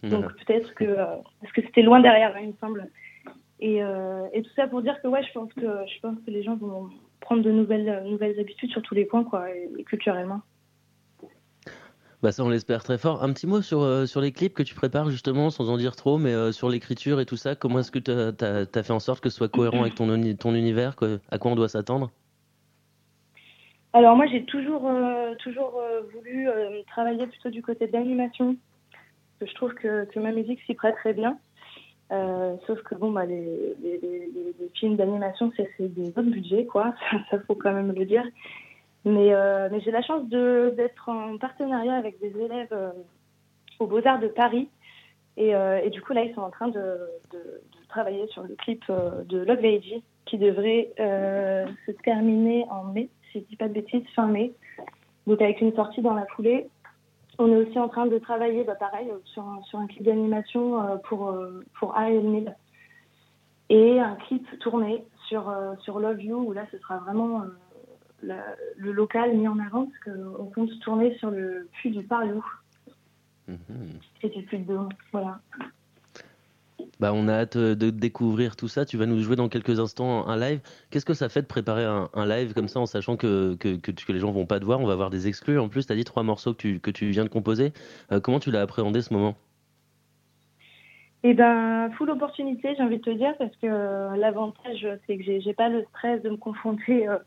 Donc 0.03 0.26
mmh. 0.26 0.36
peut-être 0.45 0.76
que 0.76 0.84
euh, 0.84 1.05
parce 1.41 1.53
que 1.53 1.61
c'était 1.61 1.82
loin 1.82 1.99
derrière, 1.99 2.38
il 2.39 2.49
me 2.49 2.53
semble. 2.59 2.88
Et, 3.59 3.78
et, 3.78 4.41
tout 4.41 4.49
ça 4.55 4.65
pour 4.65 4.82
dire 4.82 4.99
que 5.01 5.07
ouais, 5.07 5.24
je 5.24 5.32
pense 5.34 5.53
que 5.53 5.61
je 5.61 5.99
pense 6.01 6.17
que 6.26 6.32
les 6.32 6.41
gens 6.41 6.55
vont 6.55 6.89
prendre 7.19 7.43
de 7.43 7.51
nouvelles 7.51 8.03
nouvelles 8.05 8.39
habitudes 8.39 8.72
sur 8.72 8.82
tous 8.82 8.95
les 8.95 9.05
points 9.05 9.24
quoi, 9.24 9.51
et, 9.51 9.69
et 9.78 9.84
culturellement. 9.84 10.41
Bah 12.22 12.32
ça 12.32 12.43
on 12.43 12.49
l'espère 12.49 12.84
très 12.84 12.99
fort. 12.99 13.24
Un 13.24 13.34
petit 13.34 13.47
mot 13.47 13.63
sur, 13.63 13.82
euh, 13.82 14.05
sur 14.05 14.22
les 14.22 14.32
clips 14.32 14.53
que 14.53 14.61
tu 14.61 14.76
prépares 14.76 15.09
justement, 15.09 15.49
sans 15.49 15.72
en 15.72 15.78
dire 15.78 15.95
trop, 15.95 16.19
mais 16.19 16.34
euh, 16.34 16.51
sur 16.51 16.69
l'écriture 16.69 17.19
et 17.19 17.26
tout 17.26 17.36
ça, 17.36 17.55
comment 17.55 17.80
est-ce 17.80 17.91
que 17.91 17.97
tu 17.97 18.11
as, 18.11 18.78
as, 18.80 18.84
fait 18.84 18.93
en 18.93 18.99
sorte 18.99 19.22
que 19.22 19.30
ce 19.30 19.38
soit 19.38 19.49
cohérent 19.49 19.82
avec 19.82 19.95
ton, 19.95 20.07
ton 20.36 20.53
univers 20.53 20.95
À 21.32 21.39
quoi 21.39 21.51
on 21.51 21.55
doit 21.55 21.67
s'attendre? 21.67 22.11
Alors 23.93 24.15
moi 24.15 24.28
j'ai 24.28 24.45
toujours, 24.45 24.88
euh, 24.88 25.34
toujours 25.39 25.82
voulu 26.13 26.47
travailler 26.88 27.26
plutôt 27.26 27.49
du 27.49 27.63
côté 27.63 27.88
de 27.88 27.93
l'animation, 27.93 28.55
je 29.41 29.53
trouve 29.55 29.74
que, 29.74 30.05
que 30.05 30.19
ma 30.19 30.32
musique 30.32 30.61
s'y 30.67 30.76
prête 30.76 30.95
très 30.97 31.13
bien. 31.13 31.39
Sauf 32.67 32.84
que 32.84 32.93
bon 32.93 33.11
bah 33.11 33.26
les, 33.26 33.76
les, 33.82 34.69
films 34.76 34.95
d'animation 34.95 35.51
c'est 35.57 35.67
des 35.80 36.09
autres 36.09 36.22
budgets 36.22 36.65
quoi, 36.65 36.93
ça 37.32 37.39
faut 37.47 37.55
quand 37.55 37.74
même 37.74 37.91
le 37.91 38.05
dire. 38.05 38.24
Mais, 39.04 39.34
euh, 39.34 39.68
mais 39.72 39.82
j'ai 39.82 39.91
la 39.91 40.04
chance 40.04 40.28
d'être 40.30 41.10
en 41.10 41.38
partenariat 41.38 41.95
avec 41.95 42.20
des 42.20 42.38
élèves 42.39 42.72
euh, 42.72 42.91
aux 43.80 43.88
Beaux-Arts 43.88 44.20
de 44.20 44.28
Paris. 44.28 44.70
Et, 45.38 45.56
euh, 45.56 45.82
et, 45.84 45.89
du 45.89 46.02
coup, 46.02 46.14
là, 46.14 46.24
ils 46.24 46.34
sont 46.36 46.41
en 46.41 46.52
train 46.52 46.68
de, 46.68 46.99
de, 47.32 47.38
de 47.38 47.88
travailler 47.89 48.28
sur 48.28 48.43
le 48.43 48.56
clip 48.56 48.84
euh, 48.89 49.24
de 49.24 49.39
Love 49.39 49.62
Lady 49.62 50.04
qui 50.26 50.38
devrait 50.38 50.91
euh, 50.99 51.66
se 51.86 51.91
terminer 51.91 52.66
en 52.70 52.84
mai, 52.84 53.10
si 53.32 53.39
je 53.39 53.45
dis 53.45 53.56
pas 53.56 53.68
de 53.68 53.74
bêtises, 53.74 54.04
fin 54.16 54.28
mai. 54.28 54.54
Donc, 55.26 55.41
avec 55.41 55.62
une 55.62 55.74
sortie 55.74 56.02
dans 56.02 56.14
la 56.14 56.26
foulée. 56.28 56.68
On 57.39 57.52
est 57.52 57.56
aussi 57.56 57.80
en 57.80 57.88
train 57.88 58.06
de 58.06 58.20
travailler, 58.20 58.64
bah, 58.64 58.76
pareil, 58.76 59.08
sur, 59.26 59.43
sur 59.64 59.80
un 59.80 59.88
clip 59.88 60.04
d'animation 60.04 60.99
pour, 61.06 61.34
pour 61.80 61.95
AL1000 61.95 62.54
et 63.70 63.99
un 63.99 64.16
clip 64.16 64.45
tourné 64.60 65.04
sur, 65.28 65.52
sur 65.80 65.99
Love 65.99 66.22
You, 66.22 66.38
où 66.38 66.52
là, 66.52 66.66
ce 66.72 66.78
sera 66.78 66.97
vraiment 66.97 67.41
la, 68.24 68.55
le 68.78 68.91
local 68.91 69.36
mis 69.36 69.47
en 69.47 69.59
avant 69.59 69.86
parce 69.86 70.17
qu'on 70.17 70.45
compte 70.45 70.80
tourner 70.82 71.17
sur 71.17 71.32
le 71.32 71.67
puits 71.74 71.91
du 71.91 72.03
Pariou. 72.03 72.43
Mmh. 73.47 73.55
C'est 74.22 74.36
le 74.36 74.43
puits 74.43 74.59
de 74.59 74.65
Dôme, 74.65 74.89
voilà. 75.11 75.39
Bah, 76.99 77.11
on 77.15 77.28
a 77.28 77.34
hâte 77.34 77.57
de 77.57 77.89
découvrir 77.89 78.55
tout 78.55 78.67
ça. 78.67 78.86
Tu 78.86 78.95
vas 78.95 79.07
nous 79.07 79.19
jouer 79.22 79.36
dans 79.36 79.49
quelques 79.49 79.80
instants 79.80 80.28
un 80.28 80.38
live. 80.38 80.59
Qu'est-ce 80.91 81.05
que 81.05 81.15
ça 81.15 81.30
fait 81.30 81.41
de 81.41 81.47
préparer 81.47 81.84
un, 81.84 82.09
un 82.13 82.26
live 82.28 82.53
comme 82.53 82.67
ça 82.67 82.80
en 82.80 82.86
sachant 82.86 83.17
que, 83.17 83.55
que, 83.55 83.76
que, 83.78 83.91
que, 83.91 84.11
les 84.11 84.19
gens 84.19 84.32
vont 84.32 84.45
pas 84.45 84.59
te 84.59 84.65
voir? 84.65 84.80
On 84.80 84.86
va 84.86 84.93
avoir 84.93 85.09
des 85.09 85.28
exclus. 85.28 85.57
En 85.57 85.67
plus, 85.67 85.88
tu 85.88 85.93
as 85.93 85.95
dit 85.95 86.03
trois 86.03 86.22
morceaux 86.22 86.53
que 86.53 86.59
tu, 86.59 86.80
que 86.80 86.91
tu 86.91 87.09
viens 87.09 87.24
de 87.24 87.30
composer. 87.30 87.74
Euh, 88.11 88.19
comment 88.19 88.39
tu 88.39 88.51
l'as 88.51 88.61
appréhendé 88.61 89.01
ce 89.01 89.13
moment? 89.13 89.36
Eh 91.24 91.34
ben, 91.34 91.91
full 91.97 92.09
opportunité, 92.09 92.74
j'ai 92.76 92.84
envie 92.84 92.97
de 92.97 93.03
te 93.03 93.11
dire, 93.11 93.36
parce 93.38 93.55
que 93.57 93.67
euh, 93.67 94.15
l'avantage, 94.15 94.88
c'est 95.05 95.17
que 95.17 95.24
j'ai 95.24 95.53
pas 95.53 95.69
le 95.69 95.84
stress 95.89 96.22
de 96.24 96.30
me 96.30 96.38
confronter. 96.38 97.07
Euh, 97.07 97.17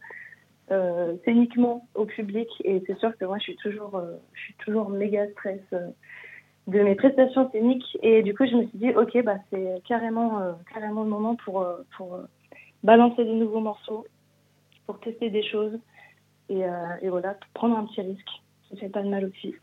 euh, 0.71 1.17
scéniquement 1.25 1.89
au 1.95 2.05
public. 2.07 2.49
Et 2.65 2.83
c'est 2.87 2.99
sûr 2.99 3.17
que 3.17 3.25
moi 3.25 3.39
je 3.39 3.45
suis 3.45 3.57
toujours 3.57 3.97
euh, 3.97 4.17
je 4.33 4.41
suis 4.41 4.55
toujours 4.65 4.89
méga 4.91 5.29
stress 5.33 5.61
euh, 5.73 5.89
de 6.67 6.81
mes 6.81 6.95
prestations 6.95 7.51
scéniques. 7.51 7.99
Et 8.03 8.23
du 8.23 8.35
coup 8.35 8.47
je 8.47 8.57
me 8.57 8.67
suis 8.67 8.79
dit 8.79 8.91
ok 8.91 9.23
bah 9.25 9.37
c'est 9.51 9.83
carrément 9.87 10.41
euh, 10.41 10.53
carrément 10.73 11.03
le 11.03 11.11
moment 11.11 11.37
pour 11.37 11.63
euh, 11.63 11.77
pour 11.97 12.19
balancer 12.83 13.25
des 13.25 13.35
nouveaux 13.35 13.61
morceaux 13.61 14.07
pour 14.87 15.01
tester 15.01 15.31
des 15.31 15.43
choses. 15.43 15.79
Et, 16.51 16.61
et 17.01 17.09
voilà 17.09 17.37
prendre 17.55 17.79
un 17.79 17.87
petit 17.87 18.03
risque. 18.03 18.29
Ça 18.69 18.77
fait 18.77 18.91
pas 18.91 19.03
de 19.03 19.09
mal 19.09 19.25
aussi 19.25 19.55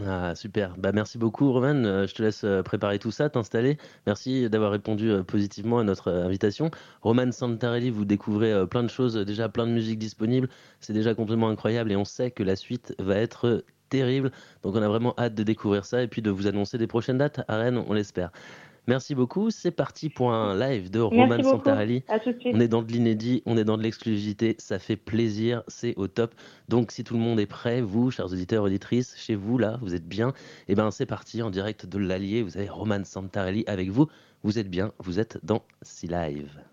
ah, 0.00 0.34
super. 0.34 0.74
Bah, 0.78 0.90
merci 0.92 1.18
beaucoup, 1.18 1.52
Roman. 1.52 1.84
Euh, 1.84 2.06
je 2.06 2.14
te 2.14 2.22
laisse 2.22 2.44
euh, 2.44 2.62
préparer 2.62 2.98
tout 2.98 3.10
ça, 3.10 3.28
t'installer. 3.28 3.76
Merci 4.06 4.48
d'avoir 4.48 4.72
répondu 4.72 5.10
euh, 5.10 5.22
positivement 5.22 5.80
à 5.80 5.84
notre 5.84 6.10
invitation. 6.10 6.70
Roman 7.02 7.30
Santarelli, 7.30 7.90
vous 7.90 8.06
découvrez 8.06 8.66
plein 8.68 8.82
de 8.82 8.88
choses, 8.88 9.16
déjà 9.16 9.50
plein 9.50 9.66
de 9.66 9.72
musique 9.72 9.98
disponible. 9.98 10.48
C'est 10.80 10.94
déjà 10.94 11.14
complètement 11.14 11.50
incroyable 11.50 11.92
et 11.92 11.96
on 11.96 12.06
sait 12.06 12.30
que 12.30 12.42
la 12.42 12.56
suite 12.56 12.94
va 12.98 13.16
être 13.16 13.64
terrible. 13.90 14.32
Donc, 14.62 14.74
on 14.76 14.82
a 14.82 14.88
vraiment 14.88 15.14
hâte 15.18 15.34
de 15.34 15.42
découvrir 15.42 15.84
ça 15.84 16.02
et 16.02 16.08
puis 16.08 16.22
de 16.22 16.30
vous 16.30 16.46
annoncer 16.46 16.78
des 16.78 16.86
prochaines 16.86 17.18
dates 17.18 17.42
à 17.46 17.58
Rennes, 17.58 17.82
on 17.86 17.92
l'espère. 17.92 18.30
Merci 18.88 19.14
beaucoup. 19.14 19.50
C'est 19.50 19.70
parti 19.70 20.08
pour 20.08 20.32
un 20.32 20.58
live 20.58 20.90
de 20.90 21.00
Roman 21.00 21.42
Santarelli. 21.42 22.02
On 22.46 22.60
est 22.60 22.68
dans 22.68 22.82
de 22.82 22.90
l'inédit, 22.90 23.42
on 23.46 23.56
est 23.56 23.64
dans 23.64 23.78
de 23.78 23.82
l'exclusivité. 23.82 24.56
Ça 24.58 24.78
fait 24.78 24.96
plaisir, 24.96 25.62
c'est 25.68 25.94
au 25.96 26.08
top. 26.08 26.34
Donc, 26.68 26.90
si 26.90 27.04
tout 27.04 27.14
le 27.14 27.20
monde 27.20 27.38
est 27.38 27.46
prêt, 27.46 27.80
vous, 27.80 28.10
chers 28.10 28.26
auditeurs, 28.26 28.64
auditrices, 28.64 29.14
chez 29.16 29.36
vous, 29.36 29.56
là, 29.56 29.78
vous 29.82 29.94
êtes 29.94 30.06
bien, 30.06 30.30
et 30.30 30.72
eh 30.72 30.74
ben 30.74 30.90
c'est 30.90 31.06
parti 31.06 31.42
en 31.42 31.50
direct 31.50 31.86
de 31.86 31.98
l'Allier. 31.98 32.42
Vous 32.42 32.56
avez 32.56 32.68
Roman 32.68 33.04
Santarelli 33.04 33.64
avec 33.66 33.90
vous. 33.90 34.08
Vous 34.42 34.58
êtes 34.58 34.68
bien, 34.68 34.92
vous 34.98 35.20
êtes 35.20 35.38
dans 35.44 35.62
C-Live. 35.82 36.71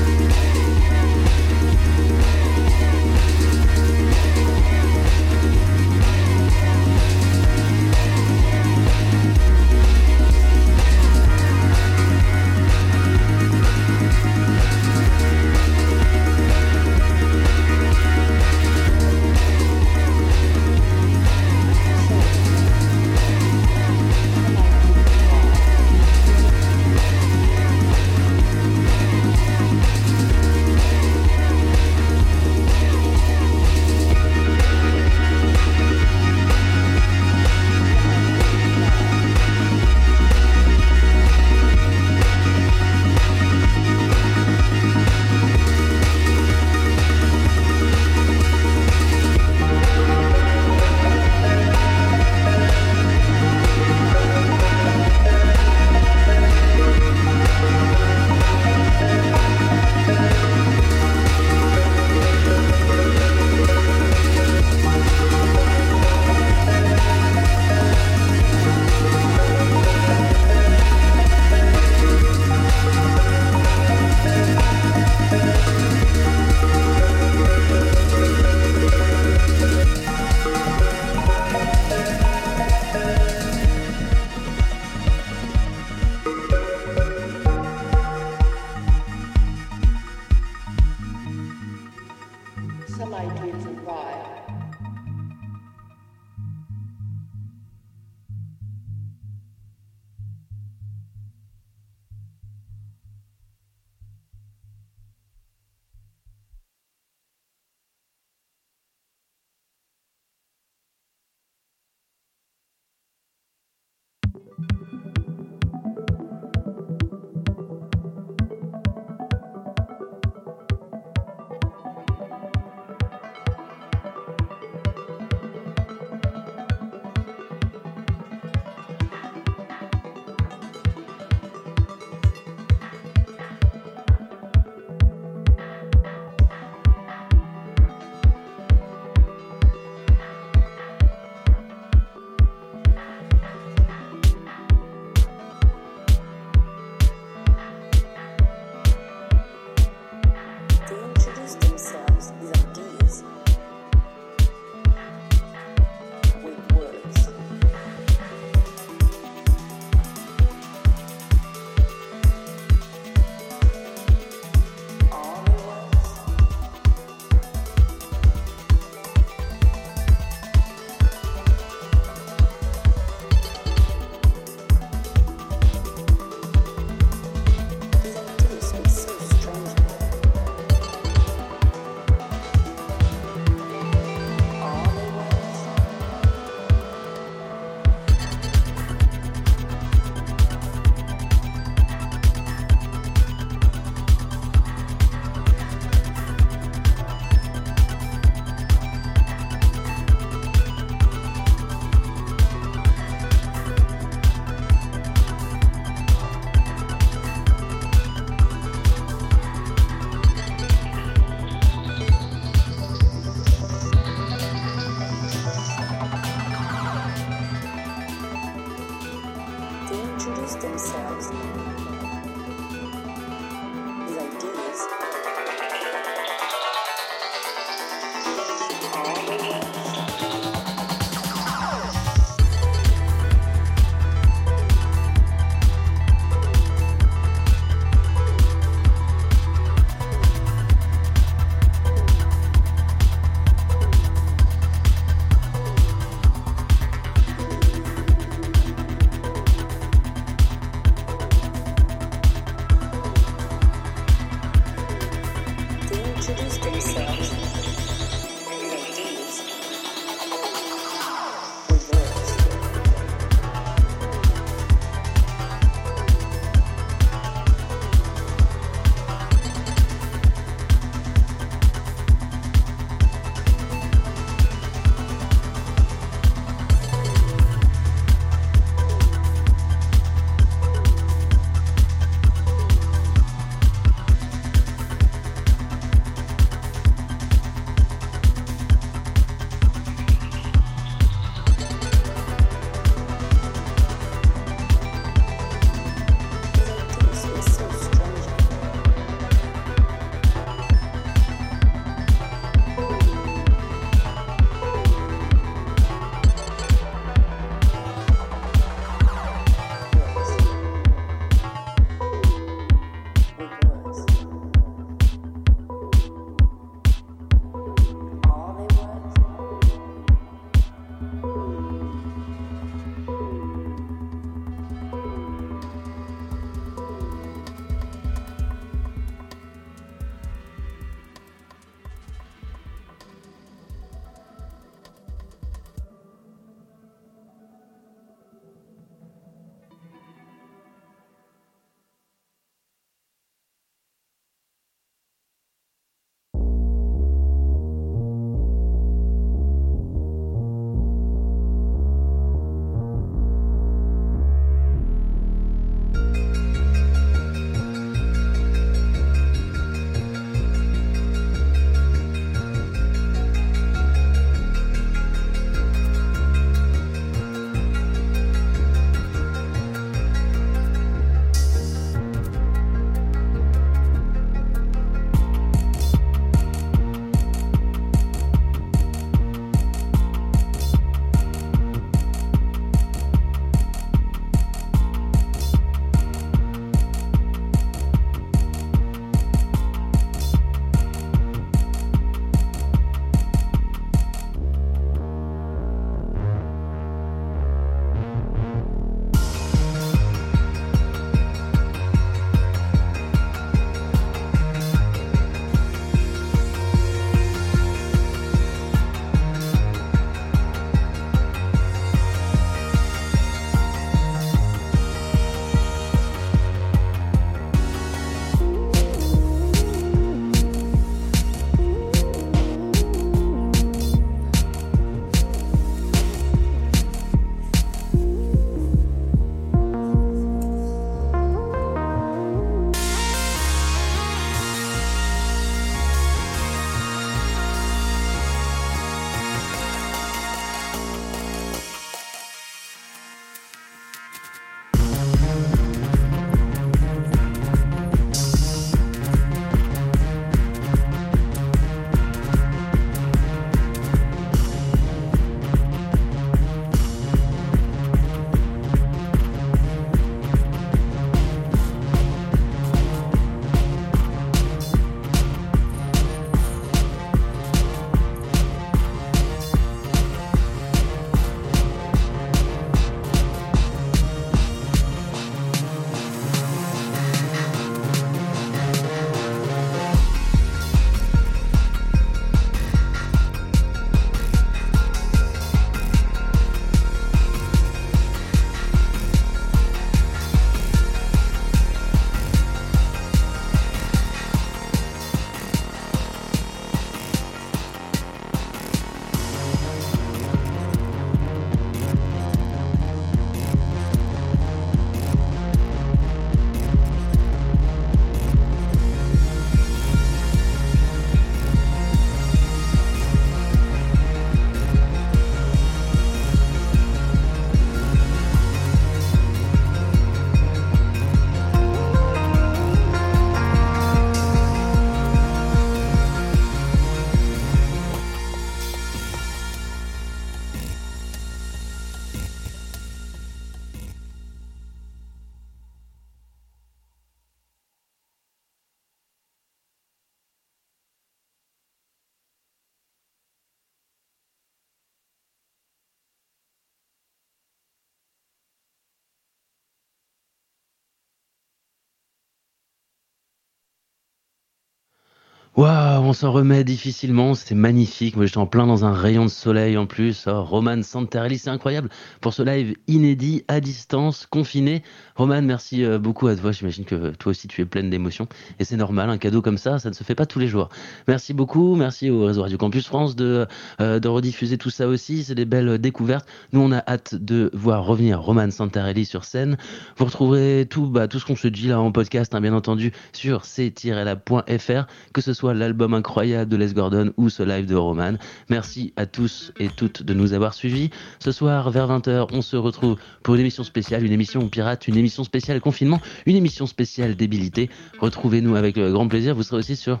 Waouh, 555.60 556.04
on 556.04 556.14
s'en 556.14 556.32
remet 556.32 556.64
difficilement, 556.64 557.34
c'est 557.34 557.54
magnifique. 557.54 558.16
Moi, 558.16 558.24
j'étais 558.24 558.38
en 558.38 558.46
plein 558.46 558.66
dans 558.66 558.86
un 558.86 558.94
rayon 558.94 559.26
de 559.26 559.30
soleil 559.30 559.76
en 559.76 559.84
plus. 559.84 560.24
Oh, 560.26 560.42
Roman 560.42 560.82
Santarelli, 560.82 561.36
c'est 561.36 561.50
incroyable 561.50 561.90
pour 562.22 562.32
ce 562.32 562.42
live 562.42 562.76
inédit, 562.88 563.44
à 563.46 563.60
distance, 563.60 564.24
confiné. 564.24 564.82
Roman, 565.16 565.42
merci 565.42 565.84
euh, 565.84 565.98
beaucoup 565.98 566.28
à 566.28 566.34
toi. 566.34 566.50
J'imagine 566.50 566.86
que 566.86 567.10
toi 567.10 567.32
aussi, 567.32 567.46
tu 567.46 567.60
es 567.60 567.66
pleine 567.66 567.90
d'émotions. 567.90 568.26
Et 568.58 568.64
c'est 568.64 568.78
normal, 568.78 569.10
un 569.10 569.18
cadeau 569.18 569.42
comme 569.42 569.58
ça, 569.58 569.78
ça 569.78 569.90
ne 569.90 569.94
se 569.94 570.02
fait 570.02 570.14
pas 570.14 570.24
tous 570.24 570.38
les 570.38 570.48
jours. 570.48 570.70
Merci 571.08 571.34
beaucoup. 571.34 571.76
Merci 571.76 572.08
au 572.08 572.24
réseau 572.24 572.40
Radio 572.40 572.56
Campus 572.56 572.86
France 572.86 573.14
de, 573.14 573.46
euh, 573.82 574.00
rediffuser 574.02 574.56
tout 574.56 574.70
ça 574.70 574.88
aussi. 574.88 575.24
C'est 575.24 575.34
des 575.34 575.44
belles 575.44 575.76
découvertes. 575.76 576.26
Nous, 576.54 576.60
on 576.62 576.72
a 576.72 576.82
hâte 576.88 577.14
de 577.14 577.50
voir 577.52 577.84
revenir 577.84 578.22
Roman 578.22 578.50
Santarelli 578.50 579.04
sur 579.04 579.26
scène. 579.26 579.58
Vous 579.98 580.06
retrouverez 580.06 580.66
tout, 580.70 580.86
bah, 580.86 581.06
tout 581.06 581.18
ce 581.18 581.26
qu'on 581.26 581.36
se 581.36 581.48
dit 581.48 581.68
là 581.68 581.82
en 581.82 581.92
podcast, 581.92 582.34
hein, 582.34 582.40
bien 582.40 582.54
entendu, 582.54 582.92
sur 583.12 583.44
c-lab.fr, 583.44 584.86
que 585.12 585.20
ce 585.20 585.34
soit 585.34 585.49
l'album 585.54 585.94
incroyable 585.94 586.50
de 586.50 586.56
Les 586.56 586.72
Gordon 586.72 587.12
ou 587.16 587.28
ce 587.28 587.42
live 587.42 587.66
de 587.66 587.74
Roman. 587.74 588.14
Merci 588.48 588.92
à 588.96 589.06
tous 589.06 589.52
et 589.58 589.68
toutes 589.68 590.02
de 590.02 590.14
nous 590.14 590.32
avoir 590.32 590.54
suivis. 590.54 590.90
Ce 591.18 591.32
soir, 591.32 591.70
vers 591.70 591.88
20h, 591.88 592.28
on 592.32 592.42
se 592.42 592.56
retrouve 592.56 592.96
pour 593.22 593.34
une 593.34 593.40
émission 593.40 593.64
spéciale, 593.64 594.04
une 594.04 594.12
émission 594.12 594.48
pirate, 594.48 594.88
une 594.88 594.96
émission 594.96 595.24
spéciale 595.24 595.60
confinement, 595.60 596.00
une 596.26 596.36
émission 596.36 596.66
spéciale 596.66 597.16
débilité. 597.16 597.70
Retrouvez-nous 597.98 598.56
avec 598.56 598.78
grand 598.78 599.08
plaisir. 599.08 599.34
Vous 599.34 599.42
serez 599.42 599.58
aussi 599.58 599.76
sur 599.76 600.00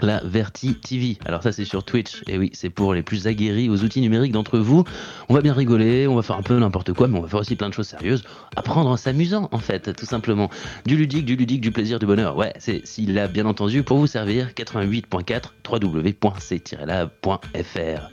la 0.00 0.20
Verti 0.24 0.74
TV. 0.74 1.18
Alors 1.24 1.42
ça 1.42 1.52
c'est 1.52 1.64
sur 1.64 1.84
Twitch. 1.84 2.22
Et 2.26 2.38
oui, 2.38 2.50
c'est 2.52 2.70
pour 2.70 2.94
les 2.94 3.02
plus 3.02 3.26
aguerris 3.26 3.68
aux 3.68 3.82
outils 3.82 4.00
numériques 4.00 4.32
d'entre 4.32 4.58
vous. 4.58 4.84
On 5.28 5.34
va 5.34 5.40
bien 5.40 5.52
rigoler, 5.54 6.06
on 6.06 6.14
va 6.14 6.22
faire 6.22 6.36
un 6.36 6.42
peu 6.42 6.58
n'importe 6.58 6.92
quoi, 6.92 7.08
mais 7.08 7.18
on 7.18 7.22
va 7.22 7.28
faire 7.28 7.40
aussi 7.40 7.56
plein 7.56 7.68
de 7.68 7.74
choses 7.74 7.88
sérieuses. 7.88 8.24
Apprendre 8.56 8.90
en 8.90 8.96
s'amusant 8.96 9.48
en 9.52 9.58
fait, 9.58 9.94
tout 9.94 10.06
simplement. 10.06 10.50
Du 10.86 10.96
ludique, 10.96 11.24
du 11.24 11.36
ludique, 11.36 11.60
du 11.60 11.70
plaisir, 11.70 11.98
du 11.98 12.06
bonheur. 12.06 12.36
Ouais, 12.36 12.52
c'est 12.58 12.86
s'il 12.86 13.18
a 13.18 13.28
bien 13.28 13.46
entendu 13.46 13.82
pour 13.82 13.98
vous 13.98 14.06
servir 14.06 14.48
88.4 14.48 15.42
www.c-lab.fr. 15.70 17.18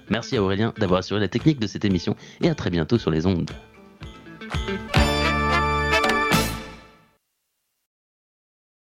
Merci 0.10 0.38
à 0.38 0.44
Aurélien 0.44 0.74
d'avoir 0.78 1.00
assuré 1.00 1.20
la 1.20 1.28
technique 1.28 1.60
de 1.60 1.68
cette 1.68 1.86
émission 1.86 2.16
et 2.42 2.50
à 2.50 2.56
très 2.56 2.70
bientôt 2.70 2.98
sur 2.98 3.12
les 3.12 3.26
ondes. 3.26 3.52